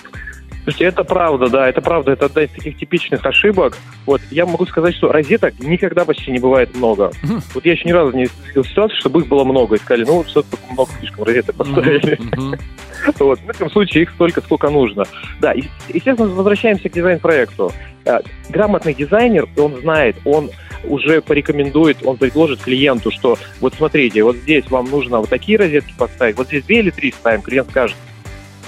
Слушайте, 0.69 0.85
это 0.85 1.03
правда, 1.03 1.49
да, 1.49 1.67
это 1.67 1.81
правда. 1.81 2.13
Это 2.13 2.27
одна 2.27 2.43
из 2.43 2.51
таких 2.51 2.77
типичных 2.77 3.25
ошибок. 3.25 3.79
Вот 4.05 4.21
я 4.31 4.45
могу 4.45 4.67
сказать, 4.67 4.95
что 4.95 5.11
розеток 5.11 5.59
никогда 5.61 6.05
почти 6.05 6.31
не 6.31 6.41
бывает 6.41 6.77
много. 6.77 7.11
Вот 7.55 7.65
я 7.65 7.73
еще 7.73 7.89
ни 7.89 7.93
разу 7.93 8.15
не 8.15 8.27
видел 8.49 8.65
ситуацию, 8.65 9.01
чтобы 9.01 9.21
их 9.23 9.29
было 9.29 9.45
много. 9.45 9.77
И 9.77 9.79
сказали, 9.79 10.05
ну 10.05 10.23
что-то 10.25 10.59
много 10.71 10.91
слишком 10.99 11.25
розеток 11.25 11.57
поставили. 11.57 12.19
Мгм. 12.21 12.59
Вот, 13.19 13.39
в 13.39 13.49
этом 13.49 13.71
случае 13.71 14.03
их 14.03 14.11
столько, 14.11 14.43
сколько 14.43 14.69
нужно. 14.69 15.05
Да, 15.41 15.53
и, 15.53 15.63
естественно, 15.89 16.29
возвращаемся 16.29 16.89
к 16.91 16.93
дизайн-проекту. 16.93 17.73
Э, 18.05 18.19
Грамотный 18.51 18.93
дизайнер, 18.93 19.49
он 19.57 19.81
знает, 19.81 20.17
он 20.25 20.51
уже 20.85 21.23
порекомендует, 21.23 21.99
он 22.05 22.17
предложит 22.17 22.61
клиенту, 22.61 23.11
что 23.13 23.39
вот 23.61 23.75
смотрите, 23.75 24.23
вот 24.25 24.37
здесь 24.37 24.69
вам 24.69 24.91
нужно 24.91 25.21
вот 25.21 25.29
такие 25.29 25.59
розетки 25.59 25.95
поставить, 25.97 26.37
вот 26.37 26.49
здесь 26.49 26.65
две 26.65 26.81
или 26.81 26.91
три 26.91 27.13
ставим, 27.13 27.41
клиент 27.41 27.71
скажет, 27.71 27.97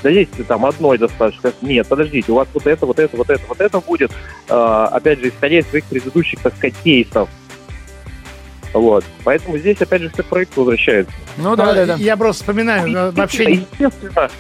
да 0.02 0.10
здесь 0.10 0.28
там 0.46 0.64
одной 0.66 0.98
достаточно. 0.98 1.52
Нет, 1.62 1.86
подождите, 1.86 2.32
у 2.32 2.36
вас 2.36 2.48
вот 2.52 2.66
это, 2.66 2.86
вот 2.86 2.98
это, 2.98 3.16
вот 3.16 3.30
это, 3.30 3.42
вот 3.48 3.60
это 3.60 3.80
будет. 3.80 4.10
Э, 4.48 4.88
опять 4.90 5.20
же, 5.20 5.28
исходя 5.28 5.58
из 5.58 5.66
своих 5.68 5.84
предыдущих, 5.84 6.40
так 6.40 6.54
сказать, 6.56 6.74
кейсов. 6.82 7.28
Вот. 8.72 9.04
Поэтому 9.24 9.58
здесь, 9.58 9.80
опять 9.80 10.02
же, 10.02 10.10
все 10.10 10.22
к 10.22 10.26
проекту 10.26 10.60
возвращается. 10.60 11.12
Ну 11.36 11.56
да, 11.56 11.74
да, 11.74 11.86
да. 11.86 11.94
Я 11.96 12.16
просто 12.16 12.42
вспоминаю 12.42 12.88
э, 12.88 13.10
вообще... 13.10 13.52
Естественно, 13.52 14.30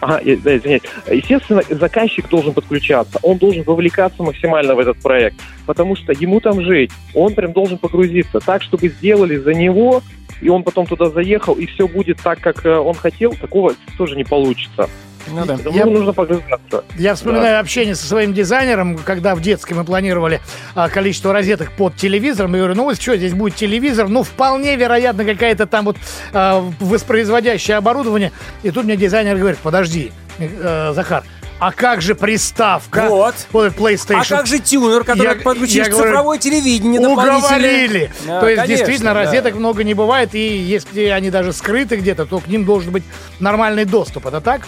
Ага, 0.00 0.20
да, 0.42 0.56
извиняюсь. 0.56 0.82
Естественно, 1.10 1.62
заказчик 1.70 2.28
должен 2.28 2.52
подключаться, 2.52 3.18
он 3.22 3.38
должен 3.38 3.62
вовлекаться 3.62 4.22
максимально 4.22 4.74
в 4.74 4.78
этот 4.78 4.98
проект, 4.98 5.36
потому 5.64 5.96
что 5.96 6.12
ему 6.12 6.40
там 6.40 6.60
жить, 6.62 6.90
он 7.14 7.34
прям 7.34 7.52
должен 7.52 7.78
погрузиться 7.78 8.40
так, 8.40 8.62
чтобы 8.62 8.88
сделали 8.88 9.36
за 9.36 9.54
него, 9.54 10.02
и 10.40 10.48
он 10.48 10.62
потом 10.62 10.86
туда 10.86 11.10
заехал, 11.10 11.54
и 11.54 11.66
все 11.66 11.88
будет 11.88 12.18
так, 12.22 12.40
как 12.40 12.64
э, 12.66 12.76
он 12.76 12.94
хотел, 12.94 13.32
такого 13.34 13.74
тоже 13.96 14.16
не 14.16 14.24
получится. 14.24 14.88
Ну 15.28 15.44
да. 15.44 15.56
Потому 15.56 15.76
Я- 15.76 15.86
нужно 15.86 16.12
погрузиться. 16.12 16.84
Я 16.96 17.14
вспоминаю 17.14 17.60
общение 17.60 17.94
со 17.94 18.06
своим 18.06 18.32
дизайнером, 18.32 18.96
когда 18.98 19.34
в 19.34 19.40
детской 19.40 19.74
мы 19.74 19.84
планировали 19.84 20.40
а, 20.74 20.88
количество 20.88 21.32
розеток 21.32 21.72
под 21.72 21.96
телевизором. 21.96 22.52
Я 22.52 22.58
говорю, 22.58 22.74
ну 22.76 22.84
вот 22.84 23.00
что, 23.00 23.16
здесь 23.16 23.32
будет 23.32 23.56
телевизор, 23.56 24.08
ну 24.08 24.22
вполне 24.22 24.76
вероятно 24.76 25.24
какая-то 25.24 25.66
там 25.66 25.86
вот 25.86 25.96
а, 26.32 26.64
воспроизводящее 26.80 27.76
оборудование. 27.76 28.32
И 28.62 28.70
тут 28.70 28.84
мне 28.84 28.96
дизайнер 28.96 29.36
говорит, 29.36 29.58
подожди, 29.62 30.12
э, 30.38 30.92
Захар, 30.94 31.24
а 31.58 31.72
как 31.72 32.02
же 32.02 32.14
приставка? 32.14 33.06
Вот. 33.08 33.34
Вот 33.52 33.74
PlayStation. 33.74 34.20
А 34.20 34.24
как 34.24 34.46
же 34.46 34.58
тюнер, 34.58 35.04
который 35.04 35.36
Я- 35.38 35.42
подключишь 35.42 35.74
я 35.76 35.88
говорю, 35.88 36.08
цифровое 36.08 36.38
телевидение? 36.38 37.00
Уговорили. 37.00 38.12
Да, 38.26 38.40
то 38.40 38.48
есть, 38.48 38.62
конечно, 38.62 38.76
действительно, 38.76 39.14
да. 39.14 39.24
розеток 39.24 39.54
много 39.54 39.84
не 39.84 39.94
бывает, 39.94 40.34
и 40.34 40.58
если 40.58 41.04
они 41.06 41.30
даже 41.30 41.52
скрыты 41.52 41.96
где-то, 41.96 42.26
то 42.26 42.40
к 42.40 42.46
ним 42.46 42.64
должен 42.64 42.92
быть 42.92 43.04
нормальный 43.40 43.84
доступ. 43.84 44.26
Это 44.26 44.40
так? 44.40 44.62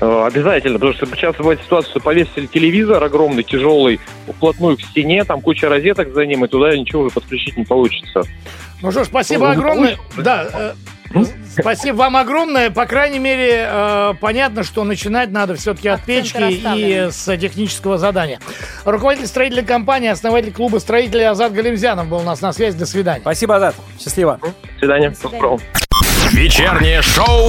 Э, 0.00 0.24
Обязательно, 0.26 0.74
потому 0.78 0.92
что 0.94 1.06
сейчас 1.06 1.36
бывает 1.36 1.60
ситуация, 1.62 1.90
что 1.90 2.00
повесили 2.00 2.46
телевизор 2.46 3.02
огромный, 3.02 3.42
тяжелый, 3.42 4.00
вплотную 4.28 4.76
к 4.76 4.80
стене, 4.82 5.24
там 5.24 5.40
куча 5.40 5.68
розеток 5.68 6.12
за 6.14 6.26
ним, 6.26 6.44
и 6.44 6.48
туда 6.48 6.76
ничего 6.76 7.02
уже 7.02 7.10
подключить 7.14 7.56
не 7.56 7.64
получится. 7.64 8.22
Ну 8.82 8.90
что 8.90 9.04
ж, 9.04 9.06
спасибо 9.06 9.46
Ну, 9.46 9.52
огромное. 9.52 9.96
получится. 9.96 10.22
Да, 10.22 10.74
э, 11.14 11.24
спасибо 11.58 11.96
вам 11.96 12.16
огромное. 12.16 12.70
По 12.70 12.84
крайней 12.84 13.18
мере, 13.18 13.66
э, 13.66 14.14
понятно, 14.20 14.64
что 14.64 14.84
начинать 14.84 15.30
надо 15.30 15.54
все-таки 15.54 15.88
от 15.88 16.02
печки 16.04 16.42
и 16.76 17.10
с 17.10 17.34
технического 17.38 17.96
задания. 17.96 18.38
Руководитель 18.84 19.28
строительной 19.28 19.64
компании, 19.64 20.10
основатель 20.10 20.52
клуба 20.52 20.78
строителей 20.78 21.26
Азат 21.26 21.52
Галимзянов 21.54 22.08
был 22.08 22.18
у 22.18 22.22
нас 22.22 22.42
на 22.42 22.52
связи. 22.52 22.76
До 22.76 22.84
свидания. 22.84 23.20
Спасибо, 23.22 23.56
Азат. 23.56 23.76
Счастливо. 23.98 24.38
До 24.42 24.52
свидания. 24.78 25.10
До 25.10 25.16
свидания. 25.16 25.58
Вечернее 26.32 27.00
шоу 27.00 27.48